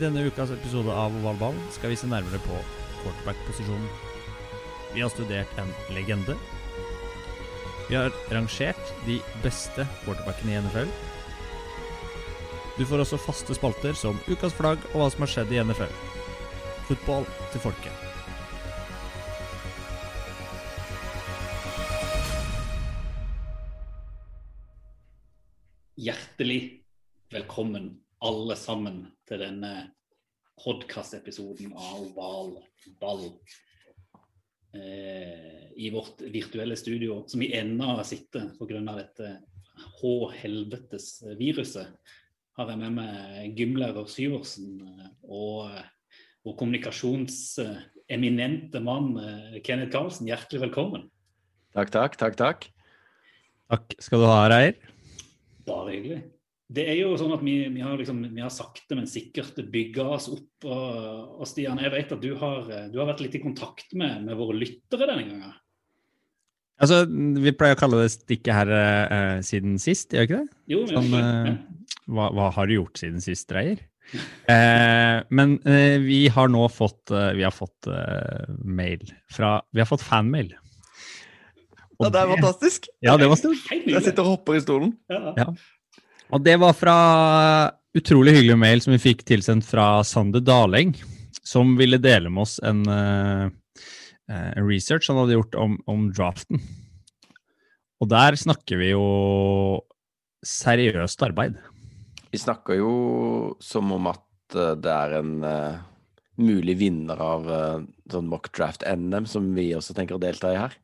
I 0.00 0.06
denne 0.06 0.22
ukas 0.24 0.48
episode 0.48 0.88
av 0.96 1.12
Ovalball 1.18 1.58
skal 1.74 1.92
vi 1.92 1.96
se 2.00 2.08
nærmere 2.08 2.38
på 2.40 2.56
quarterback-posisjonen. 3.02 3.84
Vi 4.94 5.02
har 5.04 5.12
studert 5.12 5.52
en 5.60 5.68
legende. 5.92 6.38
Vi 7.90 7.98
har 7.98 8.08
rangert 8.32 8.80
de 9.04 9.18
beste 9.44 9.84
quarterbackene 10.06 10.54
i 10.54 10.62
NFL. 10.64 10.88
Du 12.78 12.86
får 12.88 13.04
også 13.04 13.20
faste 13.20 13.58
spalter 13.58 13.92
som 13.92 14.16
ukas 14.24 14.56
flagg 14.56 14.80
og 14.94 15.02
hva 15.02 15.10
som 15.12 15.26
har 15.26 15.34
skjedd 15.34 15.52
i 15.52 15.60
NFL. 15.68 15.92
Fotball 16.88 17.28
til 17.52 17.68
folket. 17.68 17.79
Podkast-episoden 30.64 31.72
av 31.72 32.04
Oval 32.04 32.58
ball. 33.00 33.24
Eh, 34.74 35.72
I 35.76 35.90
vårt 35.90 36.20
virtuelle 36.20 36.76
studio, 36.76 37.24
som 37.26 37.40
vi 37.40 37.56
ennå 37.56 38.04
sitter 38.04 38.50
pga. 38.58 38.96
dette 38.96 39.42
H-helvetes 40.00 41.22
viruset, 41.38 41.86
har 42.56 42.70
jeg 42.70 42.78
med 42.78 42.92
meg 42.98 43.56
gymlærer 43.56 44.06
Syversen 44.10 44.80
eh, 44.84 45.06
og 45.24 45.70
vår 46.44 46.54
kommunikasjonseminente 46.60 48.80
mann 48.84 49.18
eh, 49.18 49.60
Kenneth 49.64 49.92
Karlsen. 49.92 50.26
Hjertelig 50.28 50.60
velkommen. 50.68 51.02
Takk, 51.74 51.90
takk, 51.94 52.16
takk, 52.20 52.36
takk. 52.36 52.70
Takk 53.70 53.94
skal 54.02 54.20
du 54.20 54.26
ha, 54.26 54.48
Reier. 54.50 54.74
Bare 55.66 55.90
hyggelig. 55.94 56.22
Det 56.70 56.84
er 56.86 57.00
jo 57.00 57.16
sånn 57.18 57.32
at 57.34 57.40
vi, 57.42 57.56
vi, 57.74 57.80
har, 57.82 57.96
liksom, 57.98 58.20
vi 58.30 58.42
har 58.44 58.52
sakte, 58.54 58.94
men 58.94 59.08
sikkert 59.10 59.58
bygga 59.72 60.04
oss 60.14 60.28
opp. 60.30 60.68
Og, 60.70 61.40
og 61.40 61.48
Stian, 61.50 61.80
jeg 61.82 61.90
vet 61.96 62.14
at 62.14 62.22
du 62.22 62.30
har, 62.38 62.68
du 62.92 63.00
har 63.00 63.08
vært 63.10 63.24
litt 63.24 63.34
i 63.34 63.42
kontakt 63.42 63.90
med, 63.98 64.22
med 64.28 64.38
våre 64.38 64.54
lyttere 64.60 65.08
denne 65.10 65.26
gangen. 65.26 65.56
Altså, 66.80 67.02
vi 67.10 67.52
pleier 67.52 67.76
å 67.76 67.80
kalle 67.80 68.04
det 68.04 68.12
stikket 68.14 68.54
her 68.56 68.70
eh, 68.72 69.40
siden 69.44 69.74
sist, 69.82 70.14
gjør 70.14 70.22
vi 70.22 70.28
ikke 70.30 70.38
det? 70.38 70.60
Jo, 70.72 70.84
men, 70.86 70.94
Sånn, 70.94 71.16
eh, 71.18 71.90
hva, 72.08 72.30
hva 72.38 72.46
har 72.56 72.70
du 72.70 72.76
gjort 72.78 73.02
siden 73.02 73.24
sist, 73.24 73.48
Dreyer? 73.52 73.86
Eh, 74.50 75.20
men 75.30 75.52
eh, 75.70 76.00
vi 76.02 76.24
har 76.34 76.48
nå 76.50 76.64
fått, 76.74 77.12
eh, 77.14 77.28
vi 77.38 77.44
har 77.46 77.52
fått 77.54 77.86
eh, 77.86 78.48
mail 78.66 79.04
fra 79.30 79.60
Vi 79.70 79.78
har 79.78 79.86
fått 79.86 80.02
fanmail. 80.02 80.48
Og 82.00 82.08
Ja, 82.08 82.10
det 82.10 82.22
er 82.24 82.32
fantastisk. 82.32 82.88
Ja, 83.06 83.14
det 83.20 83.28
var 83.30 83.38
stort. 83.38 83.68
Jeg 83.70 84.02
sitter 84.02 84.24
og 84.24 84.32
hopper 84.32 84.58
i 84.58 84.64
stolen. 84.64 84.96
Ja. 85.12 85.36
Ja. 85.38 85.46
Og 86.30 86.42
det 86.46 86.56
var 86.62 86.76
fra 86.78 86.96
utrolig 87.98 88.36
hyggelig 88.36 88.58
mail 88.58 88.82
som 88.84 88.94
vi 88.94 89.02
fikk 89.02 89.24
tilsendt 89.26 89.66
fra 89.66 90.04
Sander 90.06 90.42
Daleng, 90.44 90.92
som 91.42 91.74
ville 91.78 91.98
dele 91.98 92.30
med 92.30 92.44
oss 92.44 92.60
en, 92.62 92.84
eh, 92.86 93.46
eh, 94.30 94.50
en 94.54 94.68
research 94.68 95.08
han 95.10 95.18
hadde 95.18 95.34
gjort 95.34 95.58
om, 95.58 95.74
om 95.90 96.06
draften. 96.14 96.62
Og 98.00 98.08
der 98.12 98.38
snakker 98.38 98.78
vi 98.78 98.92
jo 98.92 99.82
seriøst 100.46 101.26
arbeid. 101.26 101.58
Vi 102.30 102.38
snakker 102.38 102.78
jo 102.78 102.92
som 103.60 103.90
om 103.92 104.06
at 104.12 104.54
eh, 104.54 104.76
det 104.78 104.94
er 104.94 105.16
en 105.18 105.32
uh, 105.42 105.80
mulig 106.38 106.78
vinner 106.78 107.18
av 107.20 107.50
uh, 107.50 107.82
sånn 108.08 108.30
mockdraft-NM, 108.30 109.26
som 109.26 109.50
vi 109.56 109.72
også 109.74 109.98
tenker 109.98 110.16
å 110.16 110.22
delta 110.22 110.54
i 110.54 110.60
her. 110.62 110.78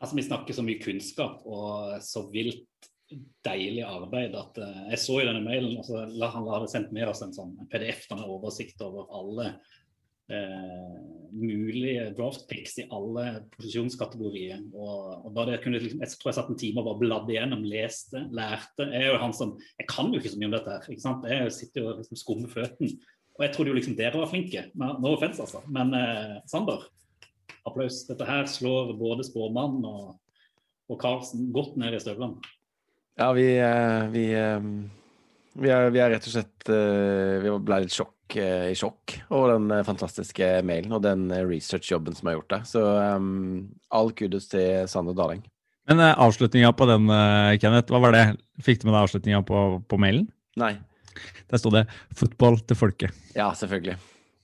Altså, 0.00 0.16
Vi 0.16 0.24
snakker 0.24 0.56
så 0.56 0.64
mye 0.64 0.80
kunnskap 0.80 1.44
og 1.44 2.00
så 2.02 2.24
vilt 2.32 2.87
deilig 3.46 3.84
arbeid 3.88 4.36
at 4.36 4.60
uh, 4.60 4.84
jeg 4.92 5.00
så 5.00 5.20
i 5.22 5.26
denne 5.28 5.44
mailen 5.44 5.78
altså, 5.80 6.04
Han 6.34 6.48
hadde 6.52 6.70
sendt 6.72 6.94
med 6.94 7.08
oss 7.08 7.22
en 7.24 7.34
sånn 7.34 7.54
PDF 7.72 8.04
med 8.12 8.26
oversikt 8.28 8.82
over 8.84 9.08
alle 9.16 9.46
uh, 10.32 10.98
mulige 11.32 12.08
draft 12.16 12.46
picks 12.50 12.78
i 12.82 12.86
alle 12.94 13.44
posisjonskategorier. 13.54 14.60
Og, 14.72 15.24
og 15.24 15.32
bare 15.36 15.54
det 15.54 15.62
kunne, 15.64 15.80
liksom, 15.82 16.02
Jeg 16.04 16.20
tror 16.20 16.32
jeg 16.32 16.38
satt 16.40 16.52
en 16.52 16.60
time 16.60 16.82
og 16.82 16.90
bare 16.90 17.02
bladde 17.02 17.34
igjennom, 17.34 17.64
leste, 17.68 18.24
lærte. 18.34 18.88
Jeg 18.92 19.06
er 19.06 19.12
jo 19.12 19.22
han 19.24 19.36
som, 19.36 19.56
jeg 19.80 19.88
kan 19.90 20.12
jo 20.12 20.20
ikke 20.20 20.34
så 20.34 20.40
mye 20.40 20.50
om 20.50 20.58
dette 20.58 20.76
her. 20.76 20.92
ikke 20.92 21.06
sant? 21.06 21.26
Jeg 21.32 21.56
sitter 21.56 21.82
jo 21.82 21.90
og 21.92 22.02
liksom 22.02 22.20
skummer 22.20 22.52
fløten. 22.52 22.94
Og 23.38 23.44
jeg 23.46 23.54
trodde 23.54 23.70
jo 23.70 23.78
liksom 23.78 23.98
dere 23.98 24.18
var 24.18 24.30
flinke. 24.30 24.64
No 24.78 25.12
offense, 25.12 25.40
altså. 25.42 25.62
Men 25.70 25.94
uh, 25.94 26.38
Sander, 26.50 26.88
applaus. 27.68 28.02
Dette 28.08 28.26
her 28.28 28.48
slår 28.50 28.96
både 28.98 29.26
spåmannen 29.28 29.84
og, 29.86 30.16
og 30.88 31.00
Karlsen 31.00 31.52
godt 31.54 31.76
ned 31.80 31.96
i 31.96 32.02
støvlene. 32.02 32.40
Ja, 33.18 33.32
vi, 33.32 33.58
eh, 33.58 34.08
vi, 34.08 34.32
eh, 34.32 34.60
vi, 35.58 35.70
er, 35.74 35.90
vi 35.90 35.98
er 35.98 36.12
rett 36.14 36.26
og 36.28 36.30
slett 36.36 36.70
eh, 36.70 37.38
Vi 37.42 37.54
ble 37.66 37.80
litt 37.82 37.94
sjokk, 37.94 38.14
i 38.38 38.76
sjokk 38.78 39.16
over 39.32 39.56
den 39.56 39.72
fantastiske 39.86 40.46
mailen 40.68 40.92
og 40.94 41.00
den 41.02 41.26
researchjobben 41.48 42.14
som 42.14 42.28
er 42.28 42.36
gjort 42.36 42.52
der. 42.52 42.66
Så 42.68 42.82
um, 42.84 43.62
all 43.88 44.12
kudos 44.12 44.50
til 44.52 44.84
Sander 44.92 45.16
Daleng. 45.16 45.40
Men 45.88 46.02
uh, 46.04 46.12
avslutninga 46.26 46.74
på 46.76 46.86
den, 46.90 47.08
Kenneth, 47.56 47.88
hva 47.88 48.02
var 48.04 48.12
det? 48.12 48.26
Fikk 48.60 48.82
du 48.82 48.90
med 48.90 48.98
deg 48.98 49.06
avslutninga 49.06 49.40
på, 49.48 49.64
på 49.88 50.00
mailen? 50.04 50.28
Nei. 50.60 50.74
Der 51.48 51.62
sto 51.62 51.72
det 51.72 51.86
'fotball 52.12 52.60
til 52.68 52.78
folket'. 52.78 53.16
Ja, 53.34 53.48
selvfølgelig. 53.56 53.96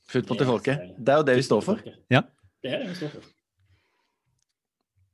Fotball 0.09 0.41
til 0.41 0.49
folket. 0.49 0.91
Det 0.97 1.12
er 1.12 1.21
jo 1.21 1.29
det 1.29 1.37
vi 1.39 1.47
står 1.47 1.62
for. 1.69 1.85
Ja. 2.11 2.25
Det 2.65 2.73
er 2.73 2.83
det 2.83 2.95
vi 2.95 2.99
står 3.05 3.12
for. 3.19 3.34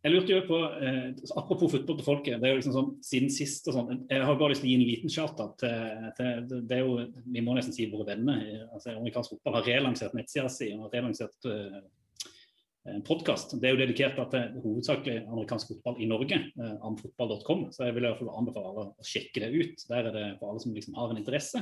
Jeg 0.00 0.15
lurte 0.15 0.33
jo 0.33 0.41
på, 0.49 0.59
eh, 0.81 1.12
Apropos 1.37 1.72
fotball 1.75 1.99
til 1.99 2.06
folket. 2.06 2.41
det 2.41 2.49
er 2.49 2.55
jo 2.55 2.61
liksom 2.61 2.72
sånn, 2.72 2.91
Siden 3.05 3.31
sist 3.31 3.69
og 3.69 3.75
sånn, 3.75 4.06
Jeg 4.09 4.25
har 4.25 4.37
bare 4.37 4.55
lyst 4.55 4.62
til 4.62 4.71
å 4.71 4.72
gi 4.72 4.78
en 4.81 4.88
liten 4.88 5.12
charter 5.12 5.49
til, 5.61 6.12
til 6.16 6.66
det 6.66 6.77
er 6.78 6.84
jo, 6.87 7.06
Vi 7.27 7.41
må 7.44 7.55
nesten 7.55 7.75
si 7.77 7.91
våre 7.91 8.06
venner. 8.06 8.69
altså 8.72 8.97
Amerikansk 8.97 9.37
fotball 9.37 9.60
har 9.60 9.69
relansert 9.69 10.15
nettsida 10.15 10.49
si 10.49 10.72
og 10.72 10.93
relansert 10.93 11.37
eh, 11.44 13.00
podkast. 13.05 13.60
Det 13.60 13.69
er 13.69 13.75
jo 13.75 13.83
dedikert 13.83 14.16
til 14.33 14.60
hovedsakelig 14.65 15.27
amerikansk 15.28 15.75
fotball 15.75 16.00
i 16.00 16.09
Norge. 16.09 16.39
Eh, 16.49 16.77
amfotball.com. 16.81 17.71
Så 17.71 17.84
jeg 17.84 17.94
vil 17.94 18.05
i 18.05 18.09
hvert 18.09 18.22
fall 18.22 18.39
anbefale 18.41 18.87
å 18.89 19.05
sjekke 19.05 19.44
det 19.44 19.53
ut. 19.53 19.84
Der 19.91 20.09
er 20.09 20.16
det 20.16 20.39
for 20.41 20.50
alle 20.50 20.65
som 20.65 20.72
liksom 20.72 20.97
har 20.97 21.12
en 21.12 21.21
interesse. 21.21 21.60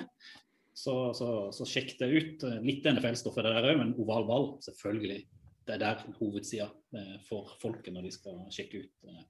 Så, 0.79 0.95
så, 1.19 1.51
så 1.51 1.67
sjekk 1.67 1.97
det 1.99 2.09
ut. 2.15 2.47
Litt 2.63 2.87
NFL-stoff 2.87 3.41
er 3.43 3.51
der 3.51 3.67
òg, 3.67 3.81
men 3.81 3.97
oval 3.99 4.29
ball, 4.29 4.49
selvfølgelig 4.63 5.25
det 5.69 5.77
er 5.77 5.83
der 5.83 6.01
hovedsida 6.17 6.71
eh, 6.97 7.17
for 7.29 7.53
folket 7.63 7.93
når 7.93 8.09
de 8.09 8.13
skal 8.15 8.41
sjekke 8.55 8.83
ut 8.83 8.93
eh, 9.11 9.25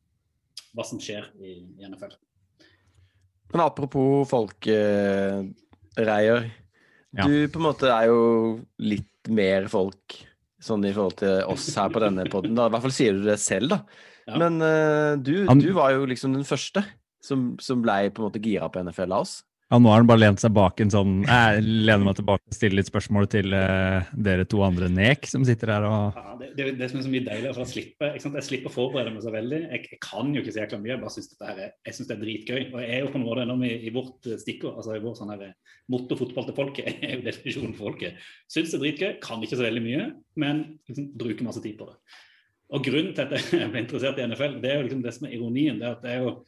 hva 0.76 0.84
som 0.87 1.00
skjer 1.03 1.25
i, 1.43 1.59
i 1.81 1.88
NFL. 1.88 2.15
Men 3.53 3.65
apropos 3.65 4.28
folkereier. 4.28 5.54
Ja. 7.16 7.25
Du 7.25 7.49
på 7.49 7.59
en 7.59 7.65
måte 7.65 7.88
er 7.91 8.06
jo 8.10 8.21
litt 8.84 9.31
mer 9.32 9.66
folk 9.72 10.19
sånn 10.62 10.84
i 10.87 10.93
forhold 10.93 11.16
til 11.22 11.43
oss 11.49 11.66
her 11.78 11.91
på 11.93 12.03
denne 12.03 12.26
poden. 12.31 12.55
I 12.55 12.69
hvert 12.69 12.84
fall 12.84 12.94
sier 12.94 13.16
du 13.16 13.22
det 13.26 13.38
selv, 13.43 13.72
da. 13.72 13.78
Ja. 14.28 14.37
Men 14.43 14.60
eh, 14.62 15.12
du, 15.25 15.46
du 15.49 15.70
var 15.76 15.94
jo 15.96 16.06
liksom 16.08 16.37
den 16.37 16.46
første 16.46 16.84
som, 17.25 17.55
som 17.62 17.82
blei 17.82 18.11
på 18.12 18.23
en 18.23 18.29
måte 18.29 18.43
gira 18.44 18.69
på 18.70 18.82
NFL 18.84 19.14
av 19.17 19.25
oss. 19.25 19.38
Ja, 19.69 19.76
nå 19.76 19.91
har 19.93 20.00
han 20.00 20.09
bare 20.09 20.23
lent 20.23 20.41
seg 20.41 20.55
bak 20.56 20.79
en 20.81 20.88
sånn 20.88 21.11
Jeg 21.26 21.61
lener 21.61 22.06
meg 22.06 22.15
tilbake 22.17 22.41
og 22.41 22.56
stiller 22.56 22.79
litt 22.79 22.88
spørsmål 22.88 23.26
til 23.29 23.53
uh, 23.53 24.06
dere 24.17 24.47
to 24.49 24.62
andre 24.65 24.88
nek 24.88 25.26
som 25.29 25.43
sitter 25.44 25.75
her 25.75 25.85
og 25.85 26.17
Ja, 26.17 26.37
det, 26.41 26.49
det, 26.56 26.69
det 26.79 26.87
som 26.88 27.00
er 27.03 27.05
så 27.05 27.11
mye 27.12 27.26
deiligere, 27.26 27.53
for 27.53 27.67
jeg 27.67 27.73
slipper, 27.75 28.15
jeg 28.17 28.47
slipper 28.47 28.70
å 28.70 28.73
forberede 28.73 29.12
meg 29.12 29.26
så 29.26 29.32
veldig. 29.35 29.59
Jeg, 29.67 29.82
jeg 29.93 29.99
kan 30.05 30.31
jo 30.32 30.41
ikke 30.41 30.55
så 30.55 30.62
jækla 30.62 30.79
mye, 30.81 30.93
jeg 30.94 31.03
bare 31.03 31.15
syns 31.19 32.09
det 32.09 32.15
er 32.17 32.23
dritgøy. 32.23 32.61
Og 32.70 32.79
jeg 32.81 32.94
er 32.94 33.03
jo 33.03 33.11
på 33.12 33.20
en 33.20 33.26
måte 33.26 33.44
når 33.50 33.65
i, 33.67 33.73
i 33.91 33.93
vårt 33.93 34.29
eh, 34.31 34.38
stikkord, 34.41 34.79
altså 34.81 34.97
i 34.97 35.03
vår 35.03 35.19
sånn 35.19 35.32
her 35.35 35.44
eh, 35.50 35.75
motto 35.93 36.17
'fotball 36.17 36.49
til 36.49 36.56
folket', 36.56 37.03
er 37.05 37.19
jo 37.19 37.26
definisjonen 37.26 37.75
for 37.76 37.91
folket. 37.91 38.23
Syns 38.49 38.73
det 38.73 38.79
er 38.79 38.85
dritgøy, 38.87 39.11
kan 39.26 39.44
ikke 39.44 39.59
så 39.61 39.67
veldig 39.67 39.85
mye, 39.85 40.06
men 40.41 40.65
liksom 40.88 41.11
bruker 41.20 41.49
masse 41.50 41.65
tid 41.65 41.76
på 41.81 41.91
det. 41.91 41.99
Og 42.73 42.88
grunnen 42.88 43.12
til 43.17 43.26
at 43.26 43.53
jeg 43.61 43.73
ble 43.75 43.85
interessert 43.85 44.23
i 44.23 44.31
NFL, 44.31 44.62
det 44.65 44.73
er 44.73 44.81
jo 44.81 44.88
liksom 44.88 45.05
det 45.05 45.15
som 45.19 45.29
er 45.29 45.37
ironien. 45.37 45.82
det 45.82 45.91
er 45.91 45.99
at 45.99 46.06
det 46.06 46.15
er 46.15 46.25
jo 46.25 46.38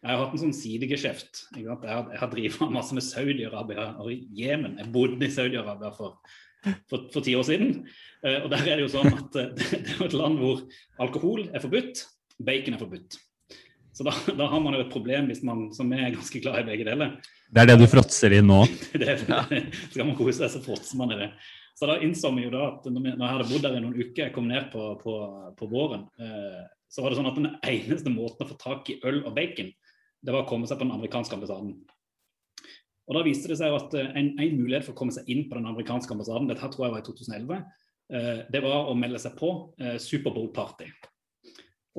jeg 0.00 0.16
har 0.16 0.22
hatt 0.22 0.36
en 0.36 0.40
sånn 0.46 0.56
sidegeskjeft. 0.56 1.42
Jeg 1.58 1.66
har, 1.68 1.82
jeg 1.84 2.20
har 2.22 2.30
drevet 2.32 2.70
masse 2.78 2.96
med 2.96 3.04
Saudi-Arabia 3.04 3.90
og 4.00 4.12
Jemen. 4.36 4.78
Jeg 4.80 4.92
bodde 4.94 5.26
i 5.26 5.32
Saudi-Arabia 5.34 5.90
for, 5.96 6.16
for, 6.88 7.08
for 7.12 7.24
ti 7.24 7.34
år 7.36 7.44
siden. 7.48 7.82
Eh, 8.24 8.38
og 8.40 8.48
der 8.52 8.64
er 8.64 8.80
det 8.80 8.86
jo 8.86 8.94
sånn 8.94 9.12
at 9.12 9.36
eh, 9.40 9.50
det, 9.58 9.66
det 9.84 9.96
er 9.96 9.98
jo 9.98 10.08
et 10.08 10.16
land 10.16 10.40
hvor 10.40 10.62
alkohol 11.04 11.44
er 11.50 11.60
forbudt, 11.60 12.06
bacon 12.40 12.78
er 12.78 12.80
forbudt. 12.80 13.20
Så 13.92 14.06
da, 14.06 14.14
da 14.38 14.48
har 14.48 14.64
man 14.64 14.78
jo 14.78 14.86
et 14.86 14.92
problem 14.92 15.28
hvis 15.28 15.42
man, 15.44 15.66
som 15.76 15.90
er 15.92 16.14
ganske 16.14 16.40
glad 16.40 16.62
i 16.62 16.68
begge 16.70 16.88
deler. 16.88 17.18
Det 17.50 17.60
er 17.60 17.72
det 17.72 17.80
du 17.82 17.88
fråtser 17.90 18.32
i 18.32 18.40
nå? 18.40 18.62
det, 19.02 19.18
det, 19.26 19.62
skal 19.90 20.06
man 20.06 20.16
kose 20.16 20.38
seg, 20.38 20.52
så 20.54 20.64
fråtser 20.64 21.00
man 21.00 21.12
i 21.12 21.18
det. 21.26 21.32
Så 21.76 21.88
da 21.88 21.98
innså 22.00 22.30
vi 22.36 22.46
jo 22.46 22.52
da 22.54 22.66
at 22.70 22.88
når 22.88 23.10
jeg 23.10 23.32
hadde 23.34 23.48
bodd 23.50 23.64
der 23.66 23.76
i 23.76 23.84
noen 23.84 23.98
uker, 23.98 24.22
jeg 24.26 24.32
kom 24.32 24.48
ned 24.48 24.70
på, 24.72 24.94
på, 25.00 25.16
på 25.58 25.68
våren, 25.68 26.08
eh, 26.20 26.62
så 26.90 27.04
var 27.04 27.12
det 27.12 27.20
sånn 27.20 27.28
at 27.30 27.38
den 27.38 27.52
eneste 27.70 28.12
måten 28.12 28.46
å 28.46 28.50
få 28.50 28.56
tak 28.60 28.88
i 28.92 28.98
øl 29.06 29.22
og 29.22 29.34
bacon, 29.36 29.70
det 30.20 30.34
var 30.34 30.44
å 30.44 30.48
komme 30.48 30.68
seg 30.68 30.78
på 30.78 30.86
den 30.86 30.94
amerikanske 30.96 31.36
ambassaden. 31.36 31.74
Og 33.10 33.16
Da 33.16 33.26
viste 33.26 33.50
det 33.50 33.58
seg 33.58 33.74
at 33.74 33.94
eh, 33.98 34.10
en, 34.14 34.34
en, 34.38 34.58
mulighet 34.58 34.86
for 34.86 34.94
å 34.94 35.00
komme 35.02 35.14
seg 35.14 35.28
inn 35.32 35.46
på 35.50 35.58
den 35.58 35.66
amerikanske 35.66 36.14
ambassaden, 36.14 36.48
dette 36.50 36.68
tror 36.70 36.86
jeg 36.86 36.94
var 36.94 37.02
i 37.02 37.06
2011, 37.08 37.62
eh, 38.14 38.42
det 38.54 38.60
var 38.62 38.90
å 38.90 38.98
melde 38.98 39.20
seg 39.22 39.34
på 39.38 39.50
eh, 39.82 39.96
Superbowl-party. 40.02 40.90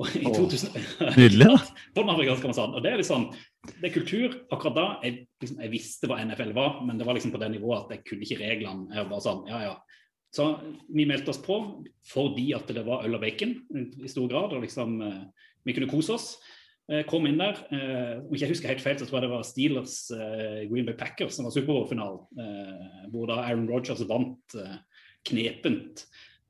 2000, 0.02 0.72
Nydelig, 1.18 1.50
da. 1.50 1.58
på 1.94 2.00
den 2.00 2.14
amerikanske 2.14 2.48
ambassaden. 2.48 2.78
Og 2.78 2.84
Det 2.84 2.92
er 2.92 3.02
litt 3.02 3.10
sånn, 3.10 3.26
det 3.74 3.90
er 3.90 3.94
kultur. 3.94 4.38
Akkurat 4.48 4.78
da 4.78 4.86
jeg, 5.04 5.26
liksom, 5.44 5.60
jeg, 5.60 5.72
visste 5.74 6.08
hva 6.08 6.22
NFL 6.24 6.54
var, 6.56 6.80
men 6.86 6.96
det 6.96 7.06
var 7.06 7.18
liksom 7.18 7.34
på 7.34 7.42
det 7.42 7.52
nivået 7.52 7.84
at 7.84 7.92
jeg 7.98 8.06
kunne 8.08 8.26
ikke 8.26 8.40
reglene. 8.40 8.88
Jeg 8.96 9.10
var 9.12 9.22
sånn, 9.26 9.44
ja, 9.52 9.60
ja. 9.68 9.76
Så 10.32 10.48
vi 10.88 11.04
meldte 11.04 11.28
oss 11.28 11.42
på 11.44 11.58
fordi 12.08 12.46
at 12.56 12.70
det 12.72 12.86
var 12.86 13.04
øl 13.04 13.18
og 13.18 13.20
bacon 13.20 13.52
i 13.76 14.08
stor 14.08 14.30
grad. 14.32 14.56
og 14.56 14.64
liksom, 14.64 14.96
Vi 15.60 15.74
kunne 15.76 15.92
kose 15.92 16.16
oss. 16.16 16.30
Kom 17.08 17.28
inn 17.28 17.38
der. 17.38 17.60
Om 17.70 18.32
ikke 18.34 18.42
jeg 18.42 18.52
husker 18.52 18.72
helt 18.72 18.82
feil, 18.82 18.96
så 18.98 19.06
tror 19.06 19.20
jeg 19.20 19.24
det 19.28 19.32
var 19.32 19.44
Steelers 19.46 19.94
Green 20.68 20.88
Bay 20.88 20.96
Packers 20.98 21.38
som 21.38 21.46
var 21.46 21.54
Superbowl-finalen. 21.54 23.06
Hvor 23.12 23.30
da 23.30 23.38
Aaron 23.44 23.68
Rogers 23.70 24.02
vant 24.10 24.56
knepent. 25.28 26.02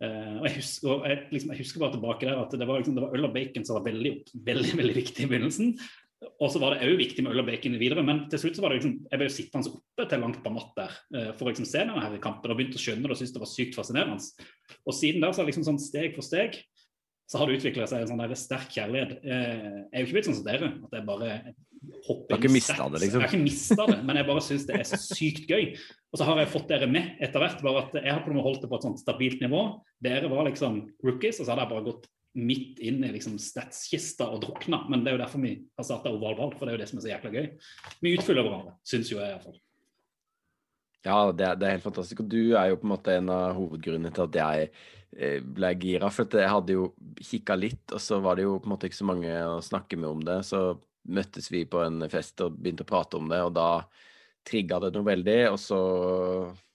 Og 0.03 0.47
jeg 0.49 0.55
husker, 0.57 1.05
jeg, 1.07 1.19
liksom, 1.31 1.53
jeg 1.53 1.63
husker, 1.63 1.83
bare 1.83 1.95
tilbake 1.95 2.27
der 2.27 2.41
at 2.43 2.55
det 2.59 2.67
var, 2.67 2.81
liksom, 2.81 2.97
det 2.97 3.05
var 3.05 3.13
øl 3.15 3.29
og 3.29 3.35
bacon 3.37 3.67
som 3.69 3.79
var 3.79 3.85
veldig, 3.87 4.15
veldig, 4.49 4.73
veldig 4.81 4.97
viktig 4.99 5.27
i 5.27 5.29
begynnelsen. 5.31 5.77
Og 6.43 6.51
så 6.55 6.61
var 6.63 6.75
det 6.75 6.87
òg 6.87 6.97
viktig 7.01 7.23
med 7.25 7.35
øl 7.35 7.43
og 7.43 7.49
bacon 7.49 7.79
videre, 7.81 8.03
men 8.07 8.25
til 8.31 8.43
slutt 8.43 8.59
så 8.59 8.65
var 8.65 8.73
det 8.73 8.81
liksom, 8.81 8.97
jeg 9.11 9.21
ble 9.21 9.31
sittende 9.35 9.73
oppe 9.75 10.07
til 10.11 10.23
langt 10.23 10.43
på 10.43 10.53
natt 10.55 10.75
der 10.79 10.99
for 11.37 11.47
å 11.47 11.51
liksom, 11.51 11.67
se 11.69 11.83
denne 11.83 12.21
kampen 12.23 12.53
og 12.53 12.59
begynte 12.59 12.79
å 12.79 12.83
skjønne 12.83 13.07
det 13.07 13.15
og 13.15 13.21
syntes 13.21 13.35
det 13.35 13.43
var 13.43 13.51
sykt 13.51 13.79
fascinerende. 13.79 14.47
Og 14.87 14.97
siden 14.97 15.25
der 15.25 15.35
så 15.35 15.43
har 15.43 15.51
liksom 15.51 15.67
sånn 15.67 15.83
steg 15.83 16.15
for 16.17 16.27
steg 16.27 16.59
så 17.33 17.41
har 17.41 17.49
det 17.49 17.59
utvikla 17.59 17.87
seg 17.89 18.05
en 18.05 18.11
sånn 18.13 18.37
sterk 18.37 18.73
kjærlighet. 18.75 19.19
Uh, 19.25 19.29
jeg 19.33 19.93
er 19.97 20.03
jo 20.03 20.09
ikke 20.09 20.17
blitt 20.19 20.29
sånn 20.29 20.41
som 20.43 20.49
dere, 20.49 20.73
at 20.85 20.97
jeg 20.99 21.07
bare 21.09 21.29
hopper 22.07 22.47
inn 22.47 22.59
sterkt. 22.61 22.99
Liksom. 23.01 23.23
Jeg 23.23 23.25
har 23.25 23.33
ikke 23.33 23.43
mista 23.43 23.87
det, 23.89 23.99
men 24.07 24.19
jeg 24.21 24.29
bare 24.29 24.45
syns 24.45 24.67
det 24.69 24.79
er 24.79 24.89
så 24.89 24.99
sykt 25.01 25.51
gøy. 25.51 25.71
Og 26.13 26.21
så 26.21 26.27
har 26.29 26.43
jeg 26.43 26.51
fått 26.53 26.69
dere 26.71 26.89
med 26.91 27.23
etter 27.25 27.43
hvert. 27.43 27.63
bare 27.65 27.87
at 27.87 27.97
Jeg 27.99 28.13
har 28.13 28.25
på 28.25 28.35
noe 28.35 28.45
holdt 28.45 28.65
det 28.65 28.71
på 28.71 28.79
et 28.79 28.87
sånt 28.87 29.01
stabilt 29.01 29.41
nivå. 29.43 29.63
Dere 30.05 30.31
var 30.33 30.47
liksom 30.51 30.83
rookies, 31.05 31.41
og 31.41 31.47
så 31.47 31.55
hadde 31.55 31.67
jeg 31.67 31.73
bare 31.73 31.89
gått 31.89 32.09
midt 32.39 32.81
inn 32.81 33.03
i 33.05 33.11
liksom 33.13 33.37
statskista 33.41 34.29
og 34.33 34.45
drukna. 34.45 34.85
Men 34.93 35.03
det 35.03 35.13
er 35.13 35.19
jo 35.19 35.25
derfor 35.25 35.45
vi 35.45 35.57
har 35.79 35.89
starta 35.89 36.13
ovalball, 36.13 36.55
for 36.57 36.69
det 36.69 36.75
er 36.75 36.79
jo 36.79 36.85
det 36.85 36.91
som 36.93 37.01
er 37.01 37.07
så 37.07 37.13
jækla 37.15 37.35
gøy. 37.35 37.53
Vi 38.05 38.17
utfyller 38.17 38.47
hverandre, 38.47 38.79
syns 38.89 39.13
jo 39.13 39.21
jeg 39.21 39.35
iallfall. 39.35 39.61
Ja, 41.03 41.17
det 41.35 41.47
er, 41.49 41.57
det 41.59 41.67
er, 41.67 41.77
helt 41.77 41.87
fantastisk. 41.89 42.23
Og 42.23 42.29
du 42.31 42.55
er 42.55 42.71
jo 42.71 42.79
på 42.79 42.87
en 42.87 42.95
måte 42.95 43.17
en 43.19 43.31
av 43.35 43.57
hovedgrunnene 43.57 44.13
til 44.15 44.29
at 44.29 44.39
jeg 44.39 44.69
eh, 44.69 44.91
ble 45.13 45.71
gira. 45.77 46.09
For 46.13 46.41
jeg 46.41 46.49
hadde 46.49 46.77
jo 46.77 46.87
kikka 47.21 47.57
litt, 47.59 47.85
og 47.93 48.01
så 48.01 48.19
var 48.25 48.39
det 48.39 48.47
jo 48.47 48.57
på 48.59 48.69
en 48.69 48.75
måte 48.75 48.89
ikke 48.89 49.01
så 49.03 49.09
mange 49.11 49.35
å 49.45 49.61
snakke 49.65 49.99
med 50.01 50.09
om 50.09 50.23
det. 50.25 50.39
Så 50.49 50.63
møttes 51.13 51.51
vi 51.53 51.65
på 51.69 51.83
en 51.85 52.05
fest 52.11 52.41
og 52.45 52.57
begynte 52.59 52.87
å 52.87 52.89
prate 52.89 53.19
om 53.19 53.29
det, 53.31 53.41
og 53.45 53.55
da 53.57 53.69
trigga 54.47 54.81
det 54.83 54.93
noe 54.95 55.07
veldig. 55.07 55.39
Og 55.53 55.59
så, 55.61 55.81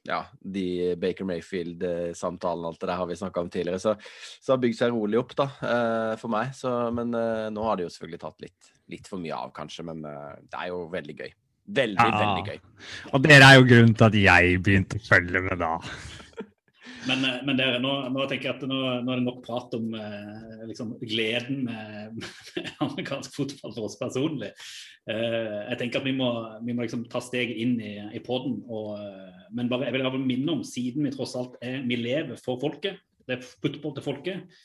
ja, 0.07 0.21
de 0.39 0.93
Baker 0.99 1.27
Mayfield-samtalene 1.27 2.71
alt 2.71 2.81
det 2.81 2.91
der 2.91 3.01
har 3.01 3.09
vi 3.09 3.19
snakka 3.19 3.43
om 3.43 3.51
tidligere. 3.53 3.81
Så, 3.83 3.95
så 4.41 4.55
har 4.55 4.61
bygd 4.63 4.79
seg 4.79 4.93
rolig 4.95 5.19
opp, 5.21 5.35
da, 5.39 5.49
eh, 5.71 6.13
for 6.21 6.33
meg. 6.33 6.53
Så, 6.57 6.73
men 6.95 7.15
eh, 7.17 7.47
nå 7.53 7.65
har 7.67 7.79
det 7.79 7.87
jo 7.87 7.95
selvfølgelig 7.95 8.23
tatt 8.23 8.47
litt, 8.47 8.71
litt 8.93 9.11
for 9.11 9.23
mye 9.23 9.41
av, 9.47 9.51
kanskje. 9.55 9.87
Men 9.87 10.05
eh, 10.07 10.31
det 10.47 10.63
er 10.63 10.71
jo 10.73 10.85
veldig 10.93 11.17
gøy. 11.23 11.35
Veldig, 11.77 11.99
ja. 11.99 12.21
veldig 12.21 12.53
gøy. 12.53 12.61
Og 13.11 13.25
dere 13.25 13.49
er 13.49 13.57
jo 13.57 13.67
grunnen 13.67 13.97
til 13.97 14.07
at 14.07 14.21
jeg 14.21 14.63
begynte 14.63 15.01
å 15.01 15.07
følge 15.09 15.43
med 15.49 15.59
da. 15.59 15.73
Men, 17.07 17.23
eh, 17.25 17.39
men 17.47 17.59
dere, 17.59 17.79
nå, 17.83 17.91
nå, 18.13 18.25
tenker 18.29 18.49
jeg 18.49 18.55
at 18.57 18.65
nå, 18.67 18.77
nå, 19.05 19.11
er 19.13 19.21
det 19.21 19.25
nok 19.25 19.41
prat 19.45 19.73
om 19.77 19.95
eh, 19.97 20.63
liksom, 20.69 20.93
gleden 21.01 21.63
med, 21.67 22.19
med, 22.55 22.69
amerikansk 22.83 23.35
fotball 23.37 23.75
for 23.75 23.87
oss 23.87 23.97
personlig. 23.99 24.51
Eh, 25.09 25.59
jeg 25.71 25.81
tenker 25.81 26.01
at 26.01 26.07
vi 26.07 26.15
må, 26.17 26.29
vi 26.67 26.75
må 26.75 26.85
liksom 26.85 27.05
ta 27.11 27.21
steget 27.23 27.57
inn 27.63 27.77
i, 27.79 27.95
i 28.17 28.23
poden. 28.23 28.59
Eh, 28.67 29.43
men 29.57 29.71
bare, 29.71 29.89
jeg 29.89 29.97
vil 29.97 30.25
minne 30.25 30.57
om, 30.57 30.65
siden 30.67 31.07
vi 31.07 31.13
tross 31.15 31.37
alt 31.39 31.55
er 31.63 31.83
Vi 31.87 31.99
lever 31.99 32.39
for 32.41 32.59
folket. 32.61 32.99
Det 33.27 33.37
er 33.37 33.47
fotball 33.47 33.95
til 33.95 34.05
folket. 34.05 34.59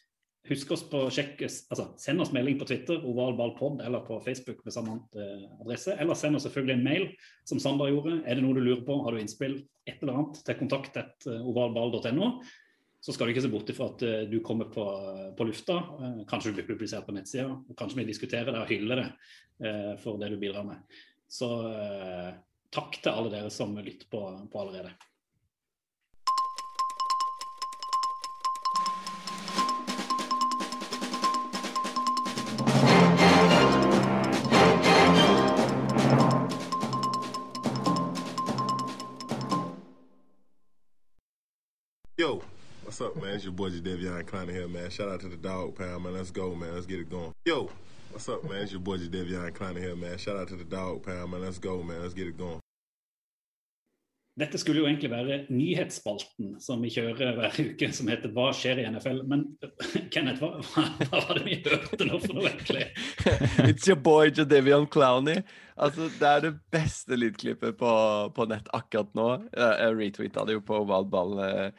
Husk 0.50 0.72
oss 0.74 0.82
på 0.90 1.04
sjekk, 1.14 1.44
altså 1.46 1.84
Send 2.02 2.22
oss 2.24 2.32
melding 2.34 2.56
på 2.58 2.66
Twitter, 2.66 2.98
ovalballpod, 3.06 3.78
eller 3.86 4.02
på 4.02 4.16
Facebook 4.24 4.64
med 4.66 4.74
samme 4.74 4.96
eh, 5.14 5.44
adresse. 5.62 5.94
Eller 6.02 6.18
send 6.18 6.38
oss 6.38 6.48
selvfølgelig 6.48 6.74
en 6.74 6.86
mail, 6.86 7.04
som 7.46 7.60
Sander 7.62 7.92
gjorde. 7.92 8.16
Er 8.26 8.38
det 8.38 8.42
noe 8.42 8.56
du 8.58 8.62
lurer 8.64 8.82
på, 8.86 8.96
har 9.04 9.14
du 9.14 9.20
innspill, 9.22 9.60
et 9.86 10.02
eller 10.02 10.18
annet, 10.18 10.40
til 10.42 10.58
kontakt 10.58 10.98
etter 10.98 11.46
ovalball.no. 11.46 12.32
Så 13.02 13.14
skal 13.14 13.26
du 13.26 13.34
ikke 13.34 13.44
se 13.46 13.52
bort 13.52 13.70
ifra 13.70 13.88
at 13.90 14.02
uh, 14.06 14.18
du 14.30 14.36
kommer 14.46 14.68
på, 14.70 14.82
på 15.38 15.46
lufta. 15.46 15.78
Kanskje 16.30 16.50
du 16.50 16.58
blir 16.58 16.68
publisert 16.72 17.06
på 17.06 17.14
nettsida. 17.14 17.48
Kanskje 17.78 18.02
vi 18.02 18.10
diskuterer 18.10 18.50
det 18.50 18.60
og 18.62 18.70
hyller 18.70 19.02
det 19.02 19.08
for 20.02 20.18
det 20.18 20.30
du 20.32 20.36
bidrar 20.42 20.66
med. 20.66 21.00
Så 21.30 21.48
takk 22.74 22.96
til 22.98 23.12
alle 23.12 23.30
dere 23.30 23.50
som 23.54 23.74
lytter 23.78 24.08
på, 24.10 24.22
på 24.50 24.62
allerede. 24.62 24.90
What's 42.92 43.00
up, 43.00 43.16
man? 43.22 43.34
It's 43.34 43.44
your 43.44 43.54
boy 43.54 43.70
Jadevion 43.70 44.22
Clowney 44.24 44.52
here, 44.52 44.68
man. 44.68 44.90
Shout 44.90 45.08
out 45.08 45.20
to 45.20 45.28
the 45.28 45.38
dog 45.38 45.74
pound, 45.76 46.04
man. 46.04 46.12
Let's 46.12 46.30
go, 46.30 46.54
man. 46.54 46.74
Let's 46.74 46.84
get 46.84 47.00
it 47.00 47.08
going. 47.08 47.32
Yo, 47.46 47.70
what's 48.10 48.28
up, 48.28 48.44
man? 48.44 48.60
It's 48.60 48.72
your 48.72 48.82
boy 48.82 48.98
Jadevion 48.98 49.50
Clowney 49.52 49.78
here, 49.78 49.96
man. 49.96 50.18
Shout 50.18 50.36
out 50.36 50.48
to 50.48 50.56
the 50.56 50.64
dog 50.64 51.02
pound, 51.02 51.30
man. 51.30 51.40
Let's 51.40 51.58
go, 51.58 51.82
man. 51.82 52.02
Let's 52.02 52.12
get 52.12 52.26
it 52.26 52.36
going. 52.36 52.60
Dette 54.38 54.58
skulle 54.58 54.80
jo 54.80 54.86
egentlig 54.86 55.10
være 55.10 55.38
nyhetsspalten 55.48 56.60
som 56.60 56.84
vi 56.84 56.90
kjører 56.92 57.34
hver 57.36 57.56
uke, 57.64 57.90
som 57.92 58.08
heter 58.08 58.28
'Hva 58.28 58.52
skjer 58.52 58.78
i 58.80 58.86
NFL?' 58.88 59.24
Men 59.28 59.42
Kenneth, 60.12 60.40
hva, 60.44 60.60
hva 61.08 61.24
var 61.28 61.34
det 61.38 61.44
vi 61.48 61.58
hørte 61.64 62.04
nå 62.04 62.20
for 62.20 62.36
noe, 62.36 62.52
egentlig? 62.52 62.86
It's 63.72 63.88
your 63.88 63.96
boy 63.96 64.28
Jadevion 64.28 64.86
Clowney. 64.86 65.40
Altså, 65.76 66.12
det 66.20 66.28
er 66.28 66.40
det 66.40 66.54
beste 66.70 67.16
lydklippet 67.16 67.76
på, 67.76 67.92
på 68.36 68.48
nett 68.52 68.68
akkurat 68.72 69.12
nå. 69.16 69.28
Jeg 69.56 70.00
retweeta 70.00 70.44
det 70.44 70.60
jo 70.60 70.64
på 70.64 70.80
eh, 70.84 71.52
eh, 71.52 71.70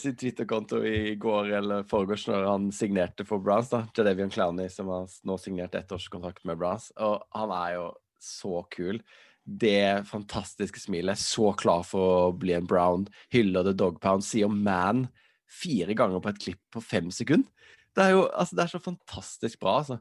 sin 0.00 0.16
Twitter-konto 0.16 0.80
i 0.86 1.14
går 1.20 1.52
eller 1.58 1.86
foregårs 1.88 2.24
når 2.30 2.46
han 2.48 2.68
signerte 2.72 3.26
for 3.28 3.42
Browns. 3.44 3.68
da, 3.68 3.82
Jadevion 3.96 4.32
Clowney, 4.32 4.70
som 4.72 4.88
har 4.92 5.08
nå 5.28 5.36
signert 5.40 5.76
ettårskontrakt 5.76 6.46
med 6.48 6.56
Browns. 6.60 6.88
Og 6.96 7.20
han 7.36 7.52
er 7.52 7.74
jo 7.76 7.88
så 8.18 8.62
kul 8.72 9.02
det 9.48 10.04
fantastiske 10.08 10.80
smilet, 10.80 11.18
så 11.18 11.52
klar 11.56 11.84
for 11.86 12.28
å 12.28 12.32
bli 12.36 12.52
en 12.52 12.66
Brown, 12.68 13.06
hyller 13.32 13.64
The 13.64 13.72
Dog 13.76 14.00
Pound, 14.02 14.26
sier 14.26 14.50
man 14.52 15.06
fire 15.48 15.96
ganger 15.96 16.20
på 16.20 16.32
et 16.32 16.42
klipp 16.42 16.60
på 16.74 16.82
fem 16.84 17.08
sekunder. 17.14 17.48
Det 17.96 18.04
er 18.04 18.12
jo 18.14 18.26
altså, 18.28 18.58
det 18.58 18.64
er 18.64 18.72
så 18.74 18.82
fantastisk 18.84 19.62
bra, 19.62 19.78
altså. 19.80 19.98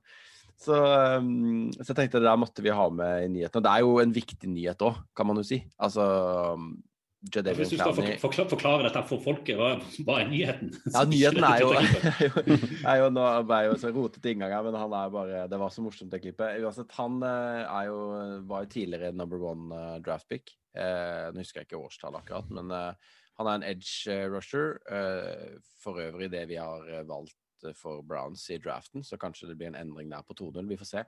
Så, 0.58 0.74
um, 0.74 1.70
så, 1.78 1.92
jeg 1.92 1.98
tenkte 2.00 2.20
det 2.20 2.28
der 2.28 2.40
måtte 2.42 2.64
vi 2.66 2.74
ha 2.74 2.88
med 2.90 3.24
i 3.24 3.32
nyhetene. 3.32 3.64
Det 3.64 3.72
er 3.72 3.86
jo 3.86 3.98
en 4.02 4.14
viktig 4.14 4.50
nyhet 4.52 4.84
òg, 4.84 5.00
kan 5.16 5.30
man 5.30 5.40
jo 5.40 5.46
si. 5.46 5.62
Altså 5.78 6.06
du 7.34 7.64
skal 7.66 7.96
forklare, 8.22 8.50
forklare 8.52 8.86
dette 8.88 9.04
for 9.10 9.24
folket, 9.24 9.58
hva, 9.60 9.74
hva 10.08 10.20
er 10.22 10.30
nyheten? 10.32 10.72
Ja, 10.96 11.04
nyheten 11.08 11.48
er 11.48 11.64
jo, 11.64 11.74
er 12.92 13.02
jo 13.02 13.10
Nå 13.18 13.26
ble 13.48 13.64
jo 13.70 13.80
så 13.82 13.92
rotete 13.96 14.32
inngang 14.34 14.56
her, 14.56 14.66
men 14.68 14.78
han 14.78 14.96
er 14.96 15.12
bare 15.14 15.44
Det 15.52 15.60
var 15.62 15.74
så 15.74 15.84
morsomt, 15.86 16.12
det 16.14 16.22
klippet. 16.24 16.62
Uansett, 16.64 16.94
han 17.00 17.20
eh, 17.26 17.84
jo, 17.90 18.00
var 18.50 18.66
jo 18.66 18.74
tidligere 18.78 19.16
number 19.16 19.42
one 19.44 19.72
uh, 19.74 19.98
draft 20.04 20.30
pick. 20.32 20.54
Eh, 20.78 21.30
nå 21.34 21.42
husker 21.42 21.64
jeg 21.64 21.70
ikke 21.70 21.82
årstallet 21.82 22.22
akkurat, 22.22 22.50
men 22.54 22.72
eh, 22.74 23.16
han 23.40 23.50
er 23.50 23.60
en 23.60 23.68
edge 23.72 24.18
rusher. 24.32 24.78
Eh, 24.92 25.58
for 25.82 26.02
øvrig 26.04 26.30
det 26.34 26.46
vi 26.52 26.60
har 26.60 26.86
valgt 27.10 27.38
for 27.78 28.04
Browns 28.06 28.46
i 28.54 28.60
draften, 28.62 29.04
så 29.04 29.18
kanskje 29.20 29.50
det 29.50 29.58
blir 29.60 29.72
en 29.72 29.80
endring 29.80 30.12
der 30.12 30.26
på 30.26 30.36
2-0. 30.38 30.68
Vi 30.70 30.78
får 30.80 30.90
se. 30.90 31.04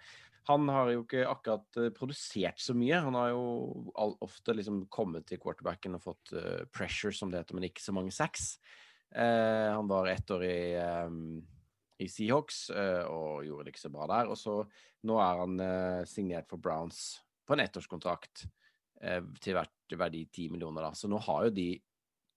Han 0.50 0.70
har 0.72 0.91
jo 0.94 1.03
ikke 1.03 1.25
akkurat 1.29 1.79
uh, 1.79 1.89
produsert 1.96 2.62
så 2.62 2.75
mye. 2.77 3.01
Han 3.06 3.18
har 3.18 3.34
jo 3.34 3.44
ofte 4.25 4.56
liksom 4.58 4.84
kommet 4.94 5.27
til 5.29 5.41
quarterbacken 5.41 5.98
og 5.98 6.06
fått 6.06 6.34
uh, 6.36 6.65
pressure, 6.74 7.13
som 7.15 7.32
det 7.32 7.44
heter, 7.44 7.58
men 7.58 7.70
ikke 7.70 7.86
så 7.86 7.96
mange 7.96 8.15
sacks. 8.15 8.56
Han 9.10 9.88
var 9.89 10.06
ett 10.06 10.29
år 10.29 10.44
i, 10.46 10.77
i 11.98 12.08
Seahawks 12.13 12.60
og 12.70 13.39
gjorde 13.41 13.63
det 13.65 13.72
ikke 13.74 13.82
så 13.82 13.89
bra 13.89 14.06
der. 14.12 14.29
Og 14.29 14.38
så 14.38 14.60
nå 15.10 15.15
er 15.18 15.39
han 15.39 15.56
signert 16.06 16.46
for 16.51 16.62
Browns 16.62 17.15
på 17.41 17.56
en 17.56 17.63
ettårskontrakt 17.63 18.44
til 19.41 19.58
verdi 19.98 20.22
10 20.27 20.53
millioner, 20.53 20.86
da. 20.86 20.91
Så 20.94 21.10
nå 21.10 21.18
har 21.25 21.48
jo 21.48 21.56
de 21.58 21.72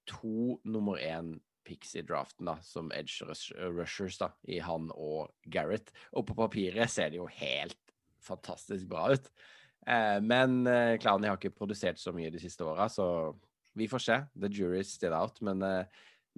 to 0.08 0.60
nummer 0.64 0.96
én 0.96 1.34
picks 1.66 1.94
i 1.98 2.04
draften 2.06 2.48
da, 2.50 2.56
som 2.66 2.90
edge 2.94 3.24
rushers 3.72 4.18
da, 4.20 4.32
i 4.48 4.60
han 4.62 4.90
og 4.94 5.32
Gareth. 5.46 5.94
Og 6.12 6.26
på 6.28 6.36
papiret 6.38 6.90
ser 6.90 7.12
det 7.12 7.20
jo 7.20 7.30
helt 7.30 7.78
fantastisk 8.22 8.86
bra 8.90 9.08
ut. 9.14 9.28
Eh, 9.86 10.18
men 10.22 10.62
eh, 10.70 10.98
Clowny 11.02 11.30
har 11.30 11.38
ikke 11.40 11.54
produsert 11.56 11.98
så 11.98 12.14
mye 12.14 12.30
de 12.30 12.40
siste 12.42 12.64
åra, 12.66 12.88
så 12.92 13.32
vi 13.78 13.88
får 13.90 14.04
se. 14.04 14.18
The 14.38 14.50
jury 14.52 14.80
is 14.82 14.92
still 14.92 15.14
out. 15.16 15.40
Men, 15.42 15.62
eh, 15.66 15.84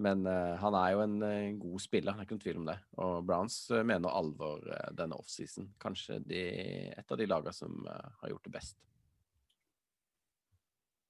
men 0.01 0.25
eh, 0.27 0.55
han 0.61 0.77
er 0.79 0.95
jo 0.95 1.05
en 1.05 1.17
eh, 1.27 1.53
god 1.61 1.83
spiller, 1.83 2.15
det 2.15 2.25
er 2.25 2.29
ikke 2.29 2.39
noen 2.39 2.45
tvil 2.47 2.63
om 2.63 2.69
det. 2.71 2.79
Og 3.05 3.15
Browns 3.29 3.59
eh, 3.71 3.85
mener 3.87 4.17
alvor 4.17 4.65
eh, 4.65 4.91
denne 4.97 5.19
offseason. 5.21 5.69
Kanskje 5.83 6.21
de, 6.25 6.45
et 6.95 7.11
av 7.11 7.21
de 7.21 7.29
lagene 7.31 7.55
som 7.57 7.85
eh, 7.91 8.13
har 8.23 8.35
gjort 8.35 8.49
det 8.49 8.55
best. 8.57 8.79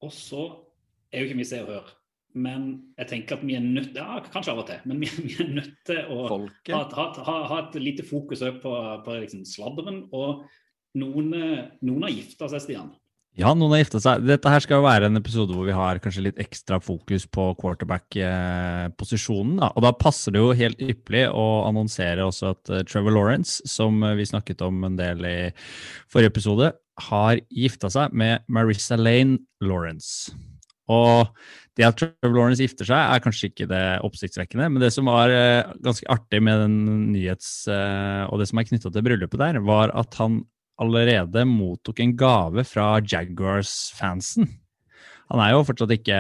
Og 0.05 0.13
så 0.13 0.43
er 1.13 1.23
jo 1.23 1.29
ikke 1.31 1.39
mye 1.39 1.49
Se 1.49 1.63
og 1.63 1.71
Hør, 1.71 1.93
men 2.35 2.67
jeg 2.99 3.11
tenker 3.11 3.39
at 3.39 3.45
vi 3.47 3.55
er 3.55 3.63
nødt 3.63 3.95
ja, 3.99 4.19
kanskje 4.33 4.55
av 4.55 4.65
og 4.65 4.69
til, 4.69 4.83
men 4.91 5.03
vi, 5.03 5.11
vi 5.29 5.37
er 5.45 5.55
nødt 5.61 5.79
til 5.87 6.01
å 6.11 6.27
ha, 6.33 6.41
ha, 6.75 7.07
ha, 7.29 7.39
ha 7.53 7.63
et 7.63 7.79
lite 7.83 8.07
fokus 8.07 8.43
på, 8.63 8.75
på 9.07 9.17
liksom 9.23 9.47
sladderen. 9.49 10.05
Og 10.15 10.45
noen, 10.99 11.33
noen 11.85 12.07
har 12.07 12.15
gifta 12.15 12.49
seg, 12.51 12.63
Stian. 12.65 12.93
Ja, 13.35 13.51
noen 13.51 13.73
har 13.75 13.81
gifta 13.83 13.99
seg. 13.99 14.23
Dette 14.29 14.51
her 14.51 14.61
skal 14.63 14.79
jo 14.79 14.87
være 14.87 15.07
en 15.11 15.19
episode 15.19 15.55
hvor 15.57 15.67
vi 15.67 15.75
har 15.75 15.99
kanskje 16.03 16.23
litt 16.29 16.39
ekstra 16.43 16.79
fokus 16.83 17.27
på 17.27 17.55
quarterback-posisjonen. 17.59 19.59
Og 19.73 19.81
da 19.83 19.91
passer 19.99 20.31
det 20.35 20.41
jo 20.43 20.55
helt 20.55 20.79
ypperlig 20.79 21.27
å 21.35 21.67
annonsere 21.67 22.27
også 22.29 22.53
at 22.55 22.71
eh, 22.71 22.85
Trevor 22.87 23.13
Lawrence, 23.17 23.59
som 23.67 23.99
vi 24.15 24.25
snakket 24.31 24.63
om 24.63 24.85
en 24.87 24.97
del 25.01 25.19
i 25.27 25.51
forrige 26.07 26.31
episode, 26.31 26.71
har 27.11 27.43
gifta 27.51 27.91
seg 27.91 28.15
med 28.15 28.47
Marissa 28.47 28.95
Lane 29.01 29.39
Lawrence. 29.59 30.31
Og 30.93 31.31
det 31.75 31.87
at 31.89 31.99
Trevor 31.99 32.37
Lawrence 32.37 32.63
gifter 32.63 32.87
seg, 32.87 32.99
er 32.99 33.23
kanskje 33.25 33.51
ikke 33.51 33.67
det 33.71 33.83
oppsiktsvekkende, 34.07 34.69
men 34.71 34.83
det 34.83 34.93
som 34.95 35.09
var 35.11 35.33
eh, 35.33 35.67
ganske 35.85 36.07
artig 36.13 36.43
med 36.45 36.61
den 36.63 36.77
nyhets... 37.15 37.65
eh, 37.71 38.25
og 38.29 38.39
det 38.41 38.47
som 38.51 38.61
er 38.61 38.69
knytta 38.69 38.93
til 38.95 39.07
bryllupet 39.07 39.41
der, 39.41 39.59
var 39.65 39.95
at 39.97 40.15
han 40.21 40.43
allerede 40.83 41.45
mottok 41.47 42.03
en 42.03 42.15
gave 42.19 42.65
fra 42.67 42.99
Jaguars-fansen. 43.01 44.49
Han 45.33 45.43
er 45.43 45.55
jo 45.55 45.63
fortsatt 45.67 45.95
ikke 45.95 46.19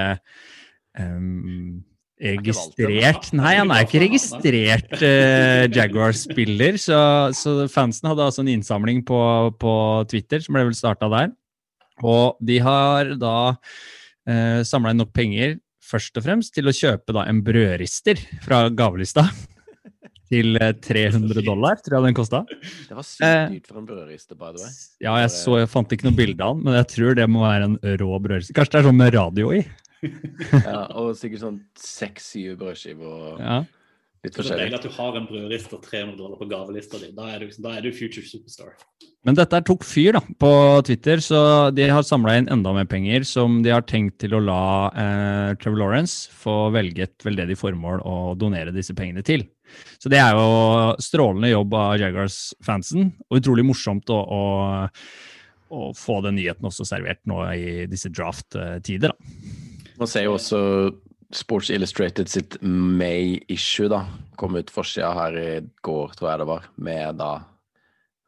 ennå. 0.98 1.82
registrert 2.24 3.32
Nei, 3.34 3.56
han 3.58 3.72
er 3.74 3.82
ikke 3.84 4.04
registrert 4.04 4.94
uh, 5.02 5.64
Jaguars-spiller, 5.74 6.78
så, 6.80 6.98
så 7.34 7.56
fansen 7.70 8.08
hadde 8.08 8.28
altså 8.28 8.44
en 8.44 8.52
innsamling 8.54 9.02
på, 9.06 9.18
på 9.60 9.74
Twitter, 10.10 10.40
som 10.40 10.54
ble 10.54 10.68
vel 10.70 10.78
starta 10.78 11.10
der. 11.12 11.34
Og 12.06 12.38
de 12.42 12.60
har 12.62 13.10
da 13.18 13.34
eh, 14.28 14.60
samla 14.66 14.92
inn 14.94 15.02
nok 15.02 15.12
penger 15.16 15.58
først 15.84 16.16
og 16.16 16.24
fremst 16.24 16.54
til 16.56 16.70
å 16.70 16.74
kjøpe 16.74 17.12
da 17.16 17.26
en 17.28 17.42
brødrister 17.44 18.20
fra 18.44 18.66
gavelista. 18.72 19.26
Til 20.32 20.56
eh, 20.56 20.72
300 20.80 21.44
dollar, 21.44 21.76
tror 21.84 21.98
jeg 21.98 22.06
den 22.08 22.16
kosta. 22.16 22.40
Det 22.48 22.96
var 22.96 23.04
sykt 23.04 23.26
Eh, 23.28 23.42
dyrt 23.52 23.68
for 23.68 23.78
en 23.82 23.86
brødrister, 23.86 24.38
by 24.40 24.54
the 24.54 24.62
way. 24.64 24.72
Ja, 25.04 25.12
jeg, 25.20 25.30
så, 25.36 25.58
jeg 25.60 25.68
fant 25.70 25.92
ikke 25.92 26.08
noe 26.08 26.16
bilde 26.16 26.40
av 26.42 26.56
den, 26.56 26.64
men 26.64 26.78
jeg 26.80 26.88
tror 26.94 27.18
det 27.20 27.26
må 27.30 27.44
være 27.44 27.68
en 27.68 27.76
rå 28.00 28.18
brødrister. 28.24 28.56
Kanskje 28.56 28.72
det 28.72 28.80
er 28.80 28.88
sånn 28.88 28.98
med 29.02 29.14
radio 29.14 29.52
i? 29.54 29.60
Ja, 30.64 30.80
og 31.00 31.12
sikkert 31.20 31.44
sånn 31.44 31.60
seks-syv 31.80 32.56
brødskiver 32.64 33.12
og 33.12 33.44
Ja. 33.44 33.60
Litt 34.24 34.36
det 34.38 34.44
er 34.48 34.62
deilig 34.64 34.78
at 34.78 34.86
du 34.86 34.92
har 34.96 35.16
en 35.18 35.26
brødrist 35.28 35.74
og 35.76 35.82
300 35.84 36.16
dollar 36.18 36.40
på 36.40 36.48
gavelista 36.48 37.00
di. 37.00 37.10
Da 37.16 37.28
er 37.34 37.44
du, 37.44 37.50
da 37.64 37.74
er 37.76 37.84
du 37.84 37.90
future 37.92 38.24
superstar. 38.26 38.72
Men 39.24 39.36
dette 39.38 39.60
tok 39.64 39.84
fyr 39.88 40.18
da, 40.18 40.22
på 40.40 40.52
Twitter, 40.84 41.20
så 41.24 41.38
de 41.72 41.88
har 41.88 42.04
samla 42.04 42.38
inn 42.40 42.48
enda 42.52 42.74
mer 42.76 42.88
penger 42.88 43.24
som 43.28 43.62
de 43.64 43.72
har 43.72 43.84
tenkt 43.88 44.18
til 44.20 44.36
å 44.36 44.42
la 44.44 44.64
eh, 44.90 45.50
Trevor 45.60 45.80
Lawrence 45.80 46.32
få 46.32 46.70
velge 46.74 47.06
et 47.06 47.24
veldedig 47.24 47.56
formål 47.60 48.02
å 48.04 48.16
donere 48.40 48.74
disse 48.74 48.96
pengene 48.96 49.24
til. 49.24 49.46
Så 49.98 50.12
det 50.12 50.20
er 50.20 50.36
jo 50.36 50.94
strålende 51.02 51.52
jobb 51.52 51.76
av 51.80 51.96
Jaguars-fansen, 52.02 53.14
og 53.28 53.40
utrolig 53.40 53.64
morsomt 53.66 54.12
å, 54.12 54.20
å, 54.20 54.42
å 55.72 55.92
få 55.98 56.20
den 56.26 56.38
nyheten 56.38 56.68
også 56.68 56.86
servert 56.88 57.22
nå 57.28 57.40
i 57.56 57.86
disse 57.90 58.12
draft-tider. 58.12 59.12
da. 59.12 59.64
Man 60.00 60.10
ser 60.10 60.26
jo 60.26 60.36
også 60.36 60.60
Sports 61.32 61.70
Illustrated 61.70 62.28
sitt 62.28 62.56
May-issue, 62.62 63.88
da. 63.88 64.04
Kom 64.36 64.56
ut 64.56 64.70
forsida 64.70 65.12
her 65.16 65.38
i 65.38 65.48
går, 65.82 66.14
tror 66.18 66.30
jeg 66.30 66.42
det 66.42 66.50
var, 66.50 66.68
med 66.76 67.18
da 67.22 67.32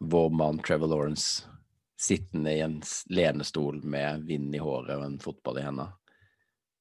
vår 0.01 0.33
mann 0.37 0.59
Trevor 0.65 0.93
Lawrence 0.93 1.47
sittende 2.01 2.53
i 2.53 2.61
en 2.61 2.81
lenestol 3.09 3.81
med 3.85 4.27
vind 4.29 4.55
i 4.55 4.61
håret 4.61 4.99
og 4.99 5.05
en 5.07 5.21
fotball 5.23 5.61
i 5.61 5.65
hendene. 5.65 5.95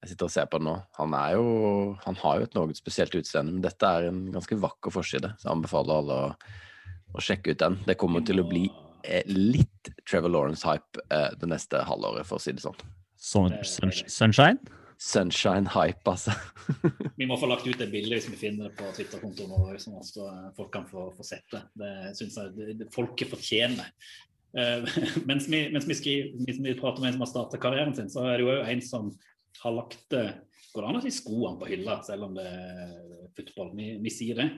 Jeg 0.04 0.12
sitter 0.12 0.28
og 0.28 0.34
ser 0.34 0.50
på 0.52 0.60
den 0.62 0.68
nå. 0.70 0.76
Han 1.00 1.16
er 1.18 1.32
jo 1.34 1.46
Han 2.06 2.18
har 2.22 2.40
jo 2.40 2.46
et 2.46 2.58
noe 2.58 2.76
spesielt 2.78 3.16
utseende, 3.18 3.56
men 3.56 3.64
dette 3.64 3.88
er 3.88 4.10
en 4.12 4.26
ganske 4.34 4.58
vakker 4.62 4.94
forside, 4.94 5.32
så 5.40 5.48
jeg 5.48 5.56
anbefaler 5.56 6.02
alle 6.02 6.18
å, 6.28 6.34
å 7.16 7.24
sjekke 7.24 7.56
ut 7.56 7.64
den. 7.64 7.80
Det 7.88 7.98
kommer 7.98 8.26
til 8.28 8.44
å 8.44 8.48
bli 8.48 8.68
eh, 9.04 9.24
litt 9.26 9.90
Trevor 10.06 10.36
Lawrence-hype 10.36 11.08
eh, 11.10 11.32
det 11.40 11.50
neste 11.50 11.82
halvåret, 11.88 12.28
for 12.28 12.38
å 12.38 12.44
si 12.44 12.54
det 12.54 12.66
sånn. 12.66 12.78
Sun, 13.16 13.56
sun, 13.66 13.96
sunshine? 14.12 14.60
Sunshine-hype, 15.02 16.08
altså. 16.08 16.32
Vi 17.20 17.28
må 17.28 17.38
få 17.40 17.50
lagt 17.52 17.68
ut 17.68 17.80
det 17.80 17.90
bildet 17.92 18.18
hvis 18.18 18.30
vi 18.32 18.40
finner 18.40 18.70
det 18.70 18.78
på 18.80 18.88
Twitter-kontoen 18.96 19.52
vår, 19.52 19.76
sånn 19.82 19.98
at 20.00 20.22
eh, 20.24 20.46
folk 20.58 20.72
kan 20.74 20.88
få, 20.90 21.10
få 21.18 21.26
sett 21.28 21.46
det. 21.52 21.62
Det 21.82 21.92
syns 22.18 22.38
jeg 22.40 22.54
det, 22.56 22.78
det, 22.80 22.88
folket 22.96 23.32
fortjener. 23.34 23.92
Eh, 24.56 24.88
mens, 25.30 25.50
vi, 25.52 25.66
mens, 25.74 25.88
vi 25.90 26.00
skriver, 26.00 26.32
mens 26.48 26.62
vi 26.64 26.78
prater 26.80 27.04
med 27.04 27.12
en 27.12 27.18
som 27.18 27.26
har 27.26 27.32
starta 27.34 27.62
karrieren 27.62 27.96
sin, 27.98 28.12
så 28.12 28.24
er 28.30 28.40
det 28.40 28.48
jo 28.48 28.56
en 28.62 28.84
som 28.86 29.12
har 29.64 29.80
lagt 29.82 30.18
eh, 30.18 30.36
Går 30.76 30.84
det 30.84 30.88
an 30.92 30.98
å 31.00 31.02
si 31.06 31.12
skoene 31.16 31.56
på 31.56 31.70
hylla, 31.70 31.94
selv 32.04 32.26
om 32.26 32.34
det 32.36 32.44
er 32.52 32.90
fotball? 33.38 33.70
Vi, 33.78 33.94
vi 34.04 34.12
sier 34.12 34.42
det. 34.42 34.50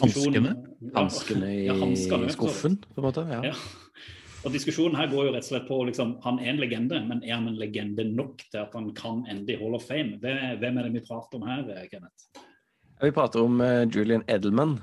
Hanskene? 0.00 0.54
Hanskene 0.94 1.50
i 1.52 1.66
ja, 1.66 1.74
skuffen, 2.32 2.78
på 2.80 3.02
en 3.02 3.04
måte. 3.04 3.26
Ja. 3.28 3.42
Ja. 3.50 3.52
Og 4.40 4.54
Diskusjonen 4.54 4.96
her 4.96 5.10
går 5.12 5.26
jo 5.26 5.32
rett 5.34 5.44
og 5.44 5.50
slett 5.50 5.66
på 5.68 5.78
liksom, 5.84 6.14
han 6.24 6.38
er 6.40 6.54
en 6.54 6.60
legende, 6.62 6.96
men 7.04 7.18
er 7.20 7.34
han 7.34 7.48
en 7.50 7.58
legende 7.60 8.06
nok 8.08 8.40
til 8.46 8.62
at 8.62 8.72
han 8.72 8.86
kan 8.96 9.26
ende 9.28 9.52
i 9.52 9.58
Hall 9.60 9.76
of 9.76 9.84
Fame? 9.84 10.16
Hvem 10.22 10.78
er 10.80 10.86
det 10.86 10.94
vi 10.94 11.02
prater 11.04 11.36
om 11.36 11.44
her, 11.44 11.66
eh, 11.74 11.84
Kenneth? 11.90 12.40
Vi 13.02 13.12
prater 13.12 13.44
om 13.44 13.60
eh, 13.60 13.84
Julian 13.92 14.24
Edelman, 14.28 14.78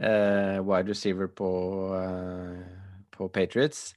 eh, 0.00 0.64
wide 0.64 0.88
receiver 0.88 1.28
på, 1.28 1.50
på 3.12 3.28
Patriots. 3.28 3.92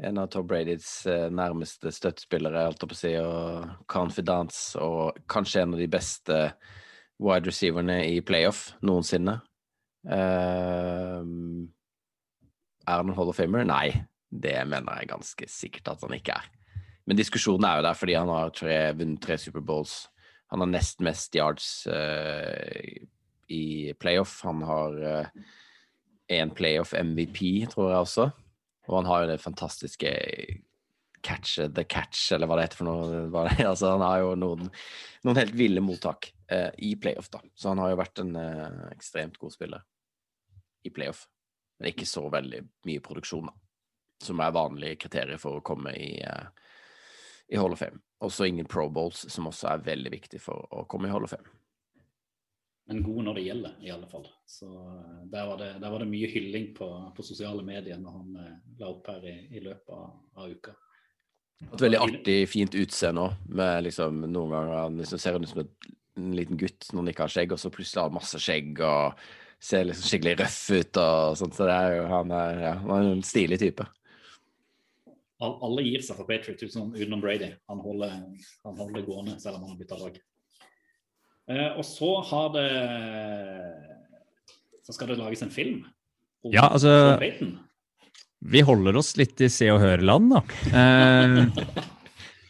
En 0.00 0.16
av 0.16 0.30
Tom 0.32 0.46
Bradys 0.48 1.04
nærmeste 1.04 1.92
støttespillere, 1.92 2.64
holdt 2.64 2.80
jeg 2.86 2.90
å 2.94 2.96
si, 2.96 3.14
og 3.20 3.68
confidence, 3.92 4.78
og 4.80 5.18
kanskje 5.28 5.66
en 5.66 5.74
av 5.76 5.82
de 5.82 5.88
beste 5.92 6.38
wide 7.20 7.44
receiverne 7.50 7.98
i 8.08 8.22
playoff 8.24 8.70
noensinne. 8.80 9.36
Er 10.08 11.20
han 12.88 13.10
en 13.10 13.18
Hall 13.18 13.28
of 13.28 13.36
Famer? 13.36 13.68
Nei, 13.68 14.00
det 14.30 14.56
mener 14.70 15.00
jeg 15.00 15.10
ganske 15.10 15.48
sikkert 15.50 15.92
at 15.92 16.06
han 16.06 16.16
ikke 16.16 16.36
er. 16.38 16.48
Men 17.08 17.18
diskusjonen 17.18 17.66
er 17.66 17.80
jo 17.80 17.86
der 17.88 17.98
fordi 17.98 18.16
han 18.18 18.30
har 18.30 18.52
tre, 18.54 18.78
vunnet 18.94 19.22
tre 19.24 19.38
Superbowls. 19.40 20.04
Han 20.54 20.62
har 20.62 20.70
nest 20.70 21.02
mest 21.02 21.34
yards 21.38 21.66
uh, 21.90 22.70
i 23.50 23.92
playoff. 23.98 24.40
Han 24.46 24.62
har 24.66 24.98
én 26.30 26.52
playoff 26.54 26.94
MVP, 26.94 27.66
tror 27.72 27.90
jeg 27.90 28.04
også. 28.04 28.26
Og 28.90 28.96
han 29.00 29.10
har 29.10 29.22
jo 29.22 29.30
det 29.32 29.42
fantastiske 29.42 30.12
catch 31.22 31.58
the 31.74 31.84
catch, 31.84 32.32
eller 32.32 32.48
hva 32.48 32.58
det 32.58 32.68
heter 32.68 32.80
for 32.80 32.88
noe. 32.88 33.46
Altså, 33.70 33.94
han 33.94 34.04
har 34.04 34.22
jo 34.22 34.34
noen, 34.38 34.70
noen 35.26 35.40
helt 35.40 35.56
ville 35.56 35.82
mottak 35.84 36.32
eh, 36.50 36.70
i 36.78 36.94
playoff, 37.00 37.30
da. 37.32 37.42
Så 37.54 37.72
han 37.72 37.82
har 37.82 37.92
jo 37.92 38.00
vært 38.00 38.22
en 38.22 38.36
eh, 38.40 38.84
ekstremt 38.94 39.38
god 39.40 39.54
spiller 39.54 39.84
i 40.86 40.92
playoff. 40.94 41.26
Men 41.78 41.92
ikke 41.92 42.08
så 42.08 42.26
veldig 42.32 42.64
mye 42.88 43.04
produksjon, 43.04 43.50
da. 43.50 43.69
Som 44.20 44.42
er 44.44 44.52
vanlige 44.52 44.98
kriterier 45.06 45.40
for 45.40 45.58
å 45.58 45.64
komme 45.64 45.94
i, 45.96 46.12
eh, 46.20 46.68
i 47.48 47.60
Hall 47.60 47.72
of 47.72 47.80
Fame. 47.80 48.02
Også 48.20 48.46
ingen 48.48 48.68
Pro 48.68 48.88
Bowls, 48.92 49.24
som 49.32 49.48
også 49.48 49.70
er 49.72 49.86
veldig 49.86 50.12
viktig 50.12 50.40
for 50.44 50.68
å 50.76 50.84
komme 50.90 51.08
i 51.08 51.14
Hall 51.14 51.24
of 51.24 51.32
Fame. 51.32 51.48
Men 52.90 53.04
god 53.06 53.24
når 53.24 53.34
det 53.38 53.42
gjelder, 53.46 53.74
i 53.86 53.90
alle 53.94 54.06
fall. 54.10 54.24
Så 54.46 54.66
eh, 54.66 55.18
der 55.30 55.46
var 55.46 55.58
det, 55.60 55.72
der 55.78 55.92
var 55.92 56.02
det 56.02 56.10
mye 56.10 56.28
hylling 56.28 56.72
på, 56.74 56.88
på 57.16 57.22
sosiale 57.22 57.62
medier 57.62 58.00
når 58.02 58.16
han 58.18 58.38
eh, 58.42 58.54
la 58.80 58.88
opp 58.90 59.10
her 59.12 59.26
i, 59.30 59.36
i 59.56 59.62
løpet 59.62 59.92
av, 59.94 60.08
av 60.36 60.50
uka. 60.50 60.74
Et 61.68 61.84
veldig 61.84 62.00
artig, 62.00 62.36
fint 62.48 62.74
utseende 62.74 63.28
òg. 63.28 63.44
Med 63.60 63.84
liksom 63.86 64.24
noen 64.24 64.56
ganger 64.56 64.74
han 64.80 64.98
liksom 64.98 65.22
ser 65.22 65.38
ut 65.38 65.48
som 65.52 65.62
en 65.62 66.34
liten 66.34 66.58
gutt 66.58 66.88
når 66.90 67.02
han 67.02 67.12
ikke 67.12 67.26
har 67.28 67.34
skjegg, 67.36 67.54
og 67.54 67.62
så 67.62 67.70
plutselig 67.72 68.02
har 68.02 68.10
han 68.10 68.18
masse 68.18 68.42
skjegg 68.42 68.82
og 68.88 69.24
ser 69.60 69.86
liksom 69.86 70.08
skikkelig 70.08 70.36
røff 70.40 70.60
ut 70.72 71.00
og 71.04 71.38
sånt. 71.38 71.56
Så 71.56 71.68
det 71.68 71.76
er 71.76 71.96
jo 71.98 72.04
han 72.10 72.34
er, 72.36 72.62
ja, 72.64 72.74
han 72.80 72.94
er 72.96 73.10
en 73.12 73.26
stilig 73.26 73.60
type. 73.62 73.86
All, 75.40 75.54
alle 75.64 75.82
gir 75.86 76.02
seg 76.04 76.18
for 76.18 76.28
Patriot 76.28 76.60
utenom, 76.62 76.90
utenom 76.94 77.20
Brady. 77.22 77.52
Han 77.70 77.78
holder, 77.80 78.10
han 78.66 78.76
holder 78.76 79.06
gående 79.06 79.38
selv 79.40 79.56
om 79.56 79.62
han 79.64 79.72
har 79.74 79.78
bytta 79.80 79.96
lag. 80.00 80.18
Eh, 81.50 81.70
og 81.80 81.84
så 81.88 82.10
har 82.30 82.50
det 82.54 82.66
Så 84.86 84.94
skal 84.96 85.08
det 85.12 85.18
lages 85.18 85.42
en 85.42 85.50
film. 85.50 85.84
om 86.44 86.52
Ja, 86.52 86.68
altså- 86.68 87.18
Vi 88.42 88.60
holder 88.60 88.96
oss 88.96 89.16
litt 89.16 89.40
i 89.40 89.48
Se 89.48 89.68
og 89.70 89.80
Hør-land, 89.80 90.30
da. 90.30 90.40
Eh, 90.72 91.46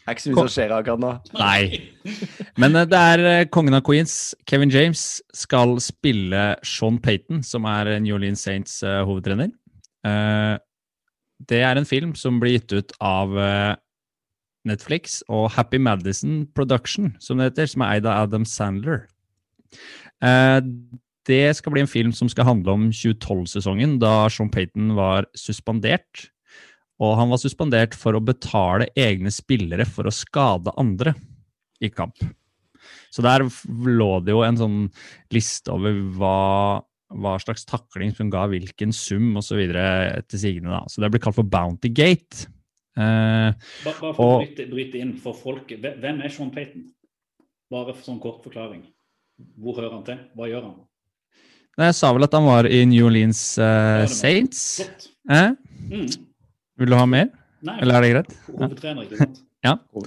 Det 0.01 0.07
er 0.09 0.15
ikke 0.15 0.23
så 0.23 0.31
mye 0.31 0.47
som 0.47 0.47
skjer 0.49 0.71
akkurat 0.73 0.99
nå. 0.99 1.09
nei. 1.37 1.91
Men 2.57 2.75
eh, 2.75 2.85
det 2.89 2.97
er 2.97 3.19
eh, 3.31 3.45
kongen 3.45 3.75
av 3.77 3.83
Queens, 3.85 4.33
Kevin 4.49 4.71
James, 4.73 5.21
skal 5.31 5.75
spille 5.79 6.55
Sean 6.65 6.97
Payton, 6.99 7.43
som 7.43 7.65
er 7.69 7.99
New 8.01 8.15
Orleans 8.17 8.41
Saints 8.41 8.81
eh, 8.83 9.03
hovedtrener. 9.05 9.51
Eh, 10.03 10.57
det 11.49 11.61
er 11.65 11.79
en 11.79 11.87
film 11.87 12.15
som 12.17 12.39
blir 12.41 12.59
gitt 12.59 12.73
ut 12.75 12.93
av 13.01 13.37
eh, 13.39 13.75
Netflix 14.67 15.21
og 15.31 15.49
Happy 15.55 15.79
Madison 15.81 16.43
Production, 16.55 17.15
som 17.23 17.39
det 17.39 17.51
heter, 17.51 17.71
som 17.71 17.85
er 17.85 17.97
eid 17.97 18.09
av 18.09 18.27
Adam 18.27 18.45
Sandler. 18.45 19.05
Eh, 20.21 20.59
det 21.29 21.43
skal 21.57 21.75
bli 21.75 21.83
en 21.83 21.89
film 21.89 22.11
som 22.17 22.29
skal 22.31 22.47
handle 22.47 22.75
om 22.75 22.89
2012-sesongen, 22.93 23.99
da 24.01 24.25
Sean 24.33 24.51
Payton 24.53 24.95
var 24.97 25.29
suspendert. 25.37 26.27
Og 27.01 27.15
han 27.17 27.31
var 27.33 27.41
suspendert 27.41 27.95
for 27.97 28.17
å 28.17 28.23
betale 28.23 28.89
egne 28.97 29.31
spillere 29.33 29.87
for 29.89 30.05
å 30.05 30.13
skade 30.13 30.73
andre 30.81 31.15
i 31.81 31.89
kamp. 31.89 32.17
Så 33.11 33.23
der 33.25 33.43
lå 33.45 34.11
det 34.23 34.33
jo 34.33 34.43
en 34.45 34.59
sånn 34.59 34.77
liste 35.33 35.73
over 35.73 35.97
hva, 36.17 36.81
hva 37.11 37.35
slags 37.41 37.65
takling 37.67 38.13
som 38.15 38.29
ga 38.31 38.45
hvilken 38.47 38.93
sum 38.95 39.35
osv. 39.37 39.59
til 40.27 40.39
sigende. 40.39 40.69
da. 40.71 40.85
Så 40.87 41.01
det 41.01 41.11
blir 41.11 41.19
kalt 41.23 41.35
for 41.35 41.43
Bounty 41.43 41.89
Gate. 41.89 42.47
Eh, 42.97 43.51
Bare, 43.85 43.95
bare 44.01 44.13
for 44.15 44.23
å 44.25 44.39
bryte, 44.45 44.65
bryte 44.69 44.99
inn 44.99 45.13
for 45.17 45.33
folket. 45.33 45.79
Hvem- 45.81 46.23
er 46.23 46.29
Sean 46.29 46.51
Payton? 46.51 46.89
Bare 47.71 47.93
for 47.93 48.03
sånn 48.03 48.19
kort 48.21 48.43
forklaring. 48.43 48.83
Hvor 49.57 49.75
hører 49.79 49.91
han 49.93 50.03
til? 50.03 50.17
Hva 50.35 50.47
gjør 50.49 50.63
han? 50.69 50.79
jeg 51.81 51.95
sa 51.95 52.11
vel 52.13 52.23
at 52.23 52.33
han 52.35 52.43
var 52.45 52.65
i 52.67 52.83
New 52.85 53.05
Orleans 53.07 53.57
eh, 53.57 54.05
Saints. 54.05 54.81
Eh? 55.29 55.53
Mm. 55.89 56.09
Vil 56.77 56.87
du 56.91 56.95
ha 56.95 57.05
mer, 57.05 57.29
Nei, 57.63 57.79
eller 57.81 57.95
er 57.95 58.01
det 58.01 58.11
greit? 58.11 58.35
hovedtrener, 58.51 59.03
ikke 59.07 59.17
sant? 59.17 59.39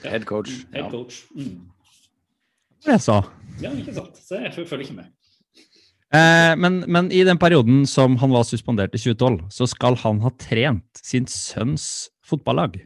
Head 0.05 0.25
coach. 0.27 0.51
Head 0.73 0.85
Ja. 0.85 0.91
coach. 0.91 1.23
Mm. 1.35 1.71
Det 2.85 2.93
jeg 2.93 3.01
sa. 3.01 3.23
Ja, 3.63 3.71
ikke 3.71 3.95
sant. 3.95 4.17
Så 4.21 4.39
jeg 4.43 4.53
følger 4.69 4.85
ikke 4.85 4.97
med. 4.97 5.07
Eh, 6.15 6.55
men, 6.61 6.83
men 6.87 7.09
i 7.11 7.25
den 7.27 7.41
perioden 7.43 7.83
som 7.91 8.15
han 8.21 8.31
var 8.31 8.45
suspendert 8.47 8.95
i 8.95 9.01
2012, 9.01 9.39
så 9.51 9.67
skal 9.67 9.97
han 10.05 10.21
ha 10.23 10.31
trent 10.39 11.01
sin 11.03 11.27
sønns 11.31 12.09
fotballag. 12.25 12.77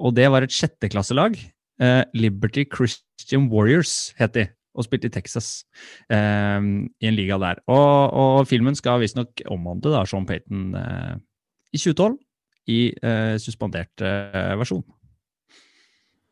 Og 0.00 0.14
det 0.16 0.30
var 0.32 0.46
et 0.46 0.54
sjetteklasselag. 0.54 1.36
Eh, 1.80 2.02
Liberty 2.16 2.64
Christian 2.64 3.50
Warriors 3.52 4.14
het 4.16 4.32
de, 4.38 4.46
og 4.72 4.86
spilte 4.86 5.10
i 5.10 5.12
Texas 5.12 5.66
eh, 6.08 6.60
i 6.64 7.10
en 7.10 7.18
liga 7.18 7.36
der. 7.42 7.60
Og, 7.68 8.16
og 8.22 8.48
filmen 8.48 8.78
skal 8.78 9.02
visstnok 9.02 9.44
omhandle 9.52 9.92
da 9.92 10.06
Sean 10.08 10.28
Payton 10.28 10.72
eh, 10.80 11.14
i 11.76 11.82
2012 11.82 12.16
i 12.70 12.80
eh, 13.04 13.34
suspendert 13.42 14.04
versjon. 14.60 14.84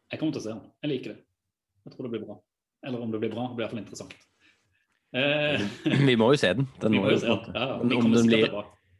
Jeg 0.08 0.22
kommer 0.22 0.32
til 0.32 0.40
å 0.40 0.46
se 0.46 0.54
den. 0.54 0.64
Jeg 0.86 0.94
liker 0.94 1.12
det. 1.12 1.20
Jeg 1.84 1.92
tror 1.92 2.08
det 2.08 2.14
blir 2.16 2.24
bra. 2.24 2.40
Eller 2.88 3.04
om 3.04 3.12
det 3.12 3.20
blir 3.20 3.32
bra, 3.34 3.50
det 3.50 3.58
blir 3.58 3.66
iallfall 3.66 3.82
interessant. 3.82 4.16
Eh, 5.16 5.62
Vi 6.08 6.16
må 6.20 6.32
jo 6.34 6.40
se 6.40 6.50
den. 6.58 6.68
den 6.82 6.92
vi 6.92 7.00
må 7.00 7.12
jo 7.14 7.20
se 7.22 7.30
den. 7.30 7.54
Ja, 7.54 7.66
ja, 7.68 7.78
om 7.80 8.12
den 8.12 8.26
blir- 8.28 8.52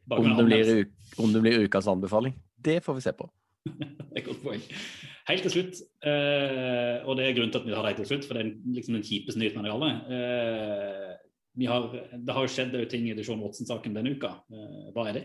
om, 0.09 0.25
den 0.39 0.47
blir, 0.49 0.87
om 1.21 1.33
den 1.35 1.43
blir 1.45 1.59
ukas 1.67 1.89
anbefaling, 1.91 2.33
det 2.65 2.79
får 2.85 2.95
vi 2.97 3.01
se 3.05 3.13
på. 3.13 3.29
Det 4.09 4.23
er 4.23 4.25
godt 4.25 4.41
poeng. 4.43 4.63
Helt 5.29 5.43
til 5.45 5.53
slutt, 5.53 5.81
eh, 6.09 7.05
og 7.05 7.19
det 7.19 7.27
er 7.29 7.35
grunnen 7.37 7.53
til 7.53 7.61
at 7.61 7.67
vi 7.69 7.75
har 7.77 7.85
det 7.85 7.91
helt 7.93 8.01
til 8.01 8.09
slutt, 8.09 8.25
for 8.27 8.35
det 8.39 8.47
er 8.47 8.55
liksom 8.75 8.97
den 8.97 9.05
kjipeste 9.05 9.39
nyheten 9.39 9.61
av 9.69 9.75
alle. 9.77 9.91
Eh, 10.17 11.11
vi 11.61 11.69
har, 11.69 11.85
det 12.17 12.35
har 12.35 12.47
jo 12.47 12.51
skjedd 12.55 12.75
ting 12.91 13.05
i 13.11 13.15
Deshaun 13.19 13.43
Watson-saken 13.45 13.95
denne 13.95 14.15
uka. 14.17 14.31
Eh, 14.49 14.89
hva 14.97 15.05
er 15.11 15.19
det? 15.19 15.25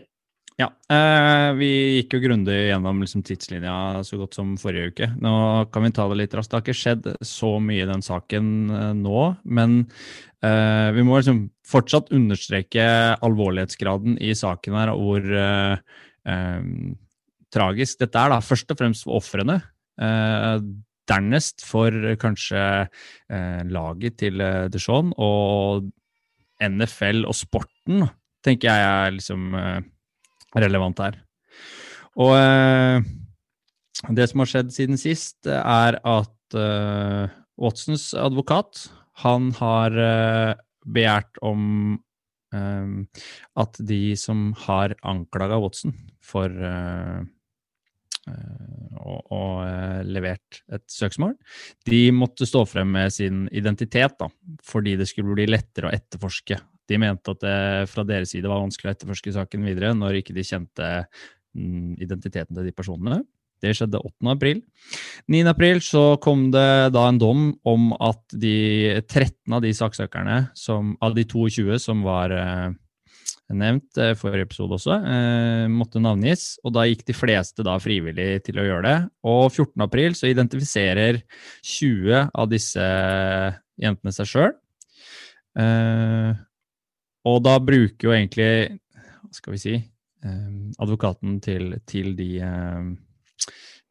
Ja, 0.54 0.68
eh, 0.86 1.48
vi 1.58 1.68
gikk 1.98 2.14
jo 2.14 2.20
grundig 2.28 2.54
gjennom 2.68 3.00
liksom, 3.02 3.24
tidslinja 3.26 4.04
så 4.06 4.20
godt 4.20 4.36
som 4.36 4.52
forrige 4.60 4.92
uke. 4.92 5.08
Nå 5.18 5.32
kan 5.74 5.82
vi 5.82 5.90
ta 5.96 6.04
det 6.06 6.18
litt 6.20 6.34
raskt. 6.38 6.52
Det 6.52 6.58
har 6.60 6.62
ikke 6.62 6.78
skjedd 6.78 7.08
så 7.26 7.56
mye 7.58 7.82
i 7.82 7.88
den 7.88 8.04
saken 8.06 8.52
eh, 8.70 8.92
nå, 8.94 9.24
men 9.50 9.80
eh, 10.46 10.92
vi 10.94 11.02
må 11.02 11.18
liksom 11.18 11.48
fortsatt 11.66 12.12
understreke 12.14 12.84
alvorlighetsgraden 13.26 14.14
i 14.22 14.30
saken 14.38 14.76
her, 14.78 14.92
og 14.94 15.02
hvor 15.02 15.26
eh, 15.40 15.96
eh, 16.30 16.68
tragisk 17.54 18.04
dette 18.04 18.22
er. 18.22 18.34
da. 18.36 18.38
Først 18.44 18.70
og 18.70 18.78
fremst 18.78 19.08
for 19.08 19.18
ofrene. 19.18 19.56
Eh, 19.98 20.60
dernest 21.10 21.66
for 21.66 22.14
kanskje 22.16 22.60
laget 23.74 24.14
til 24.22 24.38
eh, 24.40 24.68
Deshaun 24.72 25.10
og 25.18 25.90
NFL 26.62 27.26
og 27.26 27.34
sporten, 27.36 28.06
tenker 28.46 28.70
jeg 28.70 28.86
er 28.86 29.18
liksom 29.18 29.58
relevant 30.54 31.02
her. 31.02 31.18
Og 32.20 32.34
eh, 32.38 33.04
det 34.14 34.28
som 34.30 34.42
har 34.42 34.50
skjedd 34.50 34.74
siden 34.74 35.00
sist, 35.00 35.46
er 35.48 35.98
at 35.98 36.58
eh, 36.58 37.34
Watsons 37.60 38.12
advokat 38.18 38.88
han 39.24 39.52
har 39.60 39.94
eh, 39.94 40.54
begjært 40.84 41.40
om 41.42 41.98
at 42.54 43.78
de 43.82 44.12
som 44.14 44.52
har 44.62 44.92
anklaga 45.10 45.56
Watson 45.58 45.90
for 46.22 46.52
å 48.24 49.40
eh, 49.64 50.00
levert 50.06 50.60
et 50.72 50.84
søksmål, 50.90 51.34
de 51.88 52.00
måtte 52.14 52.48
stå 52.48 52.64
frem 52.68 52.92
med 52.96 53.12
sin 53.14 53.44
identitet, 53.52 54.16
da, 54.20 54.30
fordi 54.64 54.96
det 55.00 55.08
skulle 55.10 55.36
bli 55.36 55.48
lettere 55.50 55.90
å 55.90 55.94
etterforske. 55.94 56.58
De 56.90 56.98
mente 57.00 57.32
at 57.32 57.44
det 57.44 57.58
fra 57.92 58.04
deres 58.06 58.34
side 58.34 58.50
var 58.50 58.62
vanskelig 58.62 58.90
å 58.90 58.96
etterforske 58.96 59.32
saken 59.36 59.64
videre 59.64 59.94
når 59.96 60.20
ikke 60.20 60.36
de 60.36 60.44
kjente 60.46 60.90
mm, 61.56 61.96
identiteten 62.04 62.52
til 62.56 62.68
de 62.68 62.74
personene. 62.76 63.22
Det 63.64 63.72
skjedde 63.78 64.00
8. 64.02 64.28
april. 64.34 64.60
9. 65.32 65.42
april 65.48 65.80
så 65.84 66.04
kom 66.22 66.50
det 66.52 66.92
da 66.94 67.08
en 67.08 67.20
dom 67.20 67.44
om 67.64 67.92
at 67.96 68.22
de 68.36 69.00
13 69.00 69.56
av 69.56 69.62
de 69.64 69.72
saksøkerne, 69.76 70.38
som, 70.58 70.94
av 71.04 71.16
de 71.16 71.24
22 71.24 71.78
som 71.80 72.02
var 72.04 72.34
eh, 72.34 72.74
nevnt 73.56 74.00
eh, 74.00 74.12
forrige 74.18 74.50
episode 74.50 74.76
også, 74.76 74.98
eh, 75.00 75.64
måtte 75.72 76.02
navngis. 76.02 76.46
Og 76.64 76.74
da 76.76 76.84
gikk 76.88 77.06
de 77.08 77.16
fleste 77.16 77.64
da 77.66 77.78
frivillig 77.82 78.44
til 78.44 78.60
å 78.60 78.66
gjøre 78.68 78.86
det. 78.88 78.96
Og 79.32 79.46
14. 79.48 79.86
april 79.86 80.18
så 80.18 80.28
identifiserer 80.28 81.22
20 81.62 82.28
av 82.34 82.50
disse 82.52 82.88
jentene 83.80 84.14
seg 84.14 84.30
sjøl. 84.30 84.58
Og 87.24 87.42
da 87.44 87.58
bruker 87.62 88.08
jo 88.08 88.14
egentlig, 88.14 88.78
hva 88.94 89.36
skal 89.36 89.54
vi 89.54 89.62
si, 89.62 89.74
eh, 90.24 90.54
advokaten 90.82 91.40
til, 91.44 91.74
til 91.88 92.12
de 92.18 92.30
eh, 92.44 92.92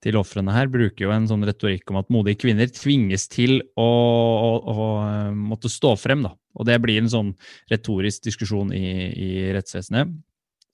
til 0.04 0.20
ofrene 0.20 0.52
her 0.52 0.68
bruker 0.72 1.06
jo 1.06 1.14
en 1.16 1.28
sånn 1.30 1.46
retorikk 1.48 1.92
om 1.92 2.02
at 2.02 2.12
modige 2.12 2.42
kvinner 2.44 2.68
tvinges 2.76 3.30
til 3.32 3.62
å, 3.80 3.88
å, 3.88 4.52
å 4.74 4.88
eh, 5.06 5.32
måtte 5.38 5.72
stå 5.72 5.94
frem. 6.00 6.26
Da. 6.26 6.34
Og 6.60 6.68
det 6.68 6.78
blir 6.84 7.00
en 7.00 7.12
sånn 7.12 7.32
retorisk 7.72 8.26
diskusjon 8.28 8.74
i, 8.76 8.86
i 9.14 9.30
rettsvesenet. 9.56 10.12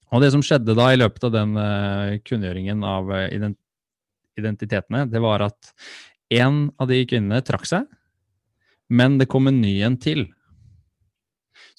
Og 0.10 0.24
det 0.24 0.32
som 0.34 0.42
skjedde 0.46 0.74
da 0.78 0.90
i 0.90 0.98
løpet 0.98 1.28
av 1.28 1.36
den 1.36 1.54
eh, 1.62 2.18
kunngjøringen 2.26 2.86
av 2.86 3.14
eh, 3.16 3.30
ident 3.38 3.60
identitetene, 4.40 5.02
det 5.12 5.20
var 5.20 5.42
at 5.44 5.72
en 6.32 6.70
av 6.80 6.88
de 6.88 7.02
kvinnene 7.04 7.42
trakk 7.44 7.66
seg, 7.68 7.90
men 8.88 9.18
det 9.20 9.28
kom 9.28 9.50
en 9.50 9.58
ny 9.60 9.74
en 9.84 9.98
til. 10.00 10.30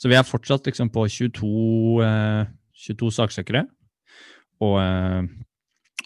Så 0.00 0.08
vi 0.08 0.16
er 0.16 0.24
fortsatt 0.24 0.64
liksom 0.68 0.88
på 0.94 1.04
22, 1.12 2.00
eh, 2.06 2.48
22 2.86 3.12
saksøkere. 3.12 3.66
Og, 4.64 4.76
eh, 4.80 5.22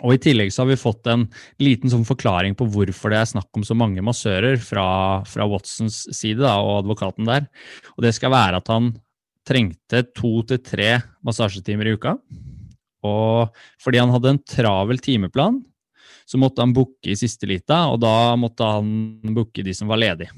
og 0.03 0.15
i 0.15 0.19
tillegg 0.19 0.51
så 0.51 0.65
har 0.65 0.73
vi 0.73 0.81
fått 0.81 1.07
en 1.07 1.29
liten 1.63 1.91
sånn 1.91 2.07
forklaring 2.07 2.57
på 2.59 2.67
hvorfor 2.67 3.15
det 3.15 3.21
er 3.21 3.31
snakk 3.31 3.51
om 3.55 3.63
så 3.63 3.77
mange 3.79 4.03
massører 4.03 4.59
fra, 4.59 5.23
fra 5.23 5.47
Watsons 5.47 6.09
side 6.11 6.43
da, 6.43 6.57
og 6.59 6.83
advokaten 6.83 7.29
der. 7.29 7.47
Og 7.95 8.03
det 8.03 8.15
skal 8.17 8.35
være 8.35 8.59
at 8.59 8.73
han 8.73 8.91
trengte 9.47 10.03
to 10.17 10.41
til 10.49 10.59
tre 10.65 10.97
massasjetimer 11.23 11.87
i 11.87 11.95
uka. 11.95 12.17
Og 13.05 13.55
fordi 13.83 14.01
han 14.01 14.11
hadde 14.11 14.33
en 14.33 14.43
travel 14.43 14.99
timeplan, 14.99 15.61
så 16.27 16.41
måtte 16.41 16.65
han 16.65 16.73
booke 16.75 17.13
i 17.13 17.19
siste 17.21 17.47
lita, 17.47 17.85
og 17.93 18.01
da 18.03 18.35
måtte 18.41 18.67
han 18.67 19.21
booke 19.37 19.63
de 19.63 19.75
som 19.77 19.91
var 19.93 20.01
ledige. 20.01 20.33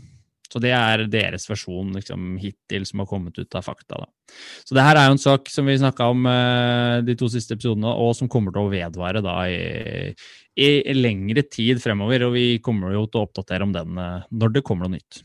Så 0.52 0.62
det 0.62 0.72
er 0.76 1.04
deres 1.11 1.46
versjon 1.50 1.92
liksom, 1.96 2.37
hittil 2.42 2.87
som 2.88 3.02
har 3.02 3.09
kommet 3.11 3.38
ut 3.38 3.59
av 3.59 3.64
fakta. 3.66 4.00
Da. 4.04 4.35
Så 4.66 4.76
det 4.76 4.85
her 4.87 4.98
er 4.98 5.09
jo 5.09 5.16
en 5.16 5.22
sak 5.22 5.50
som 5.52 5.68
vi 5.68 5.78
snakka 5.80 6.09
om 6.12 6.26
eh, 6.30 6.96
de 7.06 7.16
to 7.18 7.28
siste 7.32 7.56
episodene, 7.56 7.90
og 7.90 8.14
som 8.18 8.30
kommer 8.30 8.54
til 8.54 8.66
å 8.66 8.72
vedvare 8.72 9.22
da 9.24 9.37
i, 9.50 10.12
i 10.54 10.96
lengre 10.96 11.46
tid 11.50 11.82
fremover. 11.82 12.28
Og 12.28 12.37
vi 12.37 12.46
kommer 12.64 12.94
jo 12.94 13.06
til 13.06 13.22
å 13.22 13.28
oppdatere 13.28 13.66
om 13.66 13.74
den 13.74 14.02
eh, 14.02 14.28
når 14.30 14.56
det 14.56 14.64
kommer 14.66 14.87
noe 14.87 14.98
nytt. 14.98 15.22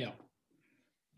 Ja. 0.00 0.12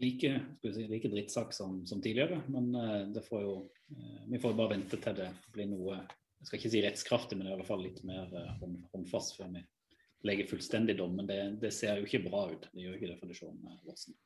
Like, 0.02 0.35
si, 0.64 0.88
like 0.90 1.12
drittsak 1.12 1.54
som, 1.56 1.80
som 1.88 2.02
tidligere, 2.04 2.42
men 2.52 2.72
eh, 2.80 3.22
får 3.28 3.44
jo 3.44 3.56
eh, 3.92 4.20
Vi 4.32 4.40
får 4.40 4.52
jo 4.52 4.61
bare 4.62 4.74
vente 4.76 5.00
til 5.00 5.20
det 5.20 5.30
blir 5.54 5.70
noe 5.70 6.00
Jeg 6.00 6.48
skal 6.48 6.61
ikke 6.61 6.74
si 6.74 6.85
rettskraftig, 6.85 7.38
men 7.38 7.48
i 7.48 7.56
alle 7.56 7.64
fall 7.68 7.85
litt 7.85 8.02
mer 8.09 8.28
eh, 8.28 8.52
hånd, 8.61 8.82
håndfast 8.92 9.38
før 9.38 9.52
vi 9.54 9.64
legger 10.24 10.48
fullstendig 10.50 10.96
dom. 10.98 11.16
Men 11.16 11.26
det, 11.29 11.40
det 11.62 11.72
ser 11.74 12.00
jo 12.00 12.07
ikke 12.09 12.24
bra 12.29 12.46
ut. 12.52 12.68
Det 12.72 12.85
gjør 12.85 12.96
ikke 12.98 13.11
det 13.12 13.18
for 13.20 13.33
Deshaun 13.33 13.59
Watson. 13.87 14.16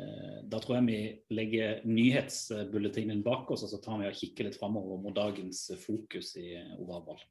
Eh, 0.00 0.38
Da 0.50 0.60
tror 0.62 0.78
jeg 0.78 0.86
vi 0.88 1.00
legger 1.34 1.84
nyhetsbulletinen 1.86 3.22
bak 3.26 3.50
oss, 3.50 3.64
og 3.66 3.72
så 3.72 3.80
tar 3.82 4.00
vi 4.00 4.10
og 4.10 4.18
kikker 4.18 4.48
litt 4.48 4.58
framover 4.58 5.00
mot 5.02 5.16
dagens 5.16 5.66
fokus 5.84 6.34
i 6.40 6.54
ovalball. 6.78 7.22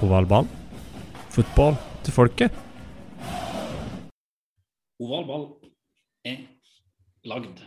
Ovalball. 0.00 0.48
Fotball 1.30 1.76
til 2.04 2.14
folket. 2.16 2.56
Ovalball 5.00 5.44
er 6.24 6.40
lagd 7.28 7.60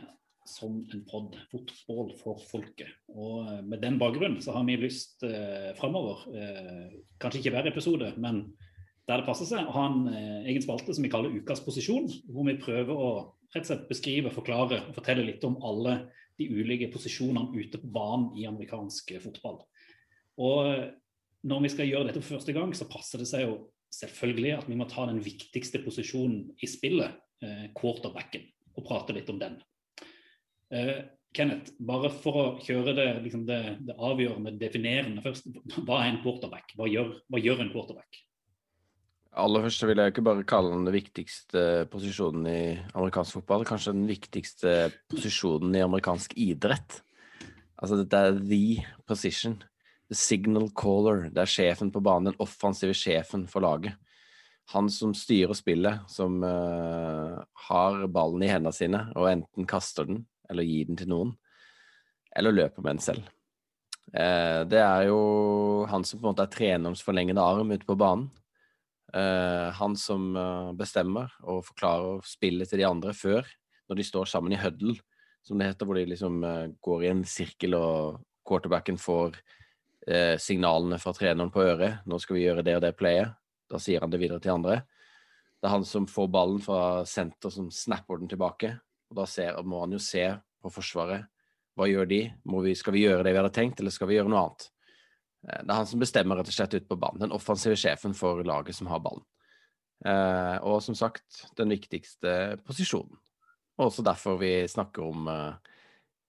som 0.50 0.82
en 0.94 1.04
pod, 1.08 1.38
fotball 1.52 2.12
for 2.20 2.42
folket. 2.50 2.92
Og 3.14 3.48
eh, 3.48 3.62
med 3.66 3.84
den 3.84 4.00
bakgrunnen 4.02 4.42
så 4.44 4.56
har 4.56 4.66
vi 4.68 4.78
lyst 4.82 5.24
eh, 5.28 5.72
framover, 5.80 6.26
eh, 6.36 6.96
kanskje 7.22 7.44
ikke 7.44 7.56
hver 7.56 7.72
episode, 7.72 8.14
men 8.22 8.46
der 9.08 9.20
det 9.20 9.28
passer 9.28 9.48
seg, 9.50 9.68
å 9.68 9.76
ha 9.76 9.86
en 9.90 10.10
eh, 10.12 10.50
egen 10.52 10.64
spalte 10.64 10.96
som 10.96 11.04
vi 11.04 11.12
kaller 11.12 11.34
Ukas 11.36 11.64
posisjon, 11.66 12.08
hvor 12.32 12.48
vi 12.48 12.60
prøver 12.62 12.94
å 12.96 13.14
rett 13.54 13.66
og 13.66 13.70
slett 13.70 13.90
beskrive, 13.90 14.34
forklare 14.34 14.80
og 14.88 14.96
fortelle 14.96 15.26
litt 15.28 15.44
om 15.46 15.60
alle 15.66 16.00
de 16.40 16.48
ulike 16.50 16.90
posisjonene 16.94 17.54
ute 17.54 17.82
på 17.82 17.92
banen 17.94 18.32
i 18.40 18.48
amerikansk 18.50 19.14
fotball. 19.24 19.62
Og 20.42 20.72
eh, 20.72 20.88
når 21.44 21.66
vi 21.66 21.74
skal 21.74 21.90
gjøre 21.90 22.10
dette 22.10 22.24
for 22.24 22.38
første 22.38 22.56
gang, 22.56 22.72
så 22.76 22.90
passer 22.90 23.22
det 23.22 23.30
seg 23.30 23.46
jo 23.46 23.58
selvfølgelig 23.94 24.56
at 24.58 24.70
vi 24.72 24.78
må 24.80 24.88
ta 24.90 25.06
den 25.10 25.22
viktigste 25.24 25.84
posisjonen 25.84 26.48
i 26.64 26.70
spillet, 26.70 27.20
eh, 27.46 27.68
quarterbacken, 27.78 28.48
og 28.74 28.88
prate 28.88 29.16
litt 29.16 29.30
om 29.30 29.42
den. 29.42 29.60
Eh, 30.74 30.96
Kenneth, 31.34 31.74
bare 31.82 32.12
for 32.14 32.38
å 32.38 32.46
kjøre 32.62 32.94
det, 32.98 33.08
liksom 33.24 33.46
det, 33.48 33.60
det 33.88 33.96
avgjørende, 33.98 34.54
definerende 34.62 35.24
først. 35.26 35.50
Hva 35.82 36.04
er 36.04 36.12
en 36.12 36.22
quarterback? 36.22 36.76
Hva 36.78 36.90
gjør, 36.90 37.16
hva 37.30 37.42
gjør 37.42 37.64
en 37.64 37.72
quarterback? 37.74 38.20
Aller 39.42 39.64
først 39.66 39.86
vil 39.90 39.98
jeg 39.98 40.14
ikke 40.14 40.26
bare 40.28 40.46
kalle 40.46 40.76
den 40.76 40.86
den 40.86 40.94
viktigste 40.94 41.62
posisjonen 41.90 42.46
i 42.52 42.60
amerikansk 42.94 43.40
fotball, 43.40 43.66
kanskje 43.66 43.96
den 43.96 44.06
viktigste 44.06 44.74
posisjonen 45.10 45.74
i 45.74 45.82
amerikansk 45.82 46.36
idrett. 46.38 47.00
Altså 47.82 47.98
dette 48.04 48.20
er 48.28 48.38
the 48.38 48.84
position. 49.10 49.58
The 50.12 50.18
signal 50.20 50.68
caller. 50.78 51.32
Det 51.34 51.42
er 51.42 51.50
sjefen 51.50 51.90
på 51.94 52.04
banen, 52.06 52.30
den 52.30 52.44
offensive 52.46 52.94
sjefen 52.94 53.48
for 53.50 53.66
laget. 53.66 53.98
Han 54.76 54.86
som 54.94 55.16
styrer 55.18 55.58
spillet, 55.58 56.06
som 56.08 56.38
uh, 56.46 57.42
har 57.66 58.06
ballen 58.14 58.46
i 58.46 58.52
hendene 58.52 58.72
sine 58.76 59.02
og 59.18 59.28
enten 59.32 59.66
kaster 59.68 60.08
den 60.08 60.22
eller 60.50 60.68
gi 60.68 60.84
den 60.88 61.00
til 61.00 61.10
noen, 61.12 61.34
eller 62.36 62.56
løpe 62.56 62.82
med 62.82 62.96
den 62.96 63.04
selv. 63.04 63.32
Uh, 64.14 64.62
det 64.70 64.82
er 64.84 65.08
jo 65.08 65.20
han 65.90 66.04
som 66.06 66.20
på 66.20 66.28
en 66.28 66.34
måte 66.34 66.46
er 66.46 66.54
trenerens 66.54 67.04
forlengede 67.06 67.44
arm 67.44 67.72
ute 67.74 67.88
på 67.88 67.98
banen. 68.00 68.30
Uh, 69.14 69.70
han 69.78 69.96
som 70.00 70.32
uh, 70.36 70.74
bestemmer 70.78 71.34
og 71.46 71.64
forklarer 71.70 72.24
spillet 72.28 72.70
til 72.70 72.82
de 72.82 72.88
andre 72.90 73.14
før, 73.18 73.48
når 73.90 74.00
de 74.00 74.08
står 74.08 74.30
sammen 74.30 74.56
i 74.56 74.62
huddle, 74.62 74.98
som 75.44 75.60
det 75.60 75.70
heter, 75.72 75.88
hvor 75.88 76.00
de 76.00 76.08
liksom 76.08 76.38
går 76.80 77.02
i 77.04 77.10
en 77.12 77.26
sirkel 77.28 77.76
og 77.76 78.22
quarterbacken 78.48 78.96
får 78.96 79.36
signalene 80.40 80.96
fra 81.00 81.12
treneren 81.16 81.52
på 81.52 81.66
øret. 81.68 82.00
'Nå 82.08 82.20
skal 82.20 82.38
vi 82.38 82.46
gjøre 82.46 82.64
det 82.64 82.78
og 82.78 82.82
det 82.86 82.94
playet.' 82.96 83.36
Da 83.72 83.80
sier 83.80 84.00
han 84.04 84.12
det 84.12 84.22
videre 84.22 84.40
til 84.40 84.54
andre. 84.54 84.84
Det 85.60 85.68
er 85.68 85.74
han 85.74 85.86
som 85.88 86.08
får 86.08 86.28
ballen 86.32 86.62
fra 86.64 87.04
senter, 87.08 87.52
som 87.52 87.70
snapper 87.72 88.20
den 88.20 88.32
tilbake. 88.32 88.74
Og 89.14 89.20
da 89.22 89.28
ser, 89.30 89.60
må 89.62 89.84
han 89.84 89.94
jo 89.94 90.02
se 90.02 90.26
på 90.64 90.72
Forsvaret. 90.74 91.30
Hva 91.78 91.86
gjør 91.86 92.08
de? 92.10 92.24
Vi, 92.66 92.74
skal 92.78 92.96
vi 92.96 93.04
gjøre 93.06 93.22
det 93.26 93.34
vi 93.34 93.40
hadde 93.40 93.54
tenkt, 93.54 93.78
eller 93.82 93.94
skal 93.94 94.10
vi 94.10 94.18
gjøre 94.18 94.32
noe 94.34 94.42
annet? 94.42 94.66
Det 95.44 95.68
er 95.68 95.78
han 95.78 95.90
som 95.90 96.02
bestemmer 96.02 96.40
rett 96.40 96.50
og 96.50 96.56
slett 96.56 96.74
ute 96.74 96.90
på 96.90 96.98
banen. 96.98 97.22
Den 97.26 97.36
offensive 97.36 97.78
sjefen 97.78 98.16
for 98.18 98.42
laget 98.48 98.78
som 98.78 98.90
har 98.90 99.02
ballen. 99.04 99.26
Eh, 100.06 100.58
og 100.66 100.82
som 100.82 100.98
sagt, 100.98 101.44
den 101.60 101.70
viktigste 101.74 102.58
posisjonen. 102.66 103.20
Og 103.78 103.90
også 103.90 104.06
derfor 104.06 104.40
vi 104.42 104.54
snakker 104.70 105.06
om 105.06 105.30
eh, 105.30 105.74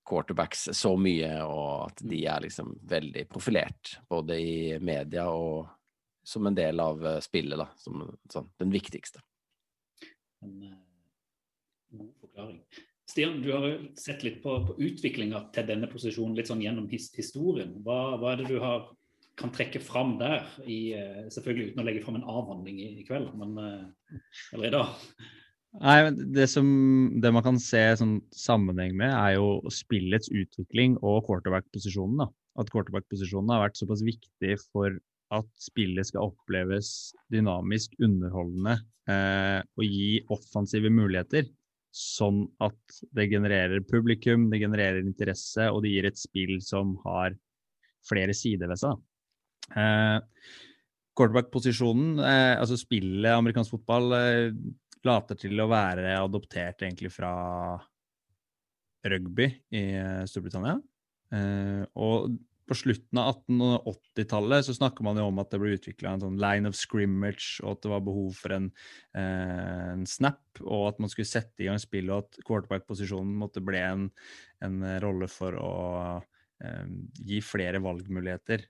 quarterbacks 0.05 0.69
så 0.77 0.93
mye, 1.01 1.31
og 1.49 1.89
at 1.89 2.05
de 2.05 2.21
er 2.29 2.45
liksom 2.45 2.75
veldig 2.85 3.25
profilert. 3.33 3.97
Både 4.13 4.37
i 4.41 4.57
media 4.85 5.31
og 5.33 5.71
som 6.25 6.49
en 6.49 6.57
del 6.57 6.81
av 6.81 7.05
spillet, 7.25 7.57
da. 7.61 7.69
Som 7.81 8.05
sånn, 8.33 8.53
den 8.61 8.73
viktigste. 8.75 9.25
Men 10.45 10.61
god 10.61 10.94
forklaring. 12.35 12.61
Stian, 13.11 13.41
du 13.45 13.53
har 13.53 13.67
sett 14.01 14.25
litt 14.25 14.43
på, 14.43 14.57
på 14.67 14.75
utviklinga 14.81 15.47
til 15.55 15.67
denne 15.69 15.89
posisjonen 15.93 16.35
litt 16.39 16.51
sånn 16.51 16.63
gjennom 16.65 16.89
his 16.91 17.11
historien. 17.15 17.77
Hva, 17.85 18.17
hva, 18.19 18.33
er 18.33 18.43
det 18.43 18.51
du 18.51 18.59
har 18.63 18.89
kan 19.39 19.51
trekke 19.51 19.81
fram 19.83 20.15
der, 20.21 20.45
i, 20.63 20.95
selvfølgelig 21.35 21.73
uten 21.73 21.83
å 21.83 21.85
legge 21.89 22.03
fram 22.05 22.21
en 22.21 22.29
avhandling 22.31 22.77
i, 22.79 22.93
i 23.01 23.07
kveld, 23.07 23.33
men 23.35 23.57
eller 24.55 24.69
i 24.69 24.75
dag? 24.77 24.93
Nei, 25.83 25.97
det, 26.15 26.47
som, 26.53 26.69
det 27.19 27.33
man 27.35 27.43
kan 27.43 27.59
se 27.59 27.81
sånn 27.99 28.21
sammenheng 28.35 28.95
med, 28.99 29.11
er 29.11 29.35
jo 29.41 29.73
spillets 29.75 30.31
utvikling 30.31 30.95
og 31.03 31.25
quarterback-posisjonen. 31.27 32.29
At 32.63 32.71
quarterback-posisjonen 32.71 33.51
har 33.51 33.65
vært 33.65 33.81
såpass 33.81 34.05
viktig 34.07 34.55
for 34.69 34.95
at 35.35 35.49
spillet 35.59 36.07
skal 36.07 36.29
oppleves 36.29 37.11
dynamisk, 37.35 37.97
underholdende 37.99 38.77
eh, 39.11 39.61
og 39.75 39.85
gi 39.89 40.23
offensive 40.31 40.93
muligheter. 40.95 41.49
Sånn 41.95 42.43
at 42.65 42.99
det 43.15 43.29
genererer 43.31 43.85
publikum, 43.87 44.49
det 44.51 44.59
genererer 44.65 45.05
interesse, 45.05 45.69
og 45.71 45.85
det 45.85 45.93
gir 45.93 46.09
et 46.09 46.19
spill 46.19 46.57
som 46.65 46.97
har 47.05 47.37
flere 48.05 48.35
sider 48.37 48.71
ved 48.73 48.81
seg. 48.83 49.03
Eh, 49.79 50.19
Quarterback-posisjonen, 51.15 52.19
eh, 52.19 52.55
altså 52.59 52.77
spillet 52.81 53.31
amerikansk 53.31 53.77
fotball, 53.77 54.17
eh, 54.19 54.57
later 55.07 55.39
til 55.39 55.61
å 55.63 55.69
være 55.71 56.17
adoptert 56.19 56.83
egentlig 56.83 57.13
fra 57.15 57.31
rugby 59.05 59.47
i 59.71 59.85
eh, 60.01 60.25
Storbritannia. 60.27 60.81
Eh, 61.35 61.85
og 61.95 62.35
på 62.69 62.77
slutten 62.79 63.19
av 63.21 63.43
1880-tallet 63.45 64.67
så 64.67 64.75
snakker 64.77 65.05
man 65.05 65.19
jo 65.21 65.27
om 65.29 65.41
at 65.43 65.51
det 65.53 65.61
ble 65.61 65.75
utvikla 65.77 66.15
en 66.15 66.23
sånn 66.23 66.39
line 66.41 66.69
of 66.69 66.77
scrimmage, 66.79 67.59
og 67.63 67.75
at 67.75 67.83
det 67.85 67.91
var 67.93 68.05
behov 68.07 68.39
for 68.39 68.55
en, 68.57 68.71
eh, 69.17 69.91
en, 69.93 70.07
snap, 70.09 70.41
og 70.63 70.87
at 70.93 71.03
man 71.03 71.13
skulle 71.13 71.29
sette 71.29 71.65
i 71.65 71.69
gang 71.69 71.81
spill, 71.83 72.09
og 72.11 72.25
at 72.25 72.39
quarterback-posisjonen 72.49 73.35
måtte 73.41 73.65
bli 73.65 73.83
en, 73.85 74.07
en, 74.65 74.79
rolle 75.05 75.29
for 75.33 75.59
å 75.61 75.75
eh, 76.65 76.87
gi 77.21 77.43
flere 77.45 77.83
valgmuligheter. 77.85 78.65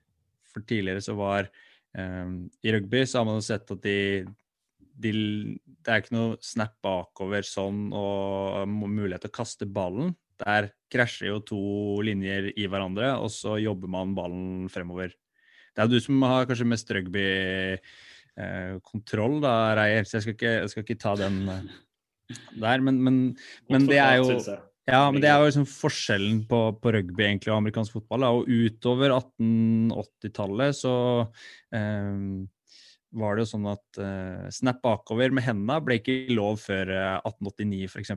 For 0.51 0.67
tidligere 0.67 1.03
så 1.03 1.15
var 1.19 1.47
eh, 1.47 2.35
I 2.67 2.75
rugby 2.75 3.05
så 3.07 3.21
har 3.21 3.29
man 3.29 3.39
jo 3.39 3.47
sett 3.47 3.71
at 3.71 3.83
de, 3.83 4.25
de, 4.91 5.15
Det 5.63 5.91
er 5.91 6.03
ikke 6.03 6.17
noe 6.17 6.37
snap 6.43 6.75
bakover 6.83 7.47
sånn 7.47 7.87
og 7.95 8.67
mulighet 8.67 9.23
til 9.23 9.31
å 9.31 9.39
kaste 9.39 9.71
ballen. 9.71 10.17
Der 10.43 10.61
krasjer 10.91 11.27
jo 11.31 11.37
to 11.47 11.61
linjer 12.05 12.43
i 12.55 12.67
hverandre, 12.67 13.07
og 13.21 13.29
så 13.33 13.51
jobber 13.61 13.87
man 13.91 14.15
ballen 14.17 14.69
fremover. 14.71 15.09
Det 15.75 15.81
er 15.81 15.85
jo 15.87 15.93
du 15.95 15.99
som 16.03 16.15
har 16.27 16.47
kanskje 16.49 16.71
mest 16.71 16.87
rugby-kontroll, 16.95 19.35
eh, 19.39 19.43
da, 19.43 19.53
Reier, 19.79 20.03
så 20.07 20.13
jeg 20.17 20.23
skal, 20.25 20.35
ikke, 20.37 20.53
jeg 20.61 20.69
skal 20.71 20.83
ikke, 20.85 21.03
ta 21.03 21.11
den 21.19 21.35
eh, 21.51 21.65
der. 22.55 22.77
Men, 22.83 22.95
men, 23.03 23.15
men 23.71 23.81
det 23.89 23.99
er 23.99 24.15
jo 24.21 24.27
ja, 24.85 25.07
men 25.09 25.17
det 25.17 25.31
er 25.31 25.39
jo 25.41 25.47
liksom 25.47 25.63
forskjellen 25.65 26.43
på, 26.45 26.77
på, 26.77 26.91
rugby 26.93 27.23
egentlig 27.25 27.49
og 27.49 27.57
amerikansk 27.57 27.95
fotball. 27.95 28.21
Da. 28.21 28.29
Og 28.37 28.45
utover 28.45 29.09
1880-tallet 29.15 30.77
så 30.77 30.93
eh, 31.73 32.13
var 33.17 33.33
det 33.33 33.41
jo 33.45 33.49
sånn 33.49 33.65
at 33.71 33.97
eh, 34.01 34.45
snap 34.53 34.83
bakover 34.85 35.33
med 35.33 35.41
hendene 35.47 35.79
ble 35.81 35.97
ikke 36.01 36.35
lov 36.37 36.61
før 36.61 36.93
1889 37.23 37.81
eh, 37.81 37.89
f.eks. 37.89 38.13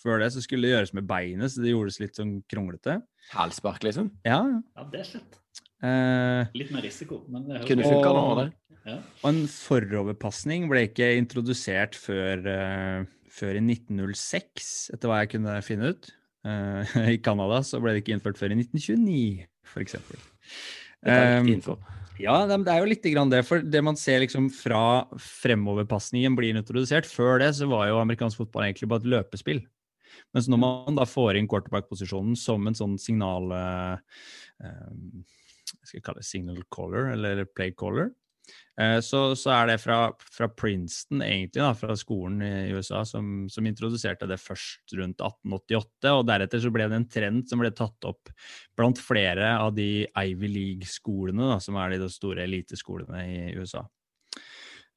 Før 0.00 0.22
det 0.22 0.30
så 0.32 0.40
skulle 0.44 0.64
det 0.64 0.72
gjøres 0.72 0.94
med 0.96 1.08
beinet, 1.08 1.52
så 1.52 1.60
det 1.60 1.74
gjordes 1.74 2.00
litt 2.00 2.16
sånn 2.16 2.38
kronglete. 2.48 3.00
Hælspark, 3.34 3.84
liksom? 3.84 4.08
Ja. 4.24 4.40
ja, 4.48 4.86
det 4.92 5.02
er 5.02 5.08
slett. 5.10 5.36
Eh, 5.80 6.48
litt 6.56 6.72
mer 6.72 6.84
risiko, 6.84 7.22
men 7.32 7.46
det 7.48 7.62
Kunne 7.68 7.84
funka 7.88 8.12
nå, 8.16 8.24
det. 8.40 8.48
Ja. 8.88 8.96
Og 9.20 9.28
en 9.28 9.42
foroverpasning 9.52 10.66
ble 10.70 10.86
ikke 10.88 11.10
introdusert 11.18 11.96
før, 12.00 12.44
uh, 12.48 13.04
før, 13.32 13.58
i 13.58 13.62
1906, 13.64 14.72
etter 14.96 15.10
hva 15.10 15.20
jeg 15.22 15.34
kunne 15.36 15.56
finne 15.64 15.92
ut. 15.92 16.10
Uh, 16.48 16.84
I 17.14 17.20
Canada 17.20 17.60
så 17.66 17.80
ble 17.82 17.94
det 17.94 18.04
ikke 18.04 18.16
innført 18.16 18.40
før 18.40 18.54
i 18.54 18.60
1929, 18.62 19.48
f.eks. 19.68 19.98
Um, 21.04 21.50
ja, 22.20 22.36
det 22.48 22.68
er 22.68 22.80
jo 22.82 22.88
litt 22.88 23.04
grann 23.12 23.32
det. 23.32 23.42
For 23.48 23.64
det 23.64 23.84
man 23.84 24.00
ser 24.00 24.24
liksom 24.24 24.50
fra 24.52 25.04
fremoverpasningen 25.40 26.36
blir 26.36 26.56
introdusert, 26.56 27.08
før 27.08 27.40
det 27.44 27.52
så 27.60 27.68
var 27.70 27.88
jo 27.88 28.00
amerikansk 28.00 28.42
fotball 28.42 28.68
egentlig 28.68 28.90
bare 28.92 29.04
et 29.04 29.12
løpespill. 29.16 29.62
Mens 30.34 30.48
når 30.50 30.60
man 30.62 30.98
da 30.98 31.06
får 31.08 31.38
inn 31.38 31.48
quarterback-posisjonen 31.50 32.36
som 32.38 32.66
en 32.66 32.76
sånn 32.78 32.96
signal 33.00 33.50
Jeg 34.60 35.86
skal 35.88 36.04
kalle 36.04 36.22
det 36.22 36.28
signal 36.28 36.62
caller, 36.72 37.12
eller 37.14 37.44
play 37.54 37.74
caller. 37.76 38.10
Eh, 38.80 38.98
så, 39.04 39.36
så, 39.36 39.50
er 39.52 39.68
det 39.70 39.78
fra, 39.82 39.98
fra, 40.32 40.48
Princeton, 40.48 41.22
egentlig, 41.24 41.60
da, 41.60 41.72
fra 41.76 41.96
skolen 41.98 42.40
i 42.44 42.72
USA, 42.72 43.02
som, 43.08 43.44
som, 43.52 43.66
introduserte 43.68 44.28
det 44.30 44.40
først 44.40 44.94
rundt 44.96 45.20
1888. 45.20 46.14
Og 46.14 46.26
deretter 46.28 46.62
så 46.62 46.72
ble 46.74 46.88
det 46.90 47.00
en 47.00 47.08
trend 47.10 47.48
som 47.50 47.62
ble 47.62 47.72
tatt 47.76 48.08
opp 48.08 48.32
blant 48.78 49.00
flere 49.02 49.52
av 49.58 49.74
de 49.76 50.06
Ivy 50.08 50.52
League-skolene, 50.54 51.58
som 51.62 51.78
er 51.80 51.96
de 51.96 52.10
store 52.12 52.46
eliteskolene 52.46 53.26
i 53.26 53.42
USA. 53.60 53.84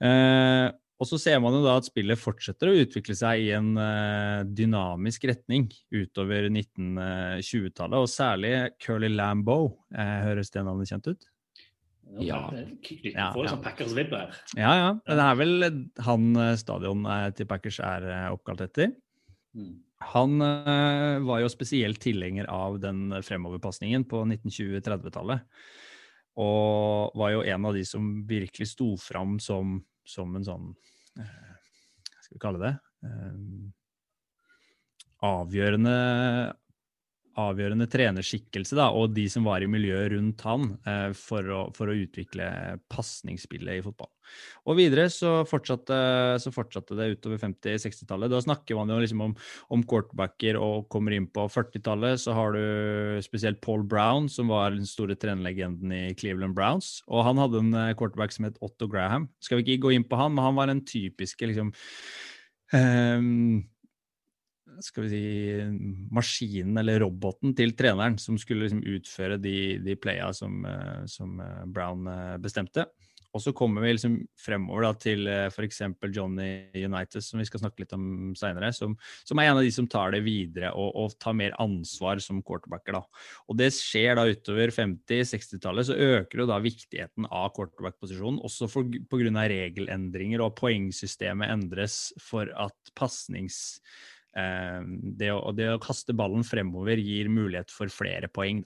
Eh, 0.04 0.70
og 1.02 1.10
så 1.10 1.20
ser 1.20 1.40
man 1.44 1.56
jo 1.58 1.64
da 1.66 1.76
at 1.80 1.88
spillet 1.90 2.20
fortsetter 2.20 2.70
å 2.70 2.78
utvikle 2.84 3.16
seg 3.18 3.44
i 3.46 3.52
en 3.58 3.74
uh, 3.80 4.46
dynamisk 4.46 5.26
retning 5.30 5.68
utover 5.92 6.50
1920-tallet, 6.52 7.98
og 7.98 8.12
særlig 8.12 8.54
Curly 8.84 9.12
Lambo. 9.12 9.74
Uh, 9.96 10.20
høres 10.30 10.54
det 10.54 10.66
navnet 10.66 10.94
kjent 10.94 11.10
ut? 11.12 11.30
Ja. 12.22 12.44
ja, 12.54 12.68
ja. 13.10 13.30
sånn 13.34 13.64
her. 13.64 14.36
Ja, 14.60 14.74
ja. 14.78 14.90
Det 15.08 15.24
er 15.24 15.38
vel 15.40 15.56
han 16.06 16.28
stadionet 16.60 16.60
stadion 16.62 17.08
til 17.40 17.48
Packers 17.50 17.80
er 17.82 18.06
oppkalt 18.30 18.62
etter. 18.68 18.92
Mm. 19.58 19.80
Han 20.12 20.42
eh, 20.42 21.20
var 21.24 21.42
jo 21.44 21.52
spesielt 21.52 22.02
tilhenger 22.04 22.50
av 22.52 22.80
den 22.84 23.08
fremoverpasningen 23.24 24.06
på 24.10 24.24
1920-30-tallet. 24.26 25.46
Og 26.44 27.14
var 27.20 27.34
jo 27.36 27.44
en 27.46 27.68
av 27.70 27.78
de 27.78 27.84
som 27.86 28.10
virkelig 28.28 28.72
sto 28.74 28.94
fram 29.00 29.38
som, 29.44 29.78
som 30.06 30.36
en 30.36 30.46
sånn 30.48 30.68
eh, 31.20 31.54
Hva 32.10 32.26
skal 32.26 32.36
vi 32.36 32.44
kalle 32.44 32.62
det? 32.64 32.74
Eh, 33.08 33.40
avgjørende 35.24 35.98
avgjørende 37.40 37.88
trenerskikkelse, 37.90 38.78
da, 38.78 38.92
og 38.94 39.14
de 39.16 39.26
som 39.32 39.48
var 39.48 39.64
i 39.64 39.70
miljøet 39.70 40.12
rundt 40.14 40.44
han, 40.46 40.76
eh, 40.86 41.10
for, 41.18 41.50
å, 41.50 41.62
for, 41.74 41.90
å, 41.90 41.98
utvikle 42.06 42.50
pasningsspillet 42.94 43.80
i 43.80 43.86
fotball. 43.86 44.12
Og 44.70 44.78
videre 44.80 45.10
så 45.12 45.42
fortsatte, 45.48 45.96
så 46.40 46.54
fortsatte 46.54 46.98
det 46.98 47.10
utover 47.18 47.42
50-60-tallet. 47.42 48.32
Da 48.32 48.42
snakker 48.44 48.80
man 48.80 48.94
jo 48.94 49.00
liksom 49.04 49.24
om, 49.26 49.36
om 49.76 49.84
quarterbacker 49.88 50.60
og 50.60 50.88
kommer 50.94 51.16
inn 51.16 51.28
på 51.32 51.48
40-tallet, 51.52 52.22
så 52.24 52.36
har 52.38 52.56
du 52.56 53.20
spesielt 53.26 53.62
Paul 53.64 53.84
Brown, 53.88 54.30
som 54.32 54.52
var 54.54 54.76
den 54.76 54.88
store 54.88 55.18
trenerlegenden 55.20 55.94
i 55.96 56.06
Cleveland 56.20 56.56
Browns. 56.58 57.02
Og 57.10 57.26
han 57.28 57.42
hadde 57.42 57.62
en 57.64 57.76
eh, 57.80 57.92
quarterback 58.00 58.36
som 58.36 58.48
het 58.48 58.60
Otto 58.64 58.88
Graham. 58.92 59.28
Skal 59.44 59.60
vi 59.60 59.68
ikke 59.68 59.88
gå 59.88 59.98
inn 59.98 60.08
på 60.08 60.20
han, 60.20 60.36
men 60.36 60.48
han 60.48 60.58
var 60.58 60.72
den 60.72 60.84
typiske 60.88 61.50
liksom 61.50 61.74
um, 62.74 63.64
skal 64.82 65.06
vi 65.06 65.10
si, 65.12 65.24
maskinen 66.14 66.78
eller 66.82 67.04
roboten 67.04 67.54
til 67.58 67.76
treneren 67.78 68.18
som 68.22 68.40
skulle 68.42 68.66
liksom 68.66 68.84
utføre 68.96 69.40
de, 69.42 69.80
de 69.84 69.98
playa 70.00 70.32
som, 70.36 70.64
eh, 70.66 71.04
som, 71.12 71.40
eh, 71.44 71.66
Brown 71.74 72.08
eh, 72.08 72.38
bestemte. 72.44 72.88
Og 73.34 73.42
så 73.42 73.50
kommer 73.58 73.82
vi 73.82 73.96
liksom 73.96 74.20
fremover 74.38 74.86
da, 74.86 74.92
til 75.02 75.26
f.eks. 75.50 75.80
Johnny 76.14 76.70
United, 76.78 77.24
som 77.26 77.42
vi 77.42 77.48
skal 77.50 77.64
snakke 77.64 77.82
litt 77.82 77.96
om 77.96 78.36
seinere, 78.38 78.70
som, 78.78 78.94
som, 79.26 79.42
er 79.42 79.50
en 79.50 79.58
av 79.58 79.66
de 79.66 79.72
som 79.74 79.88
tar 79.90 80.14
det 80.14 80.22
videre 80.22 80.70
og, 80.78 80.92
og 81.02 81.16
tar 81.18 81.34
mer 81.40 81.56
ansvar 81.62 82.22
som 82.22 82.44
quarterbacker. 82.46 83.00
da. 83.00 83.26
Og 83.50 83.58
det 83.58 83.72
skjer 83.74 84.20
da 84.20 84.28
utover 84.30 84.76
50-60-tallet, 84.78 85.90
så 85.90 85.98
øker 85.98 86.44
jo 86.44 86.50
da 86.52 86.62
viktigheten 86.62 87.26
av 87.32 87.50
quarterback-posisjonen, 87.58 88.38
også 88.46 88.70
pga. 88.70 89.48
regelendringer, 89.50 90.46
og 90.46 90.54
poengsystemet 90.62 91.50
endres 91.58 92.12
for 92.22 92.54
at 92.54 92.94
pasnings 92.94 93.80
det 94.34 95.28
å, 95.30 95.52
det 95.54 95.68
å, 95.76 95.82
kaste 95.82 96.16
ballen 96.18 96.42
fremover 96.48 96.98
gir 96.98 97.28
mulighet 97.30 97.70
for 97.70 97.92
flere 97.94 98.30
poeng. 98.34 98.64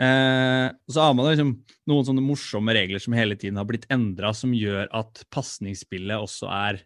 Eh, 0.00 0.68
så 0.88 1.04
har 1.04 1.12
man 1.14 1.28
liksom 1.28 1.50
noen 1.90 2.06
sånne 2.06 2.24
morsomme 2.24 2.72
regler 2.74 3.02
som 3.02 3.14
hele 3.16 3.36
tiden 3.36 3.58
har 3.60 3.68
blitt 3.68 3.84
endra, 3.92 4.32
som 4.34 4.54
gjør 4.56 4.88
at 4.96 5.20
pasningsspillet 5.34 6.16
også 6.16 6.48
er 6.48 6.80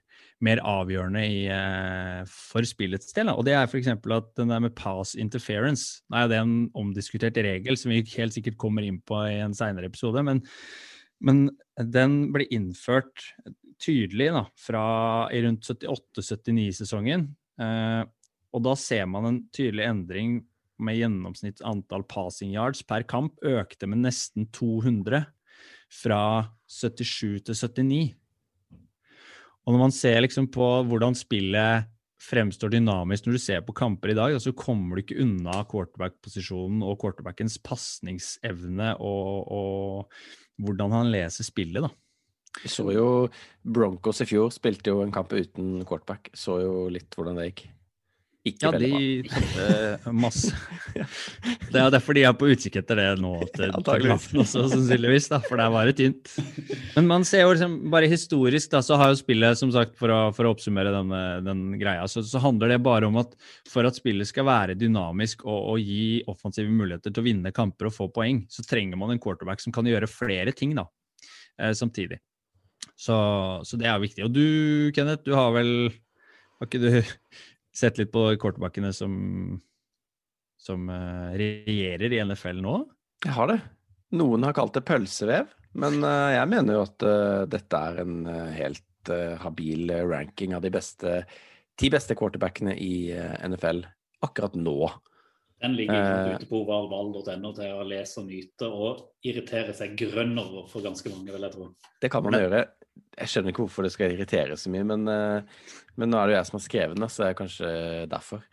mer 0.44 0.60
avgjørende 0.66 1.22
i, 1.24 1.44
eh, 1.48 2.22
for 2.28 2.66
spillets 2.68 3.14
del. 3.16 3.30
Og 3.32 3.44
det 3.46 3.54
er 3.56 3.68
f.eks. 3.68 3.88
at 3.94 4.32
den 4.36 4.52
der 4.52 4.64
med 4.64 4.74
pass 4.76 5.14
interference 5.14 6.02
det 6.10 6.36
er 6.36 6.42
en 6.42 6.66
omdiskutert 6.76 7.38
regel 7.46 7.78
som 7.80 7.94
vi 7.94 8.02
helt 8.16 8.36
sikkert 8.36 8.58
kommer 8.60 8.84
inn 8.84 9.00
på 9.00 9.22
i 9.30 9.38
en 9.44 9.56
seinere 9.56 9.88
episode, 9.88 10.24
men, 10.26 10.42
men 11.24 11.46
den 11.78 12.18
ble 12.34 12.48
innført 12.52 13.30
tydelig 13.82 14.30
da, 14.34 14.44
fra 14.58 14.84
i 15.34 15.42
rundt 15.44 15.66
78-79-sesongen. 15.68 17.26
Eh, 17.60 18.02
og 18.56 18.64
da 18.64 18.76
ser 18.78 19.08
man 19.10 19.28
en 19.28 19.40
tydelig 19.54 19.86
endring 19.86 20.38
med 20.82 20.98
gjennomsnitt 20.98 21.62
antall 21.64 22.04
passing 22.08 22.52
yards 22.56 22.82
per 22.84 23.06
kamp 23.08 23.40
økte 23.44 23.88
med 23.88 24.04
nesten 24.04 24.48
200 24.56 25.24
fra 25.92 26.20
77 26.68 27.46
til 27.46 27.56
79. 27.56 28.00
Og 29.66 29.74
når 29.74 29.82
man 29.82 29.94
ser 29.94 30.20
liksom 30.22 30.48
på 30.52 30.66
hvordan 30.86 31.16
spillet 31.18 31.88
fremstår 32.22 32.72
dynamisk 32.72 33.26
når 33.26 33.36
du 33.36 33.42
ser 33.42 33.62
på 33.66 33.74
kamper 33.76 34.12
i 34.12 34.16
dag, 34.18 34.36
så 34.40 34.54
kommer 34.56 34.96
du 34.96 35.04
ikke 35.04 35.20
unna 35.22 35.60
quarterback-posisjonen 35.68 36.84
og 36.86 36.98
quarterbackens 37.02 37.58
pasningsevne 37.64 38.94
og, 39.04 39.52
og 39.52 40.64
hvordan 40.64 40.94
han 40.96 41.12
leser 41.12 41.46
spillet. 41.46 41.84
da. 41.84 41.92
Vi 42.62 42.70
så 42.72 42.86
jo 42.94 43.08
Broncos 43.62 44.22
i 44.24 44.28
fjor, 44.28 44.52
spilte 44.54 44.92
jo 44.92 45.02
en 45.04 45.14
kamp 45.14 45.32
uten 45.36 45.80
quarterback. 45.86 46.30
Så 46.34 46.60
jo 46.62 46.86
litt 46.92 47.12
hvordan 47.16 47.40
det 47.40 47.50
gikk. 47.50 47.66
Ikke 48.46 48.70
ja, 48.70 48.78
de 48.78 48.90
tapte 49.26 50.12
masse. 50.14 50.52
Det 51.72 51.80
er 51.80 51.90
derfor 51.90 52.14
de 52.14 52.22
er 52.24 52.34
på 52.38 52.46
utkikk 52.52 52.78
etter 52.78 53.00
det 53.00 53.06
nå 53.18 53.32
til 53.52 53.72
paragrafen 53.84 54.38
også, 54.40 54.62
sannsynligvis. 54.70 55.26
da, 55.32 55.40
For 55.42 55.58
det 55.58 55.64
er 55.64 55.72
bare 55.74 55.94
tynt. 55.98 56.30
Men 56.94 57.08
man 57.10 57.26
ser 57.26 57.42
jo 57.42 57.50
liksom, 57.50 57.74
bare 57.92 58.08
historisk, 58.08 58.70
da, 58.72 58.80
så 58.86 58.96
har 59.00 59.10
jo 59.10 59.18
spillet, 59.18 59.58
som 59.58 59.72
sagt, 59.74 59.96
for 59.98 60.14
å, 60.14 60.20
for 60.36 60.46
å 60.46 60.52
oppsummere 60.54 60.94
denne, 60.94 61.22
den 61.44 61.64
greia, 61.80 62.06
så, 62.08 62.22
så, 62.24 62.40
handler 62.44 62.70
det 62.72 62.78
bare 62.86 63.10
om 63.10 63.18
at 63.20 63.34
for 63.68 63.88
at 63.88 63.98
spillet 63.98 64.30
skal 64.30 64.46
være 64.46 64.78
dynamisk 64.78 65.42
og, 65.44 65.58
og, 65.74 65.82
gi 65.82 66.22
offensive 66.30 66.70
muligheter 66.70 67.10
til 67.10 67.24
å 67.24 67.26
vinne 67.26 67.54
kamper 67.56 67.90
og 67.90 67.96
få 67.98 68.08
poeng, 68.14 68.44
så 68.52 68.64
trenger 68.64 69.00
man 69.00 69.12
en 69.12 69.22
quarterback 69.22 69.64
som 69.64 69.74
kan 69.74 69.90
gjøre 69.90 70.08
flere 70.10 70.54
ting 70.56 70.76
da, 70.78 70.86
eh, 71.58 71.74
samtidig. 71.76 72.22
Så, 72.96 73.16
så, 73.68 73.76
det 73.76 73.88
er 73.90 74.00
viktig. 74.00 74.24
Og 74.24 74.32
du, 74.32 74.90
Kenneth, 74.96 75.26
du 75.26 75.34
har 75.36 75.52
vel 75.52 75.70
Har 76.56 76.68
ikke 76.68 76.80
du 76.80 76.90
sett 77.80 78.00
litt 78.00 78.12
på 78.14 78.30
kortbakkene 78.40 78.92
som, 78.96 79.12
som 80.56 80.88
uh, 80.88 81.34
regjerer 81.36 82.14
i 82.16 82.22
NFL 82.24 82.62
nå? 82.64 82.78
Jeg 83.26 83.34
har 83.36 83.50
det. 83.52 83.58
Noen 84.16 84.46
har 84.46 84.54
kalt 84.56 84.72
det 84.78 84.86
pølsevev, 84.88 85.50
men 85.76 85.98
uh, 86.00 86.32
jeg 86.32 86.48
mener 86.48 86.78
jo 86.78 86.86
at 86.86 87.04
uh, 87.04 87.42
dette 87.52 87.82
er 87.90 88.00
en 88.04 88.16
helt 88.56 88.82
habil 89.38 89.92
ranking 90.02 90.56
av 90.56 90.64
de 90.64 90.70
beste 90.74 91.20
ti 91.78 91.86
beste 91.92 92.16
quarterbackene 92.18 92.72
i 92.74 93.12
NFL 93.46 93.84
akkurat 94.26 94.56
nå. 94.58 94.88
Den 95.62 95.76
ligger 95.76 95.96
uh, 95.96 96.34
ute 96.36 96.48
på 96.48 96.58
ovalball.no 96.64 97.52
til 97.56 97.78
å 97.78 97.84
lese 97.88 98.20
og 98.20 98.28
nyte 98.28 98.68
og 98.68 99.06
irritere 99.26 99.72
seg 99.76 99.94
grønn 99.98 100.36
over 100.40 100.66
for 100.68 100.84
ganske 100.84 101.12
mange, 101.12 101.32
vil 101.32 101.46
jeg 101.48 101.54
tro. 101.54 101.70
Det 102.02 102.10
kan 102.12 102.26
man 102.26 102.36
men, 102.36 102.44
gjøre. 102.44 102.60
Jeg 103.16 103.32
skjønner 103.32 103.52
ikke 103.52 103.64
hvorfor 103.64 103.86
det 103.86 103.92
skal 103.94 104.12
irritere 104.12 104.58
så 104.60 104.72
mye, 104.72 104.84
men, 104.92 105.08
uh, 105.08 105.72
men 105.96 106.12
nå 106.12 106.20
er 106.20 106.28
det 106.28 106.36
jo 106.36 106.38
jeg 106.38 106.50
som 106.50 106.58
har 106.58 106.66
skrevet 106.66 107.00
den, 107.00 107.08
så 107.12 107.24
er 107.24 107.32
det 107.32 107.40
kanskje 107.40 107.72
derfor. 108.12 108.44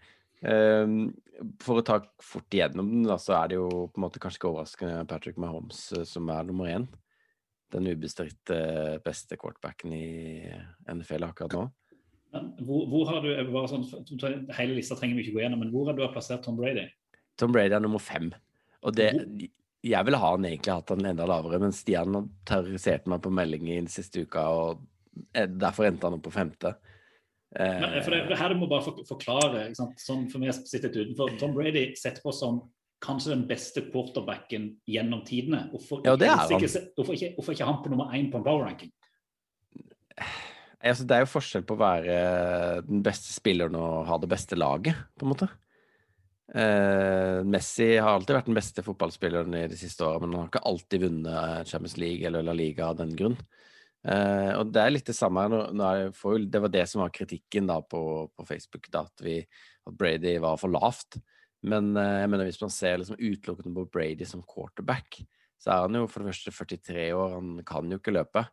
Uh, 0.44 0.96
for 1.64 1.82
å 1.82 1.86
ta 1.88 2.00
fort 2.24 2.56
igjennom 2.56 2.90
den, 2.96 3.06
da, 3.10 3.20
så 3.20 3.36
er 3.42 3.52
det 3.52 3.60
jo 3.60 3.70
på 3.90 4.00
en 4.00 4.08
måte 4.08 4.24
kanskje 4.24 4.40
ikke 4.40 4.54
overraskende 4.54 5.08
Patrick 5.10 5.40
Mahomes 5.42 5.86
som 6.08 6.32
er 6.32 6.48
nummer 6.48 6.72
én. 6.72 6.88
Den 7.74 7.90
ubestridte 7.90 8.58
beste 9.04 9.36
quarterbacken 9.42 9.96
i 9.98 10.06
NFL 10.94 11.26
akkurat 11.26 11.56
nå. 11.58 11.64
Hvor, 12.34 12.86
hvor, 12.90 13.04
har 13.12 13.22
du 13.22 13.52
bare 13.54 13.70
sånn, 13.70 13.84
Hele 14.58 14.78
lista 14.78 14.98
trenger 14.98 15.20
vi 15.20 15.26
ikke 15.28 15.36
gå 15.36 15.44
gjennom, 15.44 15.62
men 15.62 15.74
hvor 15.74 15.90
har 15.90 15.98
du 15.98 16.06
plassert 16.14 16.42
Tom 16.46 16.58
Brady? 16.58 16.88
Tom 17.38 17.54
Brady 17.54 17.76
er 17.78 17.84
nummer 17.84 18.02
fem. 18.02 18.32
Og 18.84 18.96
det, 18.98 19.12
jeg 19.86 20.08
ville 20.08 20.20
ha 20.20 20.32
han 20.34 20.48
egentlig 20.48 20.74
hatt 20.74 20.94
han 20.94 21.06
enda 21.12 21.28
lavere, 21.30 21.60
men 21.62 21.76
Stian 21.76 22.18
terroriserte 22.50 23.12
meg 23.12 23.22
på 23.24 23.34
melding 23.34 23.70
i 23.70 23.78
den 23.78 23.92
siste 23.92 24.26
uka, 24.26 24.48
og 24.50 25.22
eh, 25.36 25.46
derfor 25.48 25.88
endte 25.88 26.10
han 26.10 26.18
opp 26.18 26.26
på 26.26 26.34
femte. 26.34 26.74
Ja, 27.54 28.02
for 28.02 28.10
det, 28.10 28.24
det 28.32 28.38
her 28.40 28.56
må 28.58 28.66
bare 28.66 28.96
forklare, 29.06 29.68
sånn 29.78 30.24
for 30.32 30.42
meg 30.42 30.56
sitter 30.66 30.90
utenfor. 30.90 31.36
Tom 31.38 31.54
Brady 31.54 31.92
setter 32.00 32.24
på 32.26 32.34
som 32.34 32.64
kanskje 33.04 33.34
den 33.36 33.44
beste 33.50 33.84
quarterbacken 33.92 34.72
gjennom 34.90 35.22
tidene. 35.28 35.68
Hvorfor, 35.74 36.02
ja. 36.08 36.16
Ikke, 36.16 36.70
hvorfor, 36.96 37.14
ikke, 37.14 37.34
hvorfor 37.36 37.56
ikke 37.56 37.68
han 37.68 37.82
på 37.84 37.92
nummer 37.94 38.16
én 38.16 38.32
på 38.32 38.40
en 38.40 38.48
power 38.48 38.66
ranking? 38.66 38.94
Altså, 40.84 41.06
det 41.08 41.16
er 41.16 41.24
jo 41.24 41.32
forskjell 41.32 41.64
på 41.68 41.78
å 41.78 41.80
være 41.80 42.16
den 42.84 43.04
beste 43.06 43.32
spilleren 43.32 43.78
og 43.80 44.08
ha 44.10 44.18
det 44.20 44.30
beste 44.32 44.58
laget, 44.60 44.98
på 45.16 45.26
en 45.26 45.32
måte. 45.32 45.48
Eh, 46.54 47.40
Messi 47.48 47.94
har 47.96 48.12
alltid 48.12 48.36
vært 48.36 48.50
den 48.50 48.58
beste 48.58 48.84
fotballspilleren 48.86 49.56
i 49.58 49.68
de 49.72 49.78
siste 49.80 50.04
åra, 50.06 50.20
men 50.20 50.36
han 50.36 50.44
har 50.44 50.50
ikke 50.52 50.66
alltid 50.70 51.06
vunnet 51.06 51.70
Champions 51.72 51.96
League 52.02 52.28
eller 52.28 52.44
La 52.46 52.56
Liga 52.58 52.90
av 52.92 53.00
den 53.00 53.14
grunn. 53.18 53.38
Eh, 54.04 54.52
og 54.60 54.74
det 54.76 54.82
er 54.84 54.92
litt 54.92 55.08
det 55.08 55.16
samme 55.16 55.46
her. 55.46 56.12
det 56.12 56.62
var 56.66 56.74
det 56.74 56.84
som 56.92 57.02
var 57.06 57.14
kritikken 57.16 57.70
da 57.72 57.80
på, 57.82 58.04
på 58.36 58.46
Facebook, 58.46 58.90
da, 58.92 59.06
at, 59.08 59.24
vi, 59.24 59.40
at, 59.88 59.96
Brady 59.96 60.38
var 60.44 60.60
for 60.60 60.74
lavt. 60.74 61.22
Men 61.64 61.96
eh, 61.96 62.20
jeg 62.22 62.34
mener 62.34 62.50
hvis 62.50 62.62
man 62.62 62.74
ser 62.76 63.00
liksom 63.00 63.20
utelukkende 63.20 63.74
på 63.80 63.88
Brady 63.94 64.28
som 64.28 64.44
quarterback, 64.44 65.24
så 65.58 65.72
er 65.72 65.88
han 65.88 65.96
jo 65.96 66.10
for 66.12 66.22
det 66.22 66.34
første 66.34 66.52
43 66.52 67.08
år, 67.16 67.38
han 67.38 67.64
kan 67.66 67.88
jo 67.88 68.02
ikke 68.02 68.18
løpe. 68.18 68.44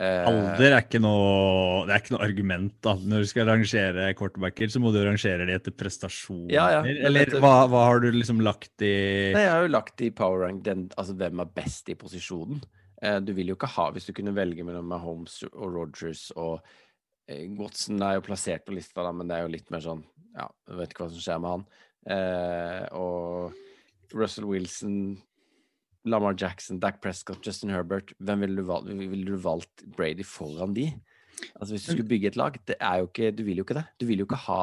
Eh, 0.00 0.24
Alder 0.24 0.72
er 0.72 0.80
ikke 0.80 1.00
noe, 1.02 1.82
det 1.84 1.92
er 1.92 2.00
ikke 2.00 2.14
noe 2.14 2.24
argument. 2.24 2.74
da. 2.84 2.94
Når 2.96 3.24
du 3.24 3.28
skal 3.28 3.50
rangere 3.50 4.06
quarterbacker, 4.16 4.70
så 4.72 4.80
må 4.80 4.92
du 4.94 5.00
rangere 5.04 5.44
de 5.44 5.56
etter 5.58 5.74
prestasjoner. 5.76 6.52
Ja, 6.54 6.66
ja. 6.78 6.82
Eller 6.88 7.28
etter... 7.28 7.42
hva, 7.44 7.66
hva, 7.68 7.84
har 7.90 8.00
du 8.00 8.08
liksom 8.14 8.40
lagt 8.44 8.80
i 8.80 8.94
Nei, 9.34 9.44
Jeg 9.44 9.52
har 9.52 9.66
jo 9.66 9.72
lagt 9.74 10.04
i 10.06 10.12
power 10.16 10.46
rank 10.46 10.64
den, 10.64 10.88
altså 10.96 11.16
hvem 11.20 11.44
er 11.44 11.52
best 11.60 11.92
i 11.92 11.98
posisjonen. 12.00 12.62
Eh, 13.04 13.18
du 13.24 13.34
vil 13.36 13.52
jo 13.52 13.58
ikke 13.58 13.72
ha, 13.76 13.90
hvis 13.92 14.08
du 14.08 14.14
kunne 14.16 14.36
velge 14.36 14.64
mellom 14.64 14.88
Mahomes 14.88 15.42
og 15.50 15.76
Rogers 15.76 16.30
og 16.36 16.58
eh, 17.28 17.44
Watson 17.60 18.00
er 18.04 18.16
jo 18.16 18.26
plassert 18.30 18.64
på 18.64 18.76
lista, 18.76 19.04
da, 19.04 19.12
men 19.12 19.28
det 19.28 19.36
er 19.36 19.44
jo 19.44 19.54
litt 19.56 19.72
mer 19.72 19.84
sånn 19.84 20.04
Ja, 20.36 20.48
jeg 20.68 20.80
vet 20.80 20.92
ikke 20.94 21.06
hva 21.06 21.12
som 21.12 21.24
skjer 21.24 21.40
med 21.42 21.56
han. 21.56 21.64
Eh, 22.16 22.84
og 22.96 24.16
Russell 24.16 24.48
Wilson 24.48 25.00
Lamar 26.08 26.36
Jackson, 26.38 26.80
Dac 26.80 27.00
Prescott, 27.02 27.44
Justin 27.44 27.72
Herbert 27.74 28.14
Hvem 28.18 28.46
ville 28.46 28.62
du, 28.62 28.66
valgt, 28.68 28.88
vil 28.88 29.24
du 29.26 29.34
valgt 29.36 29.84
Brady 29.96 30.24
foran 30.24 30.74
de? 30.76 30.86
Altså 31.56 31.74
Hvis 31.74 31.86
du 31.86 31.92
skulle 31.92 32.08
bygge 32.08 32.30
et 32.32 32.38
lag 32.40 32.56
det 32.68 32.76
er 32.80 33.02
jo 33.02 33.10
ikke, 33.10 33.30
Du 33.36 33.44
vil 33.44 33.60
jo 33.60 33.66
ikke 33.66 33.76
det. 33.80 33.86
Du 34.00 34.06
vil 34.08 34.22
jo 34.22 34.28
ikke 34.28 34.40
ha 34.46 34.62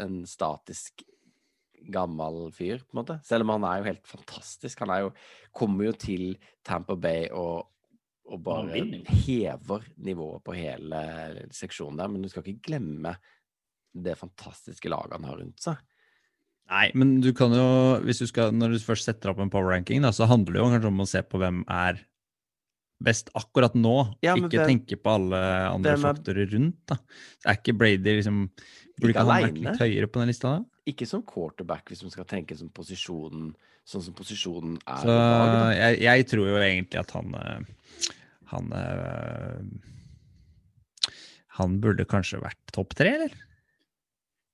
en 0.00 0.22
statisk 0.28 1.04
gammel 1.92 2.50
fyr, 2.52 2.80
på 2.84 2.94
en 2.94 3.00
måte. 3.00 3.16
Selv 3.24 3.44
om 3.44 3.54
han 3.54 3.66
er 3.68 3.80
jo 3.80 3.88
helt 3.88 4.08
fantastisk. 4.08 4.80
Han 4.84 4.92
er 4.92 5.04
jo, 5.04 5.10
kommer 5.56 5.88
jo 5.88 5.92
til 5.96 6.24
Tampa 6.66 6.96
Bay 6.96 7.28
og, 7.36 7.70
og 8.28 8.42
bare 8.44 8.80
hever 9.24 9.86
nivået 10.04 10.44
på 10.44 10.56
hele 10.56 11.02
seksjonen 11.56 12.00
der. 12.00 12.12
Men 12.12 12.24
du 12.24 12.30
skal 12.32 12.46
ikke 12.46 12.70
glemme 12.72 13.14
det 13.92 14.16
fantastiske 14.18 14.92
laget 14.92 15.16
han 15.16 15.26
har 15.28 15.40
rundt 15.40 15.64
seg. 15.64 15.80
Nei, 16.70 16.90
men 16.94 17.16
du 17.20 17.32
kan 17.34 17.50
jo, 17.50 17.64
hvis 18.06 18.20
du 18.22 18.28
skal, 18.30 18.52
når 18.54 18.76
du 18.76 18.82
først 18.84 19.08
setter 19.08 19.32
opp 19.32 19.40
en 19.42 19.50
power 19.50 19.72
ranking, 19.72 20.04
så 20.14 20.28
handler 20.30 20.54
det 20.54 20.60
jo 20.62 20.68
kanskje 20.70 20.90
om 20.92 21.02
å 21.02 21.08
se 21.10 21.22
på 21.26 21.40
hvem 21.42 21.64
er 21.66 21.98
best 23.02 23.30
akkurat 23.34 23.74
nå. 23.74 23.94
Ja, 24.22 24.36
ikke 24.36 24.52
hvem- 24.60 24.68
tenke 24.76 24.98
på 25.02 25.14
alle 25.16 25.40
andre 25.72 25.96
er- 25.96 26.02
faktorer 26.04 26.46
rundt. 26.52 26.76
da. 26.86 26.98
Er 27.46 27.56
ikke 27.56 27.74
Brady 27.76 28.16
liksom 28.20 28.50
Burde 29.00 29.14
Ikke 29.14 29.24
han 29.24 29.42
vært 29.42 29.58
litt 29.64 29.78
høyere 29.80 30.06
på 30.12 30.20
den 30.20 30.28
lista? 30.28 30.48
da? 30.58 30.64
Ikke 30.92 31.06
som 31.08 31.22
quarterback, 31.22 31.86
hvis 31.88 32.02
man 32.04 32.10
skal 32.12 32.26
tenke 32.28 32.54
som 32.58 32.68
posisjonen, 32.68 33.54
sånn 33.88 34.02
som 34.04 34.12
posisjonen 34.12 34.74
er. 34.86 35.00
Så 35.00 35.06
dag, 35.06 35.52
da. 35.54 35.70
jeg, 35.72 36.00
jeg 36.04 36.26
tror 36.28 36.46
jo 36.50 36.56
egentlig 36.60 37.00
at 37.00 37.10
han 37.16 37.34
eh, 37.34 37.60
Han 38.52 38.72
eh, 38.76 39.62
Han 41.58 41.80
burde 41.80 42.04
kanskje 42.08 42.40
vært 42.42 42.60
topp 42.76 42.94
tre, 42.98 43.14
eller? 43.16 43.32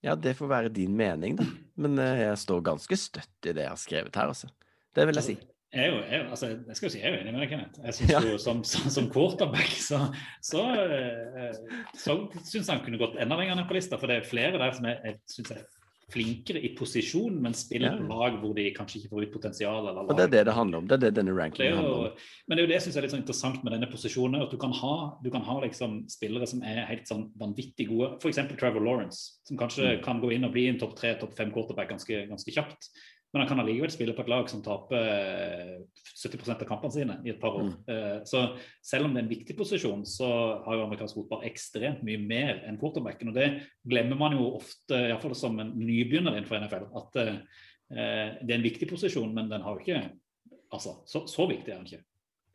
Ja, 0.06 0.14
det 0.14 0.36
får 0.38 0.48
være 0.52 0.70
din 0.72 0.94
mening, 0.96 1.34
da. 1.40 1.44
Men 1.82 1.98
eh, 1.98 2.20
jeg 2.28 2.38
står 2.44 2.62
ganske 2.70 2.96
støtt 3.00 3.48
i 3.50 3.52
det 3.56 3.64
jeg 3.66 3.72
har 3.72 3.80
skrevet 3.80 4.14
her, 4.16 4.30
altså. 4.32 4.48
Det 4.96 5.04
vil 5.08 5.18
jeg 5.18 5.26
si. 5.32 5.36
Jeg 5.76 5.90
jo, 5.90 5.96
jeg, 6.08 6.20
altså, 6.32 6.48
jeg 6.70 6.76
skal 6.78 6.92
si 6.94 7.00
jeg 7.02 7.10
er 7.10 7.16
enig 7.20 7.32
med 7.34 7.42
deg, 7.42 7.50
Kenneth. 7.50 7.80
Jeg 7.84 7.96
synes 7.98 8.12
Ja. 8.14 8.20
jo 8.24 8.36
som, 8.40 8.62
som, 8.64 8.86
som 8.94 9.08
quarterback 9.12 9.72
så, 9.82 9.98
så, 10.46 10.62
eh, 10.86 11.58
så 11.98 12.14
syns 12.46 12.70
han 12.72 12.80
kunne 12.86 13.00
gått 13.02 13.18
enda 13.20 13.36
lenger 13.36 13.58
ned 13.58 13.66
på 13.68 13.76
lista. 13.76 13.98
For 14.00 14.08
det 14.08 14.20
er 14.22 14.28
flere 14.30 14.60
der 14.62 14.72
som 14.78 14.86
jeg, 14.88 15.00
jeg 15.04 15.18
synes 15.34 15.50
er 15.58 15.64
flinkere 16.12 16.60
i 16.62 16.68
posisjon, 16.78 17.34
men 17.42 17.54
spiller 17.56 17.96
på 17.98 18.06
lag 18.06 18.36
hvor 18.38 18.52
de 18.54 18.68
kanskje 18.76 19.00
ikke 19.00 19.10
får 19.10 19.24
ut 19.26 19.32
potensial. 19.34 19.88
Eller 19.90 20.04
Og 20.06 20.16
det 20.16 20.26
er 20.28 20.32
det 20.36 20.42
det 20.46 20.54
handler 20.54 20.78
om. 20.78 20.86
Det 20.86 20.94
er 20.94 21.02
det 21.06 21.14
denne 21.16 21.34
rankingen 21.34 21.76
handler 21.80 22.12
om. 22.12 22.12
men 22.46 22.56
det 22.56 22.62
er 22.62 22.66
jo 22.66 22.70
det 22.70 22.76
jeg 22.76 22.82
synes 22.86 22.96
er 22.96 23.02
litt 23.06 23.14
sånn 23.16 23.22
interessant 23.24 23.64
med 23.66 23.72
denne 23.74 23.90
posisjonen. 23.90 24.42
At 24.46 24.50
du 24.54 24.56
kan 24.62 24.72
ha, 24.72 24.94
du 25.24 25.30
kan 25.34 25.42
ha 25.42 25.56
liksom 25.64 25.96
spillere 26.08 26.46
som 26.46 26.62
er 26.62 26.86
helt 26.86 27.10
sånn 27.10 27.26
vanvittig 27.38 27.88
gode. 27.90 28.12
F.eks. 28.22 28.38
Trevor 28.56 28.80
Lawrence, 28.86 29.40
som 29.44 29.56
kanskje 29.58 29.96
Mm. 29.96 30.02
kan 30.04 30.20
gå 30.20 30.32
inn 30.32 30.44
og 30.44 30.52
bli 30.52 30.68
en 30.68 30.78
topp 30.78 30.94
tre, 30.96 31.14
topp 31.18 31.34
fem 31.36 31.50
quarterback 31.50 31.88
ganske, 31.90 32.28
ganske 32.28 32.52
kjapt. 32.54 32.88
Men 33.34 33.42
han 33.42 33.48
kan 33.50 33.60
allikevel 33.60 33.92
spille 33.92 34.14
på 34.16 34.22
et 34.24 34.30
lag 34.32 34.48
som 34.48 34.62
taper 34.64 35.08
eh, 35.10 35.72
70% 36.16 36.62
av 36.62 36.68
kampene 36.68 36.94
sine 36.94 37.18
i 37.26 37.32
et 37.34 37.40
par 37.40 37.58
år. 37.58 37.68
Mm. 37.74 38.24
Så 38.28 38.42
selv 38.84 39.08
om 39.08 39.12
det 39.12 39.20
er 39.20 39.26
en 39.26 39.32
viktig 39.34 39.56
posisjon, 39.58 40.06
så 40.08 40.28
har 40.64 40.78
jo 40.78 40.86
amerikansk 40.86 41.18
fotball 41.18 41.44
ekstremt 41.48 42.04
mye 42.06 42.22
mer 42.22 42.62
enn 42.64 42.78
quarterbacken. 42.80 43.32
Og 43.32 43.36
det 43.36 43.50
glemmer 43.84 44.16
man 44.20 44.38
jo 44.38 44.54
ofte, 44.56 45.02
iallfall 45.10 45.36
som 45.36 45.58
en 45.60 45.74
nybegynner 45.76 46.38
innenfor 46.38 46.62
NFL, 46.62 46.88
at 47.02 47.20
eh, 47.24 47.40
det 47.90 48.50
er 48.50 48.56
en 48.56 48.64
viktig 48.66 48.88
posisjon, 48.90 49.34
men 49.36 49.50
den 49.52 49.66
har 49.66 49.76
jo 49.76 49.84
ikke 49.84 50.06
Altså, 50.74 50.96
så, 51.06 51.20
så 51.30 51.46
viktig 51.46 51.70
er 51.70 51.76
den 51.78 51.86
ikke. 51.86 52.04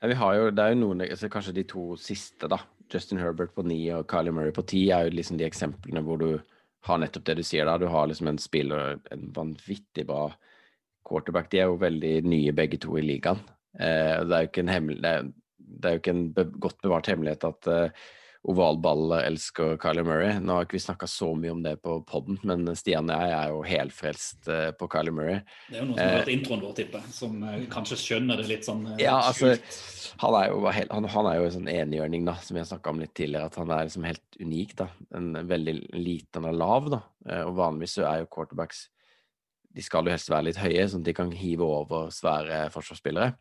Ja, 0.02 0.08
vi 0.08 0.16
har 0.20 0.36
jo, 0.36 0.48
det 0.52 0.64
er 0.64 0.74
jo 0.74 0.82
noen, 0.82 1.04
altså 1.06 1.30
Kanskje 1.32 1.54
de 1.56 1.64
to 1.70 1.84
siste, 2.02 2.50
da. 2.52 2.58
Justin 2.92 3.22
Herbert 3.22 3.54
på 3.56 3.64
ni 3.64 3.86
og 3.96 4.08
Kylie 4.12 4.34
Murray 4.36 4.52
på 4.52 4.66
ti, 4.68 4.90
er 4.92 5.08
jo 5.08 5.16
liksom 5.16 5.38
de 5.40 5.46
eksemplene 5.48 6.02
hvor 6.04 6.20
du 6.20 6.42
har 6.88 7.00
nettopp 7.00 7.24
det 7.30 7.38
du 7.40 7.44
sier 7.46 7.70
da. 7.70 7.78
Du 7.80 7.88
har 7.92 8.10
liksom 8.10 8.28
en 8.28 8.42
spiller, 8.42 8.98
en 9.14 9.30
vanvittig 9.36 10.04
bra 10.10 10.26
quarterback. 11.08 11.52
De 11.52 11.62
er 11.62 11.70
jo 11.70 11.82
veldig 11.82 12.16
nye 12.30 12.56
begge 12.56 12.80
to 12.82 12.98
i 13.00 13.06
ligaen. 13.06 13.42
Eh, 13.80 14.18
det 14.26 14.34
er 14.36 14.48
jo 14.48 14.52
ikke 14.52 14.66
en, 14.66 14.74
hemmel, 14.74 15.12
jo 15.86 16.02
ikke 16.02 16.16
en 16.16 16.26
be, 16.36 16.48
godt 16.64 16.82
bevart 16.84 17.12
hemmelighet 17.12 17.48
at 17.48 17.72
eh, 17.72 18.10
ovalball 18.50 19.14
elsker 19.20 19.76
Kyler 19.82 20.06
Murray. 20.06 20.40
Nå 20.42 20.56
har 20.56 20.66
ikke 20.66 20.80
vi 20.80 20.84
snakka 20.84 21.08
så 21.10 21.30
mye 21.38 21.54
om 21.54 21.62
det 21.62 21.76
på 21.86 22.00
poden, 22.10 22.40
men 22.48 22.66
Stian 22.78 23.10
og 23.12 23.22
jeg 23.22 23.36
er 23.38 23.52
jo 23.54 23.60
helfrelst 23.70 24.50
eh, 24.50 24.70
på 24.78 24.88
Kyler 24.92 25.14
Murray. 25.16 25.42
Det 25.70 25.78
er 25.78 25.84
jo 25.84 25.90
noen 25.92 26.00
som 26.00 26.08
har 26.08 26.18
hørt 26.18 26.32
introen 26.34 26.64
vår, 26.66 26.74
tipper 26.80 27.10
som 27.14 27.44
eh, 27.46 27.60
kanskje 27.72 28.00
skjønner 28.02 28.42
det 28.42 28.48
litt 28.50 28.66
sånn 28.68 28.88
Ja, 29.02 29.20
altså, 29.20 29.54
han 30.24 30.38
er 30.40 30.50
jo, 30.50 30.64
han, 30.66 31.10
han 31.16 31.30
er 31.30 31.38
jo 31.38 31.50
en 31.50 31.56
sånn 31.60 31.70
enhjørning, 31.72 32.26
da, 32.30 32.36
som 32.42 32.58
vi 32.58 32.64
har 32.64 32.72
snakka 32.72 32.96
om 32.96 33.04
litt 33.04 33.14
tidligere. 33.18 33.52
At 33.52 33.60
han 33.62 33.76
er 33.76 33.86
liksom 33.90 34.10
helt 34.10 34.42
unik, 34.42 34.74
da. 34.82 34.90
En 35.22 35.30
veldig 35.54 35.78
liten 36.02 36.50
og 36.50 36.58
lav, 36.58 36.90
da. 36.98 37.04
Eh, 37.30 37.44
Og 37.46 37.54
vanligvis 37.62 38.00
så 38.00 38.10
er 38.10 38.24
jo 38.24 38.32
quarterbacks 38.34 38.88
De 39.72 39.84
skal 39.86 40.08
jo 40.08 40.14
helst 40.14 40.32
være 40.32 40.50
litt 40.50 40.62
høye, 40.62 40.86
sånn 40.90 41.04
at 41.04 41.10
de 41.10 41.16
kan 41.16 41.34
hive 41.36 41.66
over 41.66 42.10
svære 42.14 42.66
forsvarsspillere. 42.74 43.34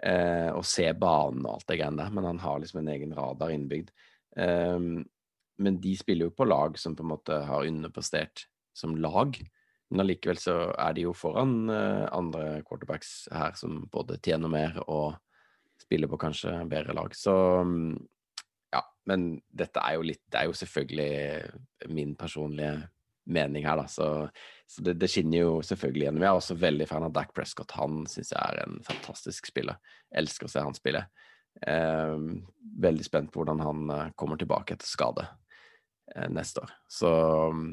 Eh, 0.00 0.48
og 0.56 0.64
se 0.64 0.86
banen 0.96 1.44
og 1.44 1.58
alt 1.58 1.66
det 1.68 1.80
greiene 1.80 2.00
der, 2.00 2.12
men 2.16 2.28
han 2.28 2.40
har 2.40 2.60
liksom 2.62 2.80
en 2.80 2.92
egen 2.94 3.16
radar 3.16 3.52
innbygd. 3.52 3.90
Um, 4.38 5.02
men 5.60 5.80
de 5.82 5.92
spiller 5.98 6.28
jo 6.28 6.36
på 6.36 6.46
lag 6.46 6.78
som 6.80 6.94
på 6.96 7.04
en 7.04 7.10
måte 7.10 7.36
har 7.44 7.66
underprestert 7.68 8.46
som 8.76 8.94
lag. 8.96 9.36
Men 9.90 10.04
allikevel 10.04 10.38
så 10.40 10.54
er 10.78 10.94
de 10.96 11.04
jo 11.08 11.16
foran 11.16 11.68
eh, 11.74 12.06
andre 12.14 12.62
quarterbacks 12.66 13.26
her 13.34 13.56
som 13.58 13.82
både 13.92 14.20
tjener 14.22 14.52
mer 14.52 14.78
og 14.86 15.18
spiller 15.80 16.10
på 16.10 16.20
kanskje 16.22 16.54
bedre 16.70 16.94
lag. 16.96 17.12
Så 17.16 17.34
mm, 17.66 17.98
ja, 18.72 18.84
men 19.10 19.32
dette 19.50 19.82
er 19.82 19.98
jo 19.98 20.06
litt 20.06 20.22
Det 20.30 20.38
er 20.40 20.48
jo 20.48 20.56
selvfølgelig 20.56 21.90
min 21.90 22.14
personlige 22.16 22.76
mening 23.32 23.66
her, 23.66 23.80
da. 23.80 23.86
Så, 23.90 24.06
så 24.70 24.84
det, 24.86 24.98
det 25.02 25.08
skinner 25.10 25.42
jo 25.42 25.56
selvfølgelig 25.66 26.06
gjennom. 26.06 26.24
Jeg 26.24 26.30
er 26.30 26.42
også 26.42 26.58
veldig 26.60 26.86
fan 26.90 27.06
av 27.06 27.14
Dac 27.16 27.32
Prescott. 27.34 27.74
Han 27.78 28.04
syns 28.10 28.30
jeg 28.34 28.40
er 28.40 28.62
en 28.64 28.78
fantastisk 28.86 29.50
spiller. 29.50 29.80
Elsker 30.14 30.46
å 30.46 30.52
se 30.52 30.62
han 30.62 30.76
spille. 30.76 31.04
Eh, 31.66 32.16
veldig 32.78 33.04
spent 33.04 33.32
på 33.32 33.40
hvordan 33.40 33.60
han 33.64 33.90
eh, 33.90 34.10
kommer 34.16 34.38
tilbake 34.40 34.76
etter 34.76 34.88
skade 34.88 35.26
eh, 36.14 36.28
neste 36.30 36.62
år. 36.62 36.74
Så 36.88 37.10
mm, 37.52 37.66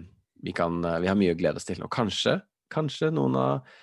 vi, 0.43 0.53
kan, 0.57 0.79
eh, 0.85 0.99
vi 1.03 1.11
har 1.11 1.19
mye 1.19 1.35
å 1.35 1.39
glede 1.39 1.61
oss 1.61 1.69
til. 1.69 1.83
Og 1.85 1.91
kanskje, 1.93 2.39
kanskje 2.73 3.11
noen 3.13 3.37
av 3.39 3.77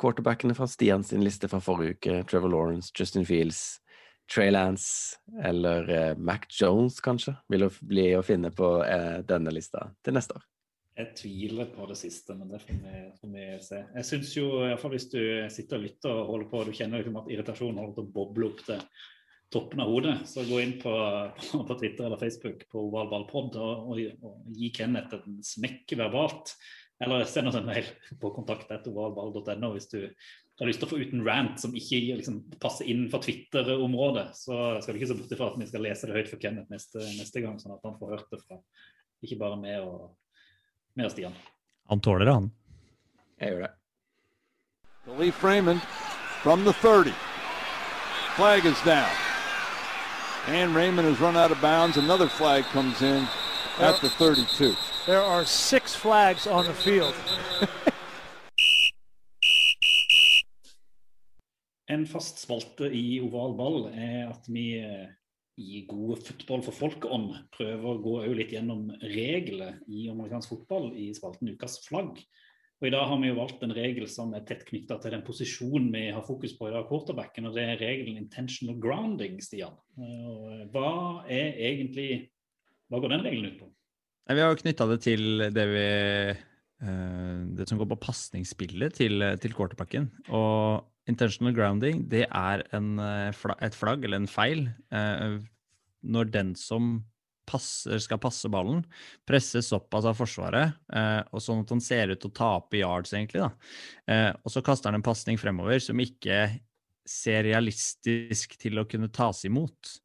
quarterbackene 0.00 0.56
fra 0.56 0.68
Stian 0.68 1.06
sin 1.06 1.24
liste 1.24 1.48
fra 1.48 1.62
forrige 1.62 1.96
uke, 1.96 2.18
Trevor 2.28 2.52
Lawrence, 2.52 2.90
Justin 2.98 3.24
Fields, 3.28 3.78
Trey 4.26 4.50
Lance 4.50 5.16
eller 5.46 5.86
eh, 5.94 6.12
Mac 6.18 6.50
Jones, 6.50 6.98
kanskje, 7.00 7.36
vil 7.48 7.68
bli 7.80 8.10
å 8.18 8.26
finne 8.26 8.50
på 8.50 8.74
denne 9.30 9.54
lista 9.54 9.92
til 10.04 10.18
neste 10.18 10.36
år. 10.36 10.44
Jeg 10.96 11.12
tviler 11.18 11.68
på 11.74 11.84
det 11.90 11.98
siste, 12.00 12.32
men 12.38 12.48
det 12.48 12.62
får 12.64 13.32
vi, 13.34 13.42
se. 13.60 13.82
Jeg 13.98 14.08
synes 14.08 14.30
jo, 14.38 14.46
i 14.62 14.70
hvert 14.70 14.80
fall 14.80 14.94
hvis 14.94 15.10
du 15.12 15.20
sitter 15.52 15.76
og 15.76 15.84
lytter 15.84 16.14
og 16.14 16.30
holder 16.30 16.48
på, 16.52 16.62
du 16.64 16.72
kjenner 16.76 17.02
liksom 17.02 17.20
at 17.20 17.28
irritasjonen 17.34 17.82
holder 17.82 17.98
til 17.98 18.06
å 18.06 18.14
boble 18.14 18.48
opp 18.48 18.62
til 18.64 18.80
toppen 19.52 19.82
av 19.84 19.92
hodet, 19.92 20.14
så 20.26 20.46
gå 20.48 20.62
inn 20.62 20.74
på, 20.80 20.94
på, 21.52 21.76
Twitter 21.76 22.08
eller 22.08 22.20
Facebook 22.20 22.64
på 22.72 22.86
ovalballpod 22.88 23.60
og, 23.60 23.92
og, 23.92 24.00
og 24.24 24.56
gi 24.56 24.72
Kenneth 24.74 25.20
en 25.20 25.38
smekk 25.44 25.96
verbalt. 26.00 26.56
Eller 27.04 27.28
send 27.28 27.50
oss 27.50 27.60
en 27.60 27.68
mail 27.68 27.88
på 28.20 28.32
kontakt.ovalball.no 28.32 29.74
hvis 29.74 29.90
du 29.92 30.00
har 30.00 30.68
lyst 30.70 30.80
til 30.80 30.88
å 30.88 30.92
få 30.94 30.98
ut 31.02 31.12
en 31.12 31.26
rant 31.26 31.60
som 31.60 31.74
ikke 31.76 31.98
liksom, 32.22 32.40
passer 32.62 32.88
for 33.12 33.20
Twitter-området. 33.20 34.30
Så 34.38 34.56
skal 34.80 34.96
du 34.96 35.00
ikke 35.02 35.10
se 35.12 35.18
bort 35.18 35.34
ifra 35.36 35.50
at 35.52 35.58
vi 35.60 35.68
skal 35.68 35.84
lese 35.84 36.08
det 36.08 36.16
høyt 36.16 36.30
for 36.32 36.40
Kenneth 36.40 36.72
neste, 36.72 37.04
neste 37.18 37.42
gang, 37.44 37.60
sånn 37.60 37.76
at 37.76 37.84
han 37.84 37.98
får 38.00 38.14
hørt 38.16 38.30
det 38.32 38.40
fra 38.46 38.62
ikke 39.24 39.38
bare 39.40 39.58
meg 39.60 39.84
og, 39.84 40.14
meg 40.96 41.06
og 41.06 41.12
Stian. 41.12 41.34
Han 41.90 42.00
tåler 42.00 42.24
det, 42.24 42.34
han. 42.34 42.50
Jeg 43.40 43.52
gjør 43.52 43.66
det. 43.66 43.72
Khalif 45.06 45.44
Raymond 45.44 45.80
from 46.42 46.64
the 46.64 46.72
30. 46.72 47.12
Flag 48.36 48.64
is 48.66 48.80
down. 48.82 49.10
And 50.48 50.74
Raymond 50.74 51.08
has 51.08 51.20
run 51.20 51.36
out 51.36 51.50
of 51.50 51.60
bounds. 51.60 51.96
Another 51.96 52.28
flag 52.28 52.64
comes 52.64 53.02
in 53.02 53.26
at 53.78 54.00
the 54.00 54.08
32. 54.08 54.74
There 55.06 55.22
are 55.22 55.44
six 55.44 55.94
flags 55.94 56.46
on 56.46 56.64
the 56.64 56.74
field. 56.74 57.14
En 61.88 62.06
fast 62.06 62.40
spalte 62.42 62.88
i 62.90 63.20
oval 63.22 63.52
ball 63.54 63.84
er 63.94 64.32
at 64.32 64.48
vi 64.50 64.64
eh, 64.80 65.06
i 65.56 65.84
gode 65.88 66.18
fotball 66.20 66.62
for 66.64 66.76
folkeånd 66.76 67.30
prøver 67.56 67.86
å 67.88 68.00
gå 68.04 68.16
litt 68.36 68.52
gjennom 68.52 68.90
regler 69.00 69.78
i 69.88 70.06
amerikansk 70.12 70.52
fotball 70.52 70.90
i 70.92 71.08
spalten 71.16 71.48
Ukas 71.54 71.78
flagg. 71.86 72.20
Og 72.76 72.88
I 72.90 72.92
dag 72.92 73.06
har 73.08 73.20
vi 73.22 73.30
jo 73.30 73.38
valgt 73.38 73.62
en 73.64 73.72
regel 73.72 74.04
som 74.12 74.34
er 74.36 74.44
tett 74.44 74.66
knytta 74.68 74.98
til 75.00 75.14
den 75.14 75.22
posisjonen 75.24 75.88
vi 75.94 76.10
har 76.12 76.24
fokus 76.26 76.52
på 76.58 76.68
i 76.68 76.74
dag, 76.74 76.84
quarterbacken, 76.90 77.48
og 77.48 77.56
det 77.56 77.64
er 77.64 77.80
regelen 77.80 78.18
intentional 78.20 78.76
grounding, 78.82 79.38
Stian. 79.40 79.78
Eh, 79.96 80.66
Hva 80.74 81.24
er 81.24 81.56
egentlig 81.70 82.26
Hva 82.92 83.00
går 83.00 83.16
den 83.16 83.24
regelen 83.24 83.54
ut 83.54 83.62
på? 83.62 83.70
Vi 84.28 84.42
har 84.42 84.52
jo 84.52 84.60
knytta 84.60 84.86
det 84.90 84.98
til 85.06 85.46
det 85.54 85.64
vi 85.70 85.86
eh, 86.34 87.40
Det 87.56 87.66
som 87.70 87.80
går 87.80 87.88
på 87.94 88.02
pasningsspillet 88.04 89.00
til, 89.00 89.24
til 89.40 89.56
quarterbacken. 89.56 90.10
Og 90.28 90.84
intentional 91.10 91.54
grounding, 91.54 92.04
det 92.10 92.26
er 92.26 92.64
en, 92.76 92.96
eh, 92.98 93.44
et 93.62 93.76
flagg, 93.76 94.04
eller 94.04 94.22
en 94.22 94.30
feil, 94.30 94.68
eh, 94.92 95.38
når 96.02 96.30
den 96.32 96.54
som 96.58 97.04
passer, 97.46 98.00
skal 98.02 98.18
passe 98.18 98.50
ballen, 98.50 98.82
presses 99.26 99.68
såpass 99.70 100.04
av 100.04 100.16
Forsvaret, 100.18 100.74
eh, 100.92 101.22
og 101.30 101.42
sånn 101.42 101.62
at 101.62 101.70
han 101.70 101.80
ser 101.80 102.10
ut 102.10 102.20
til 102.20 102.30
å 102.32 102.34
tape 102.34 102.80
yards, 102.80 103.12
egentlig. 103.14 103.44
da. 103.44 104.32
Og 104.42 104.50
så 104.50 104.62
kaster 104.66 104.90
han 104.90 104.98
en 104.98 105.06
pasning 105.06 105.38
fremover 105.38 105.78
som 105.82 105.96
ikke 106.02 106.58
ser 107.06 107.44
realistisk 107.46 108.58
til 108.58 108.78
å 108.78 108.88
kunne 108.88 109.12
tas 109.14 109.44
imot. 109.46 110.00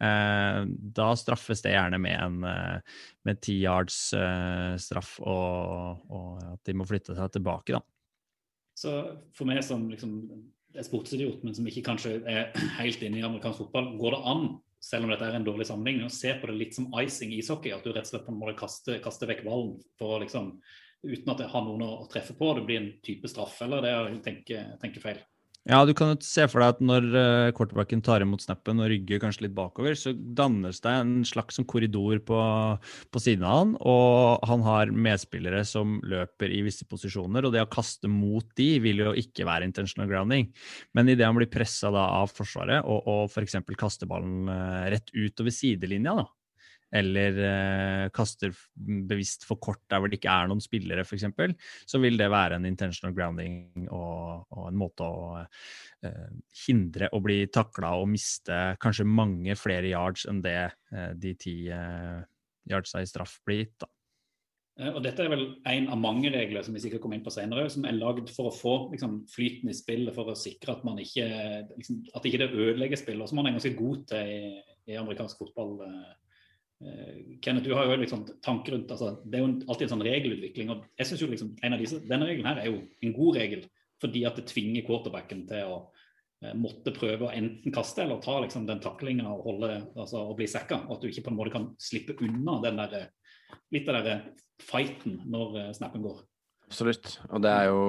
eh, 0.00 0.64
da 0.64 1.08
straffes 1.16 1.60
det 1.60 1.72
gjerne 1.74 1.98
med 1.98 2.20
en 2.22 2.82
med 3.24 3.40
ti 3.42 3.58
yards 3.64 4.14
eh, 4.14 4.76
straff, 4.80 5.18
og, 5.20 6.04
og, 6.08 6.42
at 6.54 6.64
de 6.64 6.74
må 6.78 6.86
flytte 6.88 7.16
seg 7.18 7.32
tilbake, 7.34 7.74
da. 7.76 7.82
Så 8.78 8.94
for 9.34 9.48
meg 9.48 9.60
som 9.66 9.88
liksom 9.90 10.14
er 10.76 10.86
sportsidiot, 10.86 11.42
men 11.42 11.56
som 11.56 11.66
ikke 11.66 11.84
kanskje 11.88 12.18
er 12.30 12.50
helt 12.80 13.02
inne 13.02 13.20
i 13.20 13.26
amerikansk 13.26 13.64
fotball, 13.64 13.94
går 13.98 14.14
det 14.14 14.24
an, 14.32 14.44
selv 14.84 15.06
om 15.06 15.12
dette 15.12 15.26
er 15.26 15.38
en 15.38 15.46
dårlig 15.46 15.66
sammenligning, 15.66 16.06
å 16.06 16.14
se 16.14 16.34
på 16.38 16.50
det 16.50 16.58
litt 16.60 16.76
som 16.76 16.86
icing 17.00 17.32
i 17.34 17.40
ishockey? 17.42 17.72
At 17.74 17.86
du 17.86 17.90
rett 17.90 18.06
og 18.06 18.12
slett 18.12 18.28
må 18.30 18.52
kaste, 18.58 19.00
kaster 19.02 19.30
vekk 19.30 19.42
ballen 19.48 19.74
for 19.98 20.14
å 20.14 20.20
liksom, 20.22 20.52
uten 21.02 21.32
at 21.34 21.42
det 21.42 21.50
har 21.50 21.66
noen 21.66 21.82
å 21.88 22.06
treffe 22.12 22.36
på? 22.38 22.52
Det 22.54 22.66
blir 22.68 22.82
en 22.82 22.92
type 23.04 23.30
straff, 23.30 23.58
eller 23.66 23.82
det 23.82 23.94
er 23.94 24.06
å 24.06 24.22
tenke, 24.22 24.62
tenke 24.82 25.02
feil? 25.02 25.24
Ja, 25.68 25.82
du 25.84 25.90
kan 25.92 26.14
jo 26.14 26.16
se 26.24 26.46
for 26.48 26.62
deg 26.64 26.70
at 26.72 26.78
når 26.80 27.06
uh, 27.12 27.50
quarterbacken 27.52 28.00
tar 28.00 28.22
imot 28.24 28.40
snappen 28.40 28.78
og 28.80 28.88
rygger 28.88 29.20
kanskje 29.20 29.44
litt 29.44 29.56
bakover, 29.56 29.92
så 30.00 30.14
dannes 30.16 30.80
det 30.80 30.94
en 30.96 31.10
slags 31.28 31.60
korridor 31.68 32.22
på, 32.24 32.38
på, 33.12 33.20
siden 33.20 33.44
av 33.44 33.58
han, 33.58 33.74
og 33.84 34.46
han 34.48 34.64
har 34.64 34.94
medspillere 34.96 35.60
som 35.68 35.98
løper 36.08 36.54
i 36.56 36.62
visse 36.64 36.88
posisjoner, 36.88 37.44
og 37.44 37.52
det 37.52 37.66
å 37.66 37.68
kaste 37.68 38.08
mot 38.08 38.48
de 38.56 38.70
vil 38.80 39.04
jo 39.04 39.12
ikke 39.20 39.44
være 39.44 39.68
intentional 39.68 40.08
grounding. 40.08 40.48
Men 40.96 41.12
idet 41.12 41.28
han 41.28 41.36
blir 41.36 41.52
pressa 41.52 41.92
av 41.92 42.32
Forsvaret 42.32 42.88
og, 42.88 43.04
og 43.04 43.28
f.eks. 43.28 43.60
kaster 43.76 44.08
ballen 44.08 44.48
uh, 44.48 44.88
rett 44.88 45.12
utover 45.12 45.52
sidelinja, 45.52 46.16
da, 46.22 46.24
eller 46.94 47.40
eh, 47.44 48.04
kaster 48.14 48.54
bevisst 48.74 49.44
for 49.48 49.60
kort 49.60 49.82
der 49.90 50.00
hvor 50.00 50.10
det 50.10 50.20
ikke 50.20 50.32
er 50.32 50.48
noen 50.48 50.62
spillere, 50.64 51.04
f.eks., 51.04 51.26
så 51.88 52.00
vil 52.00 52.16
det 52.20 52.30
være 52.32 52.56
en 52.58 52.68
intentional 52.68 53.14
grounding 53.16 53.88
og, 53.88 54.48
og 54.54 54.70
en 54.70 54.80
måte 54.80 55.04
å 55.04 55.42
eh, 55.42 56.32
hindre 56.64 57.10
å 57.12 57.20
bli 57.24 57.42
takla 57.52 57.94
og 58.00 58.08
miste 58.12 58.56
kanskje 58.80 59.08
mange 59.08 59.56
flere 59.58 59.92
yards 59.92 60.26
enn 60.30 60.42
det 60.44 60.58
eh, 60.64 61.12
de 61.18 61.36
ti 61.38 61.60
eh, 61.72 62.18
yardsa 62.68 63.02
i 63.02 63.08
straff 63.08 63.38
blir 63.46 63.64
gitt. 63.64 63.78
da. 63.84 63.90
Eh, 64.78 64.92
og 64.92 65.02
Dette 65.04 65.24
er 65.24 65.32
vel 65.32 65.44
en 65.66 65.90
av 65.92 66.00
mange 66.00 66.30
regler 66.32 66.64
som 66.64 66.76
vi 66.76 66.82
sikkert 66.84 67.02
kommer 67.02 67.18
inn 67.18 67.26
på 67.26 67.34
senere, 67.34 67.66
som 67.72 67.86
er 67.88 67.98
lagd 67.98 68.30
for 68.34 68.50
å 68.50 68.54
få 68.54 68.76
liksom, 68.92 69.20
flyten 69.32 69.72
i 69.72 69.76
spillet, 69.76 70.14
for 70.14 70.30
å 70.30 70.38
sikre 70.38 70.76
at 70.76 70.86
man 70.86 71.00
ikke 71.02 71.26
liksom, 71.74 72.04
at 72.14 72.28
ikke 72.28 72.42
det 72.44 72.52
ødelegger 72.54 73.00
spillet, 73.00 73.30
som 73.30 73.40
man 73.40 73.50
er 73.50 73.58
ganske 73.58 73.74
god 73.78 74.06
til 74.12 74.32
i, 74.38 74.40
i 74.92 74.98
amerikansk 75.00 75.42
fotball. 75.42 75.78
Eh, 75.88 76.16
Kenneth, 77.42 77.64
du 77.66 77.72
har 77.74 77.88
jo 77.88 77.96
liksom 77.98 78.20
tanker 78.44 78.76
rundt 78.76 78.92
altså, 78.94 79.16
Det 79.26 79.34
er 79.34 79.42
jo 79.42 79.48
alltid 79.66 79.88
en 79.88 79.92
sånn 79.96 80.04
regelutvikling. 80.06 80.68
og 80.70 80.84
jeg 81.00 81.08
synes 81.08 81.22
jo 81.24 81.30
liksom 81.32 81.48
en 81.66 81.74
av 81.74 81.82
disse, 81.82 81.98
Denne 82.06 82.28
regelen 82.28 82.46
her 82.46 82.60
er 82.62 82.68
jo 82.70 82.82
en 83.02 83.14
god 83.16 83.38
regel, 83.40 83.64
fordi 83.98 84.22
at 84.28 84.38
det 84.38 84.46
tvinger 84.52 84.86
quarterbacken 84.86 85.42
til 85.48 85.72
å 85.72 85.78
eh, 86.44 86.54
måtte 86.54 86.94
prøve 86.94 87.26
å 87.26 87.32
enten 87.34 87.74
kaste 87.74 88.04
eller 88.04 88.22
ta 88.22 88.36
liksom, 88.44 88.68
den 88.68 88.82
taklinga 88.84 89.26
og, 89.26 89.42
holde, 89.48 89.72
altså, 89.98 90.22
og 90.22 90.38
bli 90.38 90.46
sekka. 90.50 90.84
Og 90.86 90.96
at 90.96 91.02
du 91.02 91.10
ikke 91.10 91.26
på 91.26 91.34
en 91.34 91.40
måte 91.40 91.54
kan 91.56 91.68
slippe 91.82 92.14
unna 92.22 92.60
den 92.62 92.78
der, 92.78 93.10
litt 93.74 93.90
av 93.90 94.06
den 94.06 94.22
fighten 94.62 95.18
når 95.26 95.72
snappen 95.74 96.06
går. 96.06 96.22
Absolutt. 96.68 97.16
Og 97.32 97.42
det 97.42 97.54
er 97.58 97.72
jo 97.72 97.82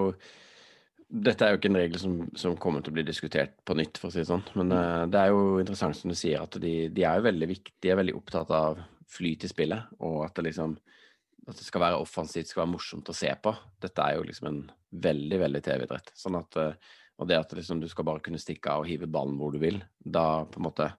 dette 1.09 1.45
er 1.45 1.53
jo 1.53 1.57
ikke 1.57 1.71
en 1.71 1.79
regel 1.79 2.01
som, 2.01 2.17
som, 2.37 2.55
kommer 2.61 2.83
til 2.85 2.93
å 2.93 2.97
bli 2.99 3.03
diskutert 3.07 3.55
på 3.65 3.73
nytt, 3.77 3.97
for 3.97 4.09
å 4.09 4.13
si 4.13 4.21
det 4.21 4.29
sånn. 4.29 4.45
Men 4.59 4.73
uh, 4.75 5.07
det 5.09 5.21
er 5.21 5.33
jo 5.33 5.57
interessant 5.61 5.97
som 5.97 6.11
du 6.11 6.17
sier, 6.17 6.43
at 6.43 6.59
de, 6.61 6.73
de 6.93 7.05
er 7.05 7.17
jo 7.17 7.25
veldig 7.25 7.49
viktige, 7.49 7.77
de 7.81 7.91
er 7.93 7.99
veldig 7.99 8.15
opptatt 8.19 8.53
av 8.53 8.81
flyt 9.09 9.47
i 9.47 9.49
spillet, 9.49 9.97
og 10.05 10.21
at 10.27 10.37
det 10.37 10.51
liksom 10.51 10.77
at 11.49 11.57
det 11.57 11.65
skal 11.65 11.81
være 11.81 11.97
offensivt, 11.97 12.51
skal 12.51 12.61
være 12.61 12.73
morsomt 12.75 13.09
å 13.09 13.15
se 13.17 13.29
på. 13.41 13.55
Dette 13.81 14.05
er 14.05 14.19
jo 14.19 14.25
liksom 14.27 14.49
en 14.51 14.59
veldig, 15.01 15.39
veldig 15.41 15.61
TV-idrett. 15.65 16.11
Sånn 16.17 16.37
at 16.37 16.57
uh, 16.61 16.97
Og 17.19 17.27
det 17.27 17.39
at 17.39 17.55
liksom, 17.57 17.81
du 17.81 17.89
skal 17.89 18.05
bare 18.05 18.21
kunne 18.23 18.39
stikke 18.39 18.71
av 18.71 18.83
og 18.83 18.87
hive 18.87 19.09
ballen 19.09 19.39
hvor 19.39 19.55
du 19.55 19.57
vil, 19.59 19.81
da 19.99 20.45
på 20.45 20.61
en 20.61 20.67
måte 20.69 20.91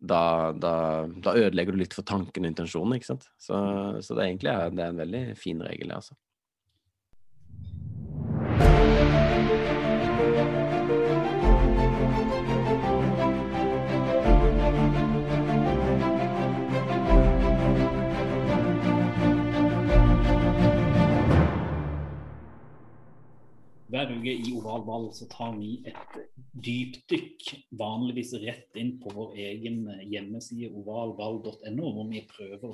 da, 0.00 0.50
da, 0.56 1.06
da 1.12 1.36
ødelegger 1.36 1.76
du 1.76 1.82
litt 1.82 1.94
for 1.94 2.06
tanken 2.08 2.46
og 2.46 2.50
intensjonen, 2.50 2.96
ikke 2.96 3.12
sant. 3.12 3.28
Så, 3.38 3.54
så 4.00 4.16
det, 4.16 4.26
egentlig 4.26 4.50
er, 4.52 4.74
det 4.74 4.84
er 4.84 4.94
en 4.94 5.00
veldig 5.00 5.22
fin 5.38 5.60
regel, 5.64 5.92
det, 5.92 5.98
altså. 6.00 6.16
Hver 24.10 24.18
uke 24.18 24.32
i 24.42 24.52
Oval 24.58 24.82
ball 24.82 25.04
så 25.14 25.26
tar 25.30 25.52
vi 25.54 25.84
et 25.86 26.14
dypdykk, 26.66 27.44
vanligvis 27.78 28.32
rett 28.42 28.78
inn 28.80 28.96
på 28.98 29.12
vår 29.14 29.36
egen 29.38 29.84
hjemmeside 30.10 30.72
ovalball.no, 30.74 31.92
hvor 31.94 32.08
vi 32.10 32.24
prøver 32.26 32.64
å 32.66 32.72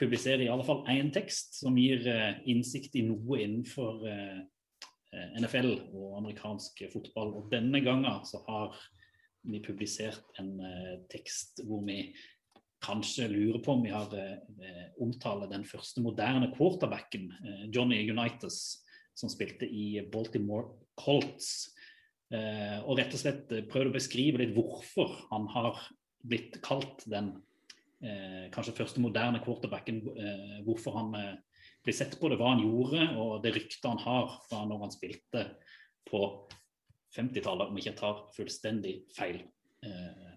publisere 0.00 0.44
i 0.44 0.50
alle 0.52 0.66
fall 0.66 0.82
én 0.92 1.08
tekst 1.14 1.56
som 1.62 1.78
gir 1.80 2.04
eh, 2.10 2.42
innsikt 2.52 2.98
i 3.00 3.06
noe 3.06 3.40
innenfor 3.40 4.04
eh, 4.10 5.32
NFL 5.40 5.72
og 5.94 6.20
amerikansk 6.20 6.84
fotball. 6.92 7.32
Og 7.40 7.48
denne 7.54 7.80
gangen 7.80 8.28
så 8.28 8.42
har 8.44 8.76
vi 9.48 9.64
publisert 9.64 10.28
en 10.42 10.58
eh, 10.60 10.94
tekst 11.08 11.64
hvor 11.64 11.86
vi 11.88 12.02
kanskje 12.84 13.32
lurer 13.32 13.62
på 13.64 13.78
om 13.78 13.86
vi 13.86 13.96
har 13.96 14.12
omtalt 15.00 15.48
den 15.48 15.64
første 15.64 16.02
moderne 16.04 16.50
quarterbacken, 16.52 17.30
Johnny 17.72 18.02
Unitas 18.12 18.83
som 19.14 19.30
spilte 19.32 19.66
i 19.66 20.02
Baltimore 20.12 20.74
Colts. 20.98 21.70
Eh, 22.34 22.78
og 22.82 22.98
rett 22.98 23.14
og 23.14 23.20
slett 23.20 23.46
prøvd 23.48 23.70
prøvde 23.70 23.92
å 23.92 23.96
beskrive 23.98 24.40
litt 24.42 24.54
hvorfor 24.56 25.12
han 25.30 25.46
har 25.54 25.80
blitt 26.24 26.58
kalt 26.64 27.04
den 27.10 27.34
eh, 28.02 28.50
kanskje 28.54 28.76
første 28.80 29.02
moderne 29.04 29.42
quarterbacken. 29.44 30.02
Eh, 30.14 30.58
hvorfor 30.66 30.98
han 30.98 31.14
eh, 31.18 31.34
blir 31.84 31.96
sett 31.96 32.16
på 32.20 32.30
det, 32.32 32.38
hva 32.40 32.54
han 32.54 32.64
gjorde, 32.64 33.08
og 33.20 33.40
det 33.44 33.54
ryktet 33.54 33.86
han 33.86 34.00
har 34.02 34.38
fra 34.48 34.64
når 34.66 34.86
han 34.86 34.94
spilte 34.94 35.48
på 36.08 36.22
50-tallet, 37.14 37.68
om 37.68 37.76
jeg 37.78 37.86
ikke 37.86 38.00
tar 38.00 38.22
fullstendig 38.34 38.94
feil. 39.14 39.42
Eh, 39.84 40.32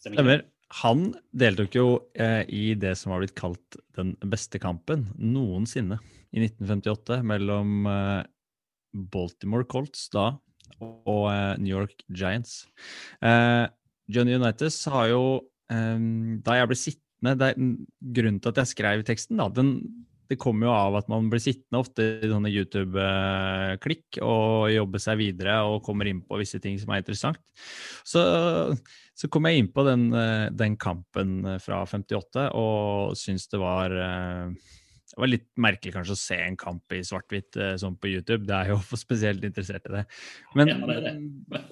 Stemmer. 0.00 0.44
Han 0.82 1.12
deltok 1.30 1.76
jo 1.78 1.86
eh, 2.18 2.42
i 2.50 2.74
det 2.74 2.96
som 2.98 3.12
har 3.14 3.22
blitt 3.22 3.36
kalt 3.38 3.78
den 3.94 4.16
beste 4.26 4.58
kampen 4.62 5.06
noensinne 5.14 6.00
i 6.34 6.42
1958 6.42 7.20
mellom 7.26 7.86
eh, 7.86 8.22
Baltimore 9.14 9.66
Colts 9.70 10.08
da 10.14 10.32
og 10.82 11.28
eh, 11.30 11.54
New 11.62 11.70
York 11.70 12.02
Giants. 12.10 12.64
Eh, 13.22 13.66
Johnny 14.10 14.34
Unitas 14.38 14.78
har 14.90 15.08
jo 15.10 15.22
eh, 15.72 16.02
Da 16.46 16.58
jeg 16.58 16.70
ble 16.70 16.78
sittende 16.78 17.36
det, 17.40 17.52
er 17.54 18.12
Grunnen 18.18 18.42
til 18.42 18.52
at 18.52 18.60
jeg 18.62 18.72
skrev 18.74 19.06
teksten, 19.06 19.38
da, 19.40 19.48
den, 19.54 19.72
det 20.30 20.38
kommer 20.40 20.68
jo 20.68 20.74
av 20.74 20.96
at 20.98 21.10
man 21.10 21.28
blir 21.30 21.42
sittende 21.42 21.80
ofte 21.82 22.06
i 22.20 22.30
sånne 22.30 22.50
YouTube-klikk 22.52 24.20
og 24.26 24.70
jobbe 24.72 25.00
seg 25.02 25.20
videre 25.20 25.58
og 25.68 25.82
kommer 25.86 26.10
inn 26.10 26.22
på 26.26 26.38
visse 26.40 26.60
ting 26.62 26.78
som 26.80 26.92
er 26.92 27.02
interessant. 27.02 27.42
Så, 28.06 28.22
så 29.16 29.30
kom 29.32 29.48
jeg 29.48 29.62
inn 29.62 29.72
på 29.74 29.84
den, 29.86 30.08
eh, 30.16 30.48
den 30.54 30.78
kampen 30.80 31.38
eh, 31.46 31.60
fra 31.62 31.84
58 31.86 32.48
og 32.58 33.16
syntes 33.18 33.48
det 33.52 33.62
var 33.62 33.94
eh, 33.94 34.74
det 35.06 35.22
var 35.22 35.30
litt 35.30 35.48
merkelig 35.62 35.94
kanskje 35.94 36.16
å 36.16 36.20
se 36.20 36.36
en 36.44 36.58
kamp 36.60 36.92
i 36.92 36.98
svart-hvitt 37.06 37.56
sånn 37.80 37.94
på 37.96 38.10
YouTube. 38.10 38.44
Det 38.44 38.56
er 38.56 38.72
jo 38.74 38.80
for 38.84 39.00
spesielt 39.06 39.46
interessert 39.46 39.86
i 39.88 39.94
det. 40.00 40.06
Men, 40.58 40.72
ja, 40.74 40.80
det, 40.90 40.96
det. 41.06 41.62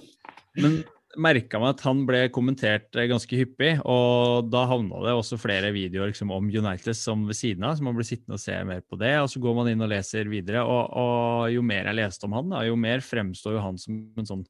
men 0.62 0.78
merka 1.20 1.60
meg 1.60 1.74
at 1.74 1.82
han 1.86 2.02
ble 2.08 2.22
kommentert 2.34 2.96
eh, 2.98 3.08
ganske 3.10 3.38
hyppig, 3.38 3.72
og 3.88 4.48
da 4.52 4.64
havna 4.70 5.02
det 5.04 5.14
også 5.14 5.38
flere 5.40 5.72
videoer 5.74 6.10
liksom, 6.10 6.32
om 6.34 6.48
United 6.48 6.96
som 6.98 7.26
ved 7.28 7.38
siden 7.38 7.66
av, 7.66 7.76
så 7.76 7.86
man 7.86 7.96
blir 7.98 8.08
sittende 8.08 8.38
og 8.38 8.42
se 8.42 8.56
mer 8.66 8.82
på 8.86 8.98
det. 9.00 9.12
Og 9.22 9.30
så 9.32 9.42
går 9.42 9.56
man 9.58 9.70
inn 9.70 9.84
og 9.84 9.92
leser 9.92 10.30
videre, 10.30 10.64
og, 10.64 10.90
og 11.00 11.52
jo 11.54 11.64
mer 11.66 11.90
jeg 11.90 12.00
leste 12.00 12.28
om 12.28 12.36
han, 12.38 12.50
da, 12.54 12.64
jo 12.68 12.78
mer 12.80 13.04
fremstår 13.04 13.58
jo 13.58 13.64
han 13.64 13.80
som 13.80 14.00
en 14.20 14.30
sånn 14.30 14.46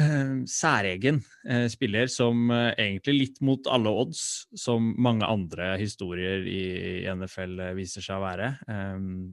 uh, 0.00 0.40
særegen 0.50 1.20
uh, 1.48 1.68
spiller 1.72 2.10
som 2.12 2.48
uh, 2.50 2.72
egentlig 2.72 3.18
litt 3.18 3.44
mot 3.44 3.70
alle 3.70 3.92
odds, 4.02 4.24
som 4.58 4.94
mange 5.02 5.28
andre 5.28 5.76
historier 5.82 6.48
i 6.48 6.64
NFL 7.12 7.72
viser 7.78 8.04
seg 8.04 8.18
å 8.18 8.26
være, 8.26 8.54
um, 8.68 9.30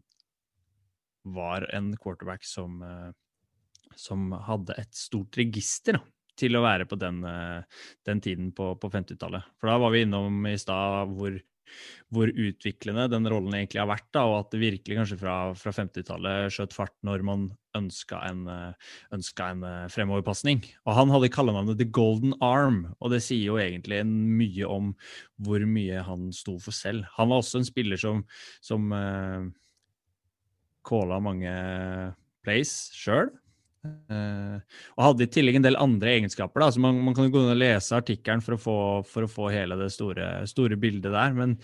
var 1.29 1.65
en 1.75 1.91
quarterback 1.99 2.45
som 2.47 2.79
som 3.99 4.31
hadde 4.47 4.77
et 4.79 4.95
stort 4.95 5.35
register. 5.35 5.97
Da 5.99 6.18
til 6.39 6.57
å 6.57 6.63
være 6.65 6.87
på 6.89 6.97
den, 6.99 7.21
eh, 7.27 7.85
den 8.07 8.23
tiden 8.23 8.51
på, 8.55 8.73
på 8.79 8.91
50-tallet. 8.93 9.55
For 9.59 9.71
da 9.71 9.79
var 9.81 9.93
vi 9.93 10.03
innom 10.05 10.45
i 10.49 10.57
stad 10.59 11.13
hvor, 11.17 11.37
hvor, 12.13 12.31
utviklende 12.31 13.07
den 13.11 13.27
rollen 13.29 13.55
egentlig 13.57 13.81
har 13.83 13.89
vært, 13.91 14.07
da, 14.15 14.25
og 14.29 14.37
at 14.39 14.53
det 14.53 14.61
virkelig 14.63 14.99
kanskje 14.99 15.19
fra, 15.21 15.35
fra 15.59 15.73
50-tallet 15.75 16.53
skjøt 16.55 16.75
fart 16.75 16.95
når 17.05 17.25
man 17.27 17.49
ønska 17.77 18.21
en, 18.29 18.45
eh, 18.49 18.93
ønska 19.15 19.51
en 19.53 19.65
eh, 19.67 19.87
fremoverpasning. 19.93 20.63
Og 20.87 20.95
han 20.97 21.13
hadde 21.13 21.31
kallenavnet 21.33 21.79
The 21.79 21.89
Golden 21.99 22.35
Arm, 22.45 22.95
og 22.99 23.13
det 23.13 23.21
sier 23.25 23.51
jo 23.51 23.59
egentlig 23.61 24.01
mye 24.09 24.69
om 24.69 24.93
hvor 25.43 25.65
mye 25.69 26.03
han 26.05 26.29
sto 26.35 26.57
for 26.61 26.75
selv. 26.75 27.07
Han 27.17 27.31
var 27.31 27.43
også 27.43 27.61
en 27.61 27.69
spiller 27.69 28.01
som, 28.01 28.23
som 28.65 28.89
uh, 28.93 29.45
mange 31.21 31.53
plays 32.45 32.73
sjøl. 32.95 33.29
Eh, 33.87 34.55
og 34.97 35.03
hadde 35.05 35.23
i 35.23 35.29
tillegg 35.31 35.55
en 35.59 35.63
del 35.63 35.77
andre 35.79 36.11
egenskaper. 36.17 36.59
da, 36.59 36.67
så 36.73 36.81
Man, 36.83 36.99
man 37.05 37.15
kan 37.15 37.27
jo 37.27 37.33
gå 37.33 37.43
inn 37.43 37.53
og 37.53 37.61
lese 37.61 37.95
artikkelen 37.95 38.43
for, 38.43 38.59
for 38.59 39.25
å 39.25 39.31
få 39.31 39.47
hele 39.53 39.77
det 39.79 39.87
store, 39.95 40.27
store 40.51 40.75
bildet 40.79 41.13
der. 41.15 41.35
Men, 41.37 41.55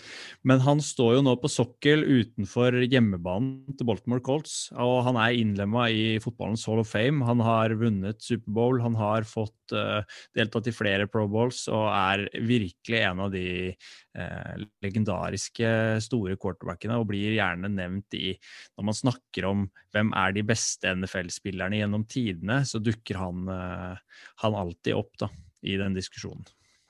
men, 0.46 0.62
han 0.64 0.80
står 0.80 1.18
jo 1.18 1.26
nå 1.26 1.36
på 1.42 1.50
sokkel 1.52 2.06
utenfor 2.06 2.78
hjemmebanen 2.86 3.76
til 3.76 3.88
Baltimore 3.88 4.24
Colts. 4.24 4.56
Og 4.72 5.02
han 5.08 5.20
er 5.20 5.36
innlemma 5.36 5.90
i 5.92 6.06
fotballens 6.24 6.64
Hall 6.68 6.80
of 6.80 6.90
Fame. 6.92 7.26
Han 7.28 7.44
har 7.44 7.76
vunnet 7.76 8.24
Superbowl, 8.24 8.80
han 8.84 8.96
har 8.96 9.28
fått 9.28 9.76
uh, 9.76 10.00
deltatt 10.36 10.70
i 10.70 10.74
flere 10.74 11.08
Pro 11.10 11.26
Bowls 11.30 11.66
og 11.72 11.88
er 11.90 12.26
virkelig 12.46 13.02
en 13.02 13.24
av 13.26 13.32
de 13.34 13.46
uh, 14.16 14.54
legendariske 14.84 15.68
store 16.04 16.36
quarterbackene 16.40 16.96
og 16.98 17.08
blir 17.10 17.36
gjerne 17.36 17.70
nevnt 17.72 18.16
i 18.16 18.32
når 18.76 18.88
man 18.88 18.98
snakker 18.98 19.48
om 19.48 19.66
hvem 19.94 20.12
er 20.16 20.36
de 20.36 20.44
beste 20.46 20.92
NFL-spillerne 20.96 21.80
gjennom 21.80 22.06
tidene, 22.08 22.62
så 22.68 22.80
dukker 22.82 23.18
han, 23.20 23.46
eh, 23.48 24.22
han 24.42 24.56
alltid 24.58 24.96
opp 24.96 25.14
da, 25.20 25.30
i 25.64 25.76
den 25.80 25.96
diskusjonen. 25.96 26.44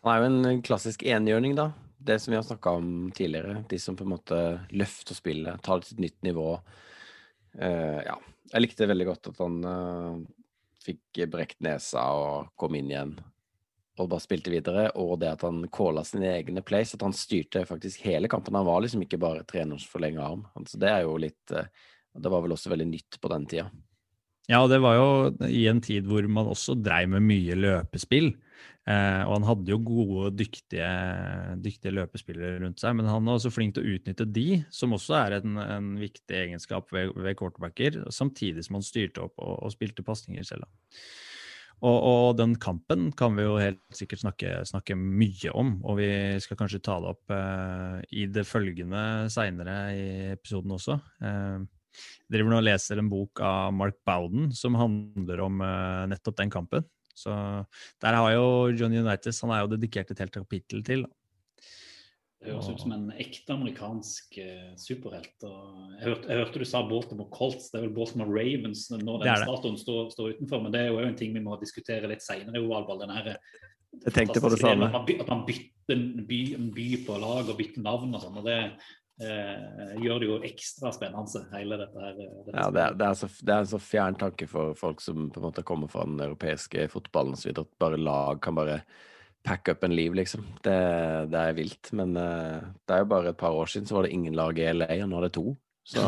Han 0.07 0.13
er 0.13 0.23
jo 0.23 0.31
en 0.51 0.63
klassisk 0.67 1.05
enhjørning, 1.07 1.57
da. 1.59 1.71
Det 1.97 2.19
som 2.23 2.33
vi 2.33 2.39
har 2.39 2.47
snakka 2.47 2.75
om 2.79 2.91
tidligere. 3.15 3.65
De 3.71 3.79
som 3.83 3.97
på 3.99 4.05
en 4.07 4.13
måte 4.13 4.41
løfter 4.75 5.19
spillet, 5.19 5.63
tar 5.65 5.83
et 5.83 6.03
nytt 6.03 6.19
nivå. 6.27 6.51
Uh, 7.57 8.01
ja. 8.07 8.19
Jeg 8.53 8.63
likte 8.63 8.87
veldig 8.87 9.07
godt 9.09 9.31
at 9.33 9.41
han 9.43 9.57
uh, 9.67 10.19
fikk 10.87 11.25
brekt 11.33 11.59
nesa 11.67 12.05
og 12.15 12.53
kom 12.59 12.77
inn 12.79 12.93
igjen 12.93 13.17
og 14.03 14.11
bare 14.13 14.25
spilte 14.25 14.53
videre. 14.53 14.89
Og 15.01 15.17
det 15.23 15.33
at 15.33 15.45
han 15.47 15.65
calla 15.73 16.05
sine 16.07 16.31
egne 16.35 16.65
plays, 16.67 16.95
at 16.97 17.05
han 17.07 17.17
styrte 17.17 17.67
faktisk 17.69 18.05
hele 18.07 18.31
kampen. 18.33 18.57
Han 18.59 18.69
var 18.69 18.85
liksom 18.85 19.05
ikke 19.07 19.21
bare 19.23 19.45
treners 19.49 19.87
forlenga 19.91 20.25
arm. 20.25 20.47
Altså, 20.59 20.81
det 20.83 20.93
er 20.93 21.05
jo 21.07 21.19
litt 21.21 21.55
uh, 21.55 21.69
Det 22.17 22.33
var 22.33 22.45
vel 22.45 22.57
også 22.57 22.73
veldig 22.73 22.89
nytt 22.89 23.21
på 23.21 23.33
den 23.33 23.47
tida. 23.51 23.69
Ja, 24.47 24.61
det 24.71 24.79
var 24.79 24.95
jo 24.95 25.09
i 25.51 25.67
en 25.67 25.83
tid 25.83 26.07
hvor 26.07 26.27
man 26.31 26.53
også 26.53 26.77
dreiv 26.79 27.11
med 27.17 27.25
mye 27.27 27.57
løpespill. 27.59 28.37
Eh, 28.87 29.23
og 29.27 29.33
han 29.35 29.47
hadde 29.49 29.73
jo 29.73 29.81
gode, 29.83 30.29
dyktige, 30.39 30.89
dyktige, 31.59 31.91
løpespillere 31.97 32.61
rundt 32.63 32.79
seg, 32.79 32.95
men 32.95 33.09
han 33.11 33.27
var 33.27 33.41
også 33.41 33.51
flink 33.51 33.75
til 33.75 33.83
å 33.83 33.97
utnytte 33.97 34.29
de, 34.31 34.61
som 34.71 34.95
også 34.95 35.17
er 35.19 35.35
en, 35.41 35.59
en 35.59 35.89
viktig 35.99 36.39
egenskap 36.39 36.95
ved, 36.95 37.11
ved 37.19 37.35
quarterbacker, 37.41 37.99
samtidig 38.15 38.63
som 38.63 38.79
han 38.79 38.87
styrte 38.87 39.25
opp 39.27 39.35
og, 39.43 39.57
og 39.67 39.75
spilte 39.75 40.07
pasninger 40.07 40.47
selv. 40.47 40.69
Og, 41.85 41.97
og, 41.97 42.27
den 42.39 42.55
kampen 42.57 43.11
kan 43.17 43.35
vi 43.37 43.45
jo 43.45 43.59
helt 43.61 43.83
sikkert 43.95 44.23
snakke, 44.23 44.53
snakke 44.65 44.97
mye 44.97 45.53
om, 45.53 45.75
og 45.85 45.99
vi 46.01 46.09
skal 46.41 46.57
kanskje 46.57 46.81
ta 46.85 46.97
det 47.03 47.11
opp 47.13 47.35
eh, 47.37 47.99
i 48.17 48.25
det 48.33 48.47
følgende 48.49 49.03
seinere 49.33 49.77
i 49.93 50.07
episoden 50.33 50.73
også. 50.79 50.97
Eh, 51.21 51.59
driver 52.33 52.53
nå 52.53 52.61
og 52.63 52.67
leser 52.67 53.01
en 53.01 53.13
bok 53.13 53.43
av 53.45 53.77
Mark 53.77 53.99
Bowden 54.09 54.49
som 54.57 54.79
handler 54.81 55.45
om 55.45 55.61
eh, 55.65 56.07
nettopp 56.15 56.41
den 56.41 56.53
kampen. 56.53 56.89
Så 57.17 57.33
der 58.03 58.17
har 58.17 58.33
jo 58.35 58.49
Johnny 58.77 59.01
Unitas 59.01 59.41
han 59.45 59.53
er 59.53 59.65
jo 59.65 59.73
dedikert 59.77 60.11
et 60.13 60.21
helt 60.25 60.35
kapittel 60.35 60.83
til. 60.85 61.07
Det 62.43 62.53
høres 62.53 62.69
ut 62.69 62.83
som 62.83 62.93
en 62.93 63.07
ekte 63.17 63.55
amerikansk 63.55 64.37
uh, 64.45 64.73
superhelt. 64.79 65.33
Jeg 65.41 66.03
hørte, 66.05 66.29
jeg, 66.29 66.41
hørte, 66.43 66.61
du 66.61 66.69
sa 66.69 66.83
Baltimore 66.87 67.33
Colts, 67.33 67.71
det 67.73 67.81
er 67.81 67.87
vel 67.87 67.95
Baltimore 67.97 68.29
Ravens 68.29 68.85
når 68.93 69.23
denne 69.23 69.39
statuen 69.41 69.79
står, 69.81 70.11
står, 70.13 70.35
utenfor. 70.37 70.63
Men 70.67 70.75
det 70.75 70.83
er 70.85 70.93
jo 70.93 71.01
en 71.01 71.17
ting 71.19 71.33
vi 71.35 71.43
må 71.43 71.57
diskutere 71.63 72.11
litt 72.13 72.25
seinere 72.25 72.61
i 72.61 72.67
OL-ball. 72.67 73.07
Jeg 74.05 74.13
tenkte 74.13 74.43
på 74.45 74.53
det 74.53 74.61
samme. 74.61 74.91
At 74.91 74.95
man, 75.33 75.43
bytter 75.49 75.97
en 75.97 76.27
by, 76.29 76.41
en 76.59 76.71
by, 76.75 76.87
på 77.07 77.19
lag 77.23 77.49
og 77.49 77.59
bytter 77.59 77.85
navn 77.85 78.15
og 78.15 78.23
sånn. 78.23 78.39
og 78.41 78.47
det 78.47 78.61
eh, 79.23 79.97
gjør 80.03 80.21
det 80.21 80.29
jo 80.29 80.39
ekstra 80.47 80.93
spennende, 80.95 81.43
hele 81.55 81.81
dette 81.81 82.05
her. 82.05 82.21
Eh, 82.21 82.39
dette 82.47 82.57
ja, 82.59 82.69
det 82.75 82.85
er, 82.85 82.97
det, 83.01 83.09
er 83.09 83.19
så, 83.23 83.31
det 83.41 83.55
er, 83.55 83.65
en 83.65 83.73
så 83.73 83.83
fjern 83.83 84.19
tanke 84.21 84.49
for 84.51 84.77
folk 84.79 85.03
som 85.05 85.31
på 85.33 85.41
en 85.41 85.49
måte 85.49 85.67
kommer 85.67 85.91
fra 85.93 86.05
den 86.09 86.21
europeiske 86.29 86.89
fotballen 86.93 87.37
osv. 87.39 87.55
At 87.55 87.77
bare 87.81 88.01
lag 88.01 88.43
kan 88.45 88.59
bare 88.59 88.81
pack 89.47 89.69
up 89.71 89.85
en 89.87 89.95
liv, 89.95 90.15
liksom. 90.15 90.43
Det, 90.65 90.75
det 91.31 91.43
er 91.43 91.55
vilt. 91.57 91.93
Men 91.97 92.17
uh, 92.19 92.59
det 92.87 92.97
er 92.97 93.05
jo 93.05 93.13
bare 93.13 93.33
et 93.33 93.39
par 93.41 93.55
år 93.55 93.71
siden 93.71 93.89
så 93.89 93.99
var 93.99 94.07
det 94.07 94.17
ingen 94.17 94.37
lag 94.37 94.59
i 94.59 94.67
LA, 94.75 94.91
og 95.05 95.11
nå 95.13 95.21
er 95.21 95.29
det 95.29 95.37
to. 95.39 95.55
Så. 95.87 96.03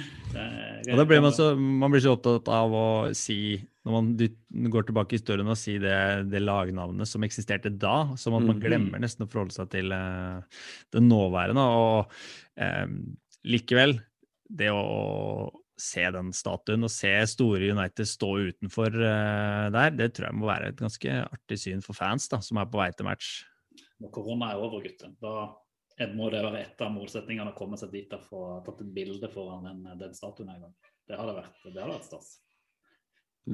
og 0.92 1.00
da 1.00 1.04
blir 1.10 1.22
man, 1.24 1.34
så, 1.34 1.50
man 1.58 1.90
blir 1.90 2.04
så 2.04 2.14
opptatt 2.14 2.46
av 2.54 2.74
å 2.78 2.88
si, 3.18 3.58
når 3.82 3.96
man 3.96 4.70
går 4.70 4.88
tilbake 4.88 5.16
i 5.16 5.18
historien, 5.18 5.50
og 5.50 5.58
si 5.58 5.74
det, 5.82 5.96
det 6.30 6.44
lagnavnet 6.44 7.10
som 7.10 7.26
eksisterte 7.26 7.72
da, 7.74 8.12
som 8.14 8.36
at 8.38 8.46
man 8.46 8.60
mhm. 8.60 8.62
glemmer 8.62 9.02
nesten 9.02 9.26
å 9.26 9.30
forholde 9.30 9.58
seg 9.58 9.72
til 9.74 9.94
uh, 9.94 10.38
det 10.94 11.02
nåværende. 11.02 11.64
Og 11.82 12.20
um, 12.62 13.00
likevel, 13.48 13.98
det 14.48 14.70
å 14.72 14.84
se 15.80 16.04
den 16.14 16.32
statuen 16.36 16.86
og 16.86 16.92
se 16.92 17.12
store 17.30 17.70
United 17.72 18.08
stå 18.08 18.32
utenfor 18.50 18.98
uh, 18.98 19.68
der, 19.74 19.94
det 19.94 20.12
tror 20.16 20.28
jeg 20.28 20.38
må 20.40 20.50
være 20.50 20.72
et 20.72 20.80
ganske 20.80 21.20
artig 21.24 21.60
syn 21.62 21.84
for 21.84 21.98
fans 21.98 22.28
da, 22.32 22.42
som 22.44 22.60
er 22.60 22.68
på 22.70 22.80
vei 22.80 22.90
til 22.96 23.08
match. 23.08 23.38
Når 24.02 24.12
korona 24.14 24.52
er 24.52 24.62
over, 24.62 24.82
gutter, 24.84 25.14
da 25.22 26.10
må 26.14 26.28
det 26.30 26.42
være 26.44 26.60
et 26.62 26.82
av 26.84 26.92
målsettingene 26.94 27.50
å 27.50 27.56
komme 27.58 27.78
seg 27.80 27.90
dit 27.94 28.12
og 28.14 28.26
få 28.26 28.42
tatt 28.66 28.84
et 28.84 28.92
bilde 28.94 29.30
foran 29.32 29.66
den, 29.66 29.88
den 29.98 30.14
statuen 30.14 30.52
en 30.52 30.68
gang. 30.68 30.76
Det 31.08 31.18
hadde 31.18 31.34
vært, 31.40 31.58
det 31.64 31.80
hadde 31.80 31.96
vært 31.96 32.06
stas. 32.06 32.36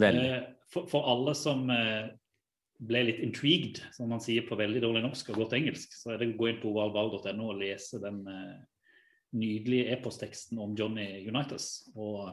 Eh, 0.03 0.43
for, 0.73 0.89
for, 0.91 1.07
alle 1.07 1.35
som 1.39 1.69
eh, 1.71 2.11
ble 2.83 3.05
litt 3.09 3.23
intrigued, 3.25 3.81
som 3.95 4.11
man 4.11 4.23
sier 4.23 4.47
på 4.49 4.59
veldig 4.59 4.83
dårlig 4.83 5.05
norsk 5.05 5.31
og 5.33 5.45
godt 5.45 5.57
engelsk, 5.59 5.95
så 5.95 6.15
er 6.15 6.21
det 6.21 6.33
å 6.33 6.39
gå 6.41 6.51
inn 6.51 6.61
på 6.63 6.73
ovalball.no 6.73 7.51
og 7.53 7.61
lese 7.63 8.01
den 8.03 8.25
eh, 8.31 8.57
nydelige 9.35 9.93
e-postteksten 9.95 10.59
om 10.63 10.75
Johnny 10.79 11.07
Unitas. 11.29 11.89
Og 11.95 12.33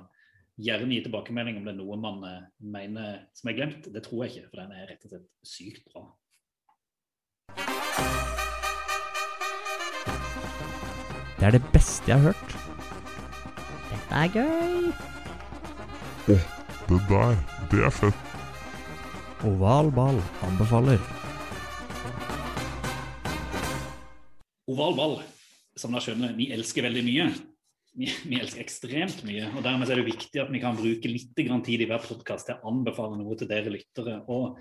gjerne 0.61 0.93
gi 0.93 1.03
tilbakemelding 1.05 1.59
om 1.59 1.67
det 1.67 1.73
er 1.73 1.79
noe 1.79 1.99
man 1.99 2.25
eh, 2.27 2.49
mener 2.63 3.21
som 3.37 3.51
er 3.51 3.57
glemt. 3.57 3.89
Det 3.93 4.03
tror 4.05 4.25
jeg 4.25 4.35
ikke, 4.35 4.49
for 4.51 4.63
den 4.63 4.75
er 4.75 4.89
rett 4.91 5.05
og 5.07 5.15
slett 5.15 5.29
sykt 5.47 5.87
bra. 5.91 6.07
Det 11.41 11.47
er 11.49 11.55
det 11.57 11.63
beste 11.73 12.11
jeg 12.11 12.19
har 12.21 12.31
hørt. 12.31 12.57
Dette 13.89 14.19
er 14.21 14.35
gøy. 14.35 14.91
Å, 16.29 16.35
oh, 16.35 16.43
det 16.85 16.99
der, 17.09 17.39
det 17.71 17.81
er 17.87 17.95
fett. 17.97 18.27
Oval 19.49 19.89
ball 19.89 20.19
anbefaler. 20.45 21.01
Oval 24.69 24.93
ball, 24.99 25.15
som 25.79 25.93
dere 25.93 26.03
skjønner, 26.05 26.35
vi 26.37 26.51
elsker 26.55 26.85
veldig 26.87 27.03
mye. 27.07 27.29
Vi, 27.91 28.07
vi, 28.07 28.37
elsker 28.39 28.63
ekstremt 28.63 29.23
mye. 29.27 29.49
og 29.51 29.65
Dermed 29.65 29.89
er 29.91 29.99
det 29.99 30.07
viktig 30.07 30.39
at 30.39 30.51
vi 30.51 30.61
kan 30.63 30.77
bruke 30.77 31.11
litt 31.11 31.33
tid 31.35 31.83
i 31.83 31.87
hver 31.89 32.03
podkast 32.03 32.47
til 32.47 32.59
å 32.59 32.71
anbefale 32.71 33.19
noe 33.19 33.35
til 33.39 33.49
dere 33.51 33.73
lyttere. 33.73 34.21
Og 34.31 34.59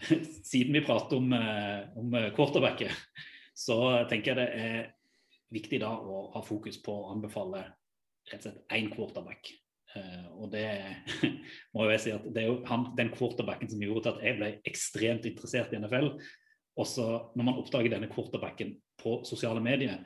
siden 0.50 0.76
vi 0.76 0.84
prater 0.86 1.20
om, 1.20 1.32
eh, 1.36 1.90
om 2.00 2.16
quarterbacker, 2.36 2.94
så 3.56 4.06
tenker 4.08 4.32
jeg 4.32 4.40
det 4.40 4.48
er 4.64 4.88
viktig 5.52 5.80
da 5.82 5.90
å 5.92 6.28
ha 6.34 6.42
fokus 6.46 6.78
på 6.80 6.94
å 6.94 7.10
anbefale 7.14 7.64
rett 8.30 8.44
og 8.44 8.46
slett 8.46 8.76
én 8.76 8.88
quarterback. 8.92 9.50
Uh, 9.90 10.26
og 10.38 10.52
det 10.52 10.68
må 11.74 11.88
jeg 11.90 12.02
si 12.04 12.12
at 12.14 12.26
det 12.30 12.44
er 12.44 12.52
jo 12.52 12.60
han, 12.68 12.92
den 12.94 13.10
quarterbacken 13.10 13.72
som 13.72 13.80
gjorde 13.82 14.12
at 14.12 14.20
jeg 14.22 14.38
ble 14.38 14.50
ekstremt 14.70 15.26
interessert 15.26 15.74
i 15.74 15.80
NFL. 15.80 16.12
Også 16.80 17.06
når 17.34 17.48
man 17.48 17.58
oppdager 17.58 17.90
denne 17.92 18.10
quarterbacken 18.12 18.76
på 19.00 19.18
sosiale 19.26 19.62
medier, 19.64 19.98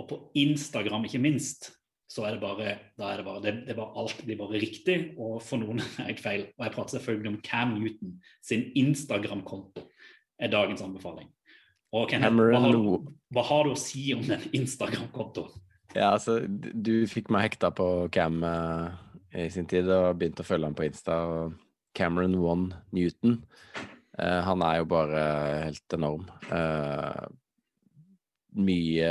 og 0.00 0.08
på 0.08 0.18
Instagram 0.40 1.04
ikke 1.04 1.20
minst, 1.22 1.70
så 2.10 2.24
er 2.26 2.34
det 2.34 2.42
bare, 2.42 2.72
da 2.98 3.12
er 3.12 3.20
det 3.20 3.26
bare 3.26 3.42
det, 3.44 3.52
det 3.68 3.76
bare 3.78 3.94
alt 4.00 4.22
blir 4.26 4.38
bare 4.40 4.58
riktig, 4.62 4.96
og 5.20 5.38
for 5.46 5.62
noen 5.62 5.82
er 6.00 6.08
helt 6.08 6.22
feil. 6.22 6.46
Og 6.58 6.66
jeg 6.66 6.74
prater 6.74 6.96
selvfølgelig 6.98 7.32
om 7.34 7.42
Cam 7.46 7.76
Newton 7.78 8.16
sin 8.46 8.66
Instagram-konto 8.78 9.84
er 10.40 10.50
dagens 10.50 10.82
anbefaling. 10.82 11.28
Og 11.94 12.06
Ken, 12.10 12.22
hva, 12.22 12.60
har, 12.62 12.76
hva, 13.34 13.44
har, 13.46 13.66
du 13.66 13.74
å 13.74 13.78
si 13.78 14.10
om 14.14 14.22
den 14.26 14.42
Instagram-kontoen? 14.60 15.52
Ja, 15.90 16.12
altså, 16.14 16.38
du 16.46 17.02
fikk 17.10 17.32
meg 17.34 17.48
hekta 17.48 17.72
på 17.74 17.86
Cam 18.14 18.44
uh, 18.46 18.94
i 19.34 19.48
sin 19.50 19.66
tid 19.70 19.90
og 19.90 20.20
begynte 20.20 20.44
å 20.44 20.46
følge 20.46 20.70
ham 20.70 20.76
på 20.78 20.86
Insta. 20.86 21.18
og 21.26 21.58
Cameron 21.98 22.36
One 22.38 22.78
Newton. 22.94 23.40
Uh, 24.14 24.38
han 24.46 24.62
er 24.62 24.80
jo 24.80 24.90
bare 24.90 25.24
helt 25.66 25.96
enorm. 25.98 26.28
Uh, 26.46 27.26
mye 28.54 29.10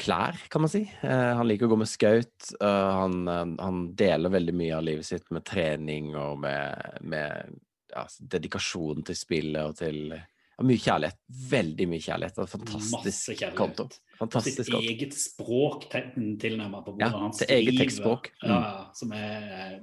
klær, 0.00 0.38
kan 0.50 0.64
man 0.64 0.70
si. 0.72 0.82
han 1.02 1.46
liker 1.46 1.68
å 1.68 1.74
gå 1.74 1.76
med 1.80 1.88
skaut. 1.90 2.48
Han, 2.60 3.28
han, 3.30 3.82
deler 3.94 4.32
veldig 4.34 4.54
mye 4.58 4.76
av 4.76 4.84
livet 4.86 5.06
sitt 5.06 5.28
med 5.34 5.44
trening 5.46 6.10
og 6.18 6.40
med, 6.42 6.98
med 7.06 7.54
ja, 7.94 8.04
dedikasjon 8.34 9.04
til 9.06 9.18
spillet 9.18 9.62
og 9.62 9.78
til 9.78 10.16
mye 10.62 10.78
kjærlighet. 10.78 11.18
Veldig 11.50 11.86
mye 11.90 12.02
kjærlighet. 12.02 12.42
Fantastisk 12.50 13.44
konto. 13.58 13.88
Fantastisk 14.20 14.60
sitt 14.60 14.70
konto. 14.70 14.90
eget 14.90 15.16
språk 15.18 15.88
tilnærmet 15.90 16.84
på 16.84 16.94
hvordan 16.94 17.08
ja, 17.08 17.22
han 17.24 17.34
skriver. 17.34 17.50
Til 17.50 17.56
eget 17.56 17.80
tekstspråk. 17.82 18.30
Mm. 18.42 18.52
Ja, 18.52 18.60
som 18.94 19.16
er, 19.18 19.80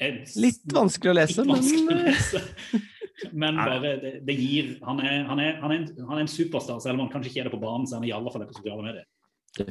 er, 0.00 0.22
Litt 0.40 0.64
vanskelig 0.72 1.12
å 1.12 1.18
lese, 1.18 1.44
vanskelig 1.48 1.84
men 1.88 2.00
å 2.00 2.08
lese. 2.08 2.44
Men 3.34 3.56
bare, 3.58 3.96
det, 3.98 4.10
det 4.22 4.34
gir 4.38 4.76
han 4.86 5.00
er, 5.02 5.24
han, 5.26 5.40
er, 5.42 5.56
han, 5.58 5.72
er 5.74 5.80
en, 5.80 5.86
han 6.06 6.20
er, 6.20 6.20
en, 6.22 6.28
superstar, 6.30 6.78
selv 6.78 6.94
om 6.94 7.00
han 7.02 7.08
kanskje 7.10 7.32
ikke 7.32 7.40
er 7.42 7.48
det 7.48 7.54
på 7.56 7.58
banen. 7.64 7.86
så 7.88 7.96
han 7.98 8.04
er 8.06 8.12
i 8.12 8.14
alle 8.14 8.30
fall 8.30 8.44
det 8.44 8.52
på 8.52 8.60
sosiale 8.60 8.84
medier. 8.84 9.08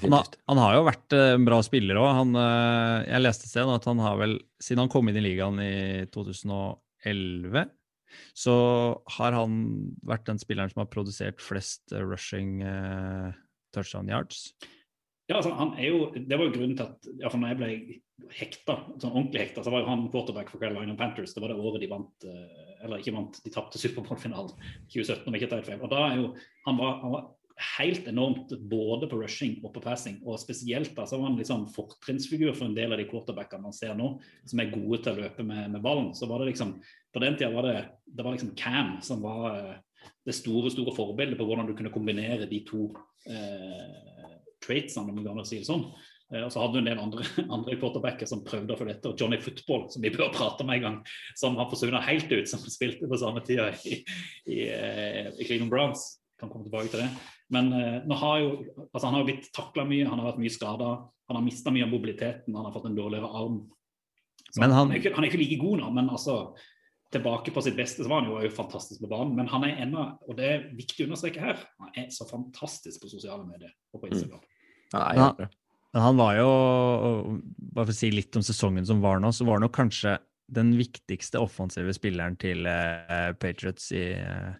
Han 0.04 0.14
har, 0.14 0.30
han 0.52 0.62
har 0.62 0.76
jo 0.78 0.86
vært 0.88 1.16
eh, 1.16 1.34
en 1.36 1.48
bra 1.48 1.62
spiller 1.66 2.00
òg. 2.02 2.36
Jeg 3.08 3.24
leste 3.24 3.48
et 3.48 3.54
sted 3.54 3.72
at 3.72 3.88
han 3.90 4.04
har 4.04 4.20
vel, 4.20 4.38
siden 4.64 4.86
han 4.86 4.92
kom 4.92 5.10
inn 5.10 5.20
i 5.20 5.24
ligaen 5.24 5.62
i 5.64 5.76
2011, 6.14 7.68
så 8.38 8.56
har 9.18 9.36
han 9.36 9.60
vært 10.06 10.28
den 10.30 10.42
spilleren 10.42 10.72
som 10.72 10.84
har 10.84 10.92
produsert 10.92 11.44
flest 11.44 11.94
eh, 11.94 12.04
rushing 12.04 12.62
eh, 12.66 13.32
touchdown 13.76 14.10
yards. 14.12 14.52
Ja, 15.28 15.40
altså, 15.40 15.52
han 15.60 15.74
er 15.76 15.90
jo, 15.92 16.04
Det 16.16 16.38
var 16.38 16.48
jo 16.48 16.54
grunnen 16.56 16.78
til 16.78 16.86
at 16.88 17.08
ja, 17.20 17.30
for 17.30 17.42
når 17.42 17.52
jeg 17.52 17.60
ble 17.60 17.72
hekta, 18.38 18.78
sånn 18.98 19.12
ordentlig 19.14 19.44
hekta, 19.44 19.64
så 19.64 19.74
var 19.74 19.84
jo 19.84 19.90
han 19.92 20.06
quarterback 20.12 20.52
for 20.52 20.62
Carolina 20.62 20.96
Panthers. 21.00 21.36
Det 21.36 21.44
var 21.44 21.52
det 21.52 21.60
året 21.60 21.84
de 21.84 21.90
vant 21.92 22.28
eh, 22.28 22.62
Eller 22.86 23.02
ikke 23.02 23.16
vant, 23.16 23.42
de 23.44 23.52
tapte 23.54 23.82
Superbowl-finalen 23.82 24.54
2017. 24.94 25.26
om 25.28 25.36
jeg 25.36 25.44
ikke 25.44 25.52
tar 25.56 25.68
feil. 25.68 25.82
Og 25.84 25.92
da 25.92 26.06
er 26.08 26.22
jo, 26.22 26.30
han 26.68 26.80
var, 26.80 27.02
han 27.04 27.16
var 27.16 27.28
helt 27.78 28.08
enormt 28.08 28.52
både 28.70 29.10
på 29.10 29.20
rushing 29.22 29.58
og 29.66 29.74
på 29.76 29.82
passing. 29.82 30.20
Og 30.26 30.40
spesielt 30.42 30.94
da, 30.98 31.08
så 31.10 31.18
var 31.18 31.32
han 31.32 31.40
liksom 31.40 31.66
fortrinnsfigur 31.74 32.54
for 32.54 32.68
en 32.68 32.78
del 32.78 32.94
av 32.94 33.02
de 33.02 33.08
quarterbackene 33.10 33.66
man 33.66 33.76
ser 33.76 33.96
nå, 33.98 34.14
som 34.46 34.62
er 34.62 34.74
gode 34.74 35.02
til 35.04 35.16
å 35.16 35.26
løpe 35.26 35.46
med, 35.48 35.72
med 35.74 35.84
ballen. 35.84 36.12
Så 36.18 36.30
var 36.30 36.44
det 36.44 36.52
liksom, 36.54 36.78
På 37.14 37.24
den 37.24 37.38
tida 37.38 37.50
var 37.54 37.66
det, 37.66 37.78
det 38.06 38.26
var 38.26 38.36
liksom 38.36 38.54
Cam 38.60 38.98
som 39.02 39.24
var 39.26 39.48
eh, 39.56 40.12
det 40.28 40.36
store 40.36 40.70
store 40.72 40.94
forbildet 40.96 41.40
på 41.40 41.48
hvordan 41.48 41.70
du 41.70 41.74
kunne 41.78 41.94
kombinere 41.94 42.50
de 42.50 42.62
to 42.68 42.92
eh, 43.30 44.38
traitsene, 44.64 45.10
om 45.10 45.18
du 45.18 45.26
kan 45.26 45.46
si 45.48 45.62
det 45.62 45.70
sånn. 45.70 45.88
Eh, 46.34 46.44
og 46.44 46.52
så 46.52 46.62
hadde 46.62 46.78
du 46.78 46.82
en 46.84 46.90
del 46.90 47.02
andre, 47.02 47.26
andre 47.58 47.78
quarterbacker 47.80 48.30
som 48.30 48.44
prøvde 48.48 48.76
å 48.76 48.80
få 48.80 48.90
dette. 48.90 49.10
Og 49.10 49.20
Johnny 49.20 49.40
Football, 49.42 49.88
som 49.94 50.04
vi 50.04 50.14
bør 50.14 50.34
prate 50.36 50.68
med 50.68 50.80
en 50.80 50.86
gang, 50.88 51.02
som 51.40 51.58
har 51.60 51.70
forsvunnet 51.72 52.08
helt 52.08 52.32
ut, 52.32 52.50
som 52.50 52.64
spilte 52.68 53.10
på 53.10 53.22
samme 53.22 53.44
tida 53.48 53.72
i, 53.88 54.02
i, 54.46 54.62
eh, 54.68 55.32
i 55.34 55.48
Cleveland 55.48 55.74
Browns. 55.74 56.08
Kan 56.38 56.50
komme 56.54 56.68
tilbake 56.68 56.92
til 56.94 57.02
det. 57.02 57.10
Men 57.54 57.72
eh, 57.74 58.00
nå 58.06 58.16
har 58.22 58.40
jo, 58.44 58.50
altså 58.92 59.08
han 59.08 59.16
har 59.18 59.24
jo 59.24 59.30
blitt 59.32 59.48
takla 59.56 59.86
mye, 59.90 60.06
han 60.08 60.20
har 60.22 60.32
vært 60.32 60.42
mye 60.44 60.54
skada. 60.54 60.90
Han 61.28 61.40
har 61.40 61.44
mista 61.46 61.72
mye 61.74 61.84
av 61.88 61.92
mobiliteten, 61.92 62.56
han 62.56 62.68
har 62.68 62.74
fått 62.76 62.86
en 62.92 62.98
dårligere 62.98 63.30
arm. 63.42 63.62
Så 64.52 64.62
Men 64.62 64.72
han, 64.72 64.78
han- 64.88 64.92
er 64.96 65.02
ikke, 65.02 65.14
han 65.16 65.26
er 65.26 65.32
ikke 65.32 65.42
like 65.44 65.60
god 65.64 65.80
nå, 65.82 65.90
men 65.98 66.10
altså 66.14 66.38
tilbake 67.12 67.54
på 67.56 67.62
sitt 67.64 67.76
beste 67.78 68.04
så 68.04 68.10
var 68.12 68.22
han 68.22 68.30
jo, 68.32 68.40
jo 68.44 68.52
fantastisk 68.52 69.00
på 69.02 69.10
banen. 69.12 69.34
Men 69.36 69.48
han 69.52 69.64
er 69.64 69.78
ennå, 69.86 70.06
og 70.28 70.36
det 70.38 70.48
er 70.52 70.66
viktig 70.76 71.06
å 71.06 71.08
understreke 71.10 71.40
her, 71.44 71.62
han 71.80 71.92
er 72.04 72.10
så 72.14 72.28
fantastisk 72.30 73.02
på 73.04 73.12
sosiale 73.12 73.46
medier 73.48 73.72
og 73.96 74.02
på 74.04 74.10
Instagram. 74.12 74.44
Han 74.94 75.06
er 75.08 75.22
Ja. 75.24 75.48
Men 75.96 76.04
han 76.04 76.18
var 76.20 76.34
jo, 76.36 76.48
bare 77.74 77.88
for 77.88 77.94
å 77.94 77.96
si 77.96 78.10
litt 78.12 78.36
om 78.36 78.44
sesongen 78.44 78.86
som 78.86 79.00
var 79.02 79.22
nå, 79.24 79.32
så 79.34 79.46
var 79.48 79.56
han 79.58 79.66
jo 79.66 79.72
kanskje 79.74 80.18
den 80.52 80.74
viktigste 80.78 81.40
offensive 81.40 81.94
spilleren 81.96 82.36
til 82.40 82.68
eh, 82.70 83.32
Patriots 83.40 83.88
i, 83.96 84.04
eh, 84.20 84.52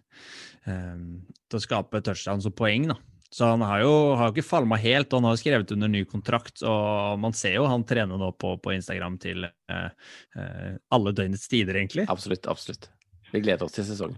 til 0.68 1.58
å 1.58 1.62
skape 1.62 2.02
touchdowns 2.04 2.48
og 2.50 2.56
poeng. 2.58 2.90
da. 2.92 2.98
Så 3.30 3.44
han 3.44 3.60
har 3.60 3.82
jo, 3.84 3.92
har 4.16 4.32
ikke 4.32 4.46
falma 4.46 4.78
helt, 4.80 5.10
og 5.12 5.20
han 5.20 5.28
har 5.28 5.34
jo 5.36 5.40
skrevet 5.42 5.72
under 5.74 5.90
ny 5.92 6.04
kontrakt. 6.08 6.62
Og 6.64 7.18
man 7.20 7.36
ser 7.36 7.58
jo 7.58 7.66
han 7.68 7.84
trener 7.88 8.20
nå 8.20 8.30
på, 8.40 8.54
på 8.62 8.72
Instagram 8.72 9.18
til 9.20 9.44
eh, 9.44 9.90
eh, 10.38 10.78
alle 10.94 11.12
døgnets 11.16 11.44
tider, 11.50 11.76
egentlig. 11.76 12.06
Absolutt. 12.08 12.48
Absolutt. 12.48 12.88
Vi 13.32 13.44
gleder 13.44 13.68
oss 13.68 13.76
til 13.76 13.84
sesongen. 13.84 14.16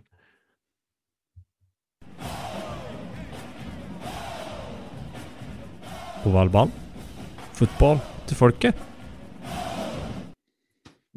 Ovalball. 6.29 6.71
Fotball 7.59 7.99
til 8.29 8.39
folket. 8.39 8.90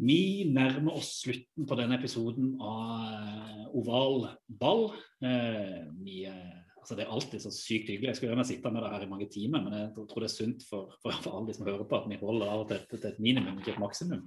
Vi 0.02 0.50
nærmer 0.50 0.96
oss 0.98 1.20
slutten 1.22 1.68
på 1.70 1.78
denne 1.78 2.00
episoden 2.00 2.56
av 2.64 3.04
eh, 3.14 3.66
Oval 3.78 4.26
ball. 4.50 4.88
Eh, 5.22 5.84
vi, 6.02 6.24
eh, 6.26 6.64
altså 6.80 6.98
det 6.98 7.06
er 7.06 7.14
alltid 7.14 7.44
så 7.44 7.52
sykt 7.54 7.92
hyggelig. 7.92 8.10
Jeg 8.10 8.18
skulle 8.18 8.32
gjerne 8.32 8.48
sitte 8.50 8.72
med 8.74 8.82
det 8.82 8.90
her 8.96 9.06
i 9.06 9.12
mange 9.12 9.30
timer, 9.34 9.62
men 9.62 9.78
jeg 9.78 9.94
tror 9.94 10.26
det 10.26 10.32
er 10.32 10.34
sunt 10.34 10.66
for, 10.66 10.98
for, 11.04 11.14
for 11.22 11.38
alle 11.38 11.52
de 11.52 11.58
som 11.60 11.70
hører 11.70 11.86
på, 11.86 12.00
at 12.00 12.10
vi 12.10 12.20
holder 12.24 12.50
av 12.50 12.66
og 12.66 12.74
til 12.74 12.82
til 12.90 13.10
et 13.12 13.22
minimum, 13.22 13.62
ikke 13.62 13.76
et 13.76 13.84
maksimum. 13.84 14.26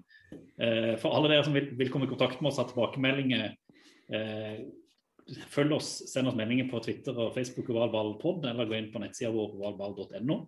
For 1.03 1.11
alle 1.11 1.33
dere 1.35 1.47
som 1.47 1.57
vil, 1.57 1.73
vil 1.79 1.91
komme 1.93 2.07
i 2.07 2.13
kontakt 2.15 2.41
med 2.41 2.53
oss, 2.53 2.61
ha 2.63 2.67
tilbakemeldinger, 2.71 3.57
følg 5.53 5.75
oss, 5.77 5.91
send 6.13 6.31
oss 6.31 6.39
meldinger 6.39 6.71
på 6.71 6.81
Twitter 6.85 7.19
og 7.19 7.35
Facebook 7.35 7.69
ovalballpod, 7.75 8.47
eller 8.47 8.71
gå 8.71 8.79
inn 8.79 8.93
på 8.95 9.03
nettsida 9.03 9.35
vår 9.35 9.59
ovalball.no. 9.59 10.45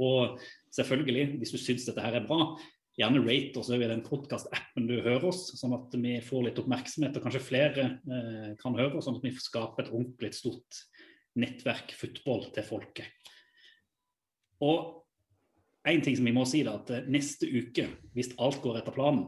Og 0.00 0.40
selvfølgelig, 0.74 1.36
hvis 1.38 1.52
du 1.54 1.60
syns 1.60 1.84
dette 1.86 2.02
her 2.02 2.16
er 2.18 2.26
bra, 2.26 2.54
gjerne 2.98 3.22
rate 3.26 3.58
oss 3.60 3.70
i 3.74 3.78
den 3.80 4.02
podkast-appen 4.06 4.86
du 4.88 4.96
hører 5.02 5.26
oss, 5.30 5.48
sånn 5.58 5.74
at 5.76 5.94
vi 5.98 6.16
får 6.22 6.48
litt 6.48 6.60
oppmerksomhet 6.62 7.16
og 7.18 7.24
kanskje 7.26 7.42
flere 7.42 7.86
eh, 8.06 8.50
kan 8.60 8.76
høre 8.78 8.98
oss, 8.98 9.08
sånn 9.08 9.18
at 9.18 9.26
vi 9.26 9.34
får 9.34 9.46
skape 9.48 9.82
et 9.84 9.90
ordentlig 9.92 10.30
stort 10.36 10.82
nettverk 11.40 11.94
football 11.98 12.46
til 12.54 12.66
folket. 12.68 13.32
Og 14.62 15.00
en 15.84 16.04
ting 16.04 16.14
som 16.16 16.28
vi 16.28 16.32
må 16.36 16.46
si, 16.48 16.62
da, 16.66 16.78
at 16.78 16.92
eh, 16.94 17.08
neste 17.10 17.50
uke, 17.50 17.88
hvis 18.14 18.30
alt 18.38 18.62
går 18.64 18.78
etter 18.80 18.94
planen, 18.94 19.26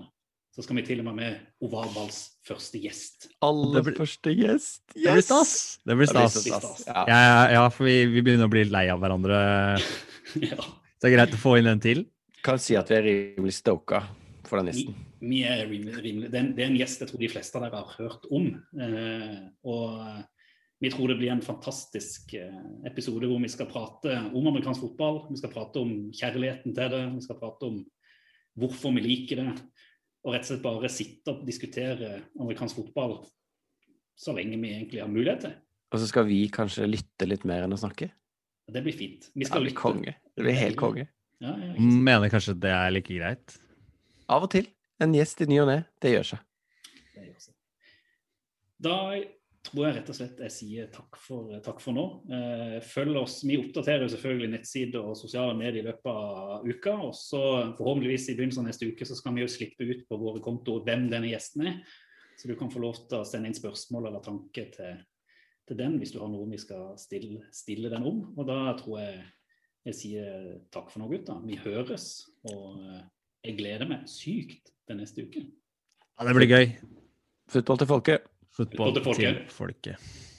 så 0.56 0.64
skal 0.64 0.78
vi 0.78 0.86
til 0.86 1.02
og 1.02 1.10
med 1.10 1.18
med 1.18 1.66
Ovalballs 1.66 2.20
første 2.46 2.78
gjest. 2.80 3.26
Aller 3.44 3.82
blir- 3.84 3.98
første 3.98 4.32
gjest. 4.32 4.86
Det 4.94 5.10
blir 5.12 5.24
stas! 5.26 5.52
Det 5.84 5.96
blir 5.98 6.08
Det 6.08 6.14
blir 6.16 6.30
stas. 6.32 6.46
stas. 6.46 6.86
Ja. 6.86 7.02
Ja, 7.10 7.18
ja, 7.26 7.42
ja, 7.58 7.64
for 7.68 7.84
vi, 7.84 8.06
vi 8.08 8.22
begynner 8.24 8.48
å 8.48 8.54
bli 8.54 8.62
lei 8.64 8.86
av 8.88 9.02
hverandre. 9.02 9.36
ja. 10.48 10.56
Så 10.96 11.04
det 11.04 11.10
er 11.10 11.16
greit 11.18 11.34
å 11.36 11.42
få 11.42 11.58
inn 11.60 11.68
en 11.68 11.82
til. 11.82 12.06
Kan 12.44 12.58
si 12.62 12.76
at 12.78 12.90
vi 12.90 12.96
er 12.98 13.06
rimelig 13.06 13.54
stoka 13.56 14.02
for 14.46 14.60
den 14.60 14.70
gjesten. 14.70 14.94
vi 15.20 15.40
er 15.42 15.64
rimelig, 15.66 15.96
rimelig. 16.04 16.30
Det, 16.30 16.38
er 16.38 16.44
en, 16.44 16.52
det 16.54 16.64
er 16.64 16.70
en 16.70 16.78
gjest 16.78 17.00
jeg 17.02 17.08
tror 17.10 17.22
de 17.24 17.30
fleste 17.32 17.58
av 17.58 17.64
dere 17.66 17.80
har 17.82 17.94
hørt 17.98 18.26
om. 18.30 18.48
Eh, 18.78 19.38
og 19.66 20.22
vi 20.84 20.90
tror 20.92 21.08
det 21.10 21.16
blir 21.18 21.32
en 21.32 21.42
fantastisk 21.42 22.34
eh, 22.38 22.60
episode 22.86 23.26
hvor 23.26 23.40
vi 23.42 23.48
skal 23.50 23.66
prate 23.70 24.18
om 24.36 24.46
amerikansk 24.52 24.84
fotball. 24.84 25.22
Vi 25.32 25.40
skal 25.40 25.50
prate 25.54 25.82
om 25.82 25.94
kjærligheten 26.14 26.76
til 26.76 26.92
det. 26.92 27.02
Vi 27.16 27.24
skal 27.24 27.40
prate 27.40 27.70
om 27.72 27.80
hvorfor 28.60 28.94
vi 28.94 29.02
liker 29.08 29.42
det. 29.42 29.48
Og 30.26 30.34
rett 30.34 30.44
og 30.46 30.50
slett 30.52 30.62
bare 30.64 30.90
sitte 30.90 31.32
og 31.32 31.42
diskutere 31.46 32.20
amerikansk 32.42 32.80
fotball 32.82 33.18
så 34.16 34.32
lenge 34.36 34.56
vi 34.62 34.70
egentlig 34.72 35.02
har 35.02 35.10
mulighet 35.12 35.42
til. 35.44 35.52
Og 35.92 36.00
så 36.02 36.06
skal 36.10 36.24
vi 36.28 36.38
kanskje 36.50 36.86
lytte 36.88 37.26
litt 37.28 37.44
mer 37.46 37.66
enn 37.66 37.74
å 37.74 37.78
snakke. 37.78 38.08
Det 38.66 38.80
blir 38.82 38.96
fint. 38.96 39.28
Vi 39.34 39.44
Det 39.44 39.50
skal 39.50 39.62
blir 39.62 39.70
lytte. 39.70 39.80
konge. 39.82 40.14
Det 40.34 40.42
blir 40.46 40.56
helt 40.58 40.78
konge. 40.80 41.04
Ja. 41.44 41.52
Mener 41.76 42.32
kanskje 42.32 42.56
det 42.58 42.72
er 42.72 42.92
like 42.94 43.12
greit. 43.12 43.56
Av 44.32 44.44
og 44.46 44.50
til. 44.52 44.68
En 45.02 45.12
gjest 45.14 45.42
i 45.44 45.48
ny 45.50 45.60
og 45.60 45.68
ne. 45.68 45.80
Det 46.00 46.14
gjør 46.14 46.30
seg. 46.32 46.44
Det 47.14 47.26
gjør 47.26 47.40
seg. 47.48 47.54
Da 48.86 48.96
tror 49.66 49.82
jeg 49.86 49.96
rett 49.96 50.10
og 50.12 50.16
slett 50.16 50.40
jeg 50.46 50.54
sier 50.54 50.88
takk 50.94 51.18
for, 51.20 51.50
takk 51.64 51.82
for 51.82 51.96
nå. 51.96 52.04
Eh, 52.32 52.76
følg 52.86 53.18
oss. 53.20 53.40
Vi 53.46 53.58
oppdaterer 53.60 54.06
jo 54.06 54.12
selvfølgelig 54.14 54.50
nettsider 54.54 55.04
og 55.10 55.18
sosiale 55.18 55.56
medier 55.58 55.82
i 55.82 55.86
løpet 55.88 56.10
av 56.12 56.66
uka. 56.66 56.96
Og 57.08 57.12
så 57.18 57.42
forhåpentligvis 57.76 58.30
i 58.30 58.38
begynnelsen 58.38 58.64
av 58.64 58.70
neste 58.70 58.88
uke 58.88 59.08
så 59.08 59.18
skal 59.18 59.36
vi 59.36 59.44
jo 59.44 59.52
slippe 59.52 59.88
ut 59.88 60.06
på 60.08 60.20
våre 60.20 60.42
kontoer 60.44 60.86
hvem 60.86 61.08
denne 61.12 61.32
gjesten 61.32 61.66
er. 61.68 61.80
Så 62.36 62.48
du 62.48 62.56
kan 62.56 62.72
få 62.72 62.82
lov 62.84 62.98
til 63.08 63.20
å 63.20 63.26
sende 63.28 63.50
inn 63.50 63.56
spørsmål 63.56 64.10
eller 64.10 64.24
tanke 64.24 64.66
til, 64.72 64.98
til 65.68 65.78
den 65.78 65.96
hvis 66.00 66.12
du 66.12 66.20
har 66.20 66.28
noe 66.32 66.48
vi 66.50 66.60
skal 66.60 66.94
stille, 67.00 67.46
stille 67.54 67.92
den 67.92 68.04
om. 68.06 68.22
Og 68.36 68.48
da 68.48 68.60
tror 68.80 69.00
jeg 69.00 69.24
jeg 69.86 69.94
sier 69.94 70.46
takk 70.74 70.90
for 70.90 71.02
nå, 71.02 71.08
gutta. 71.12 71.38
Vi 71.46 71.58
høres. 71.62 72.06
Og 72.50 72.80
eh, 72.82 73.02
jeg 73.46 73.58
gleder 73.60 73.88
meg 73.90 74.06
sykt 74.10 74.72
til 74.86 74.98
neste 74.98 75.26
uke. 75.26 75.44
Ja, 76.16 76.26
det 76.26 76.34
blir 76.38 76.50
gøy. 76.50 76.70
Fotball 77.52 77.78
til 77.82 77.90
folket. 77.90 78.30
Fotball 78.56 78.96
Fotball 78.96 78.96
til 78.96 79.02
til 79.02 79.10
folket. 79.10 79.52
folket. 79.52 80.35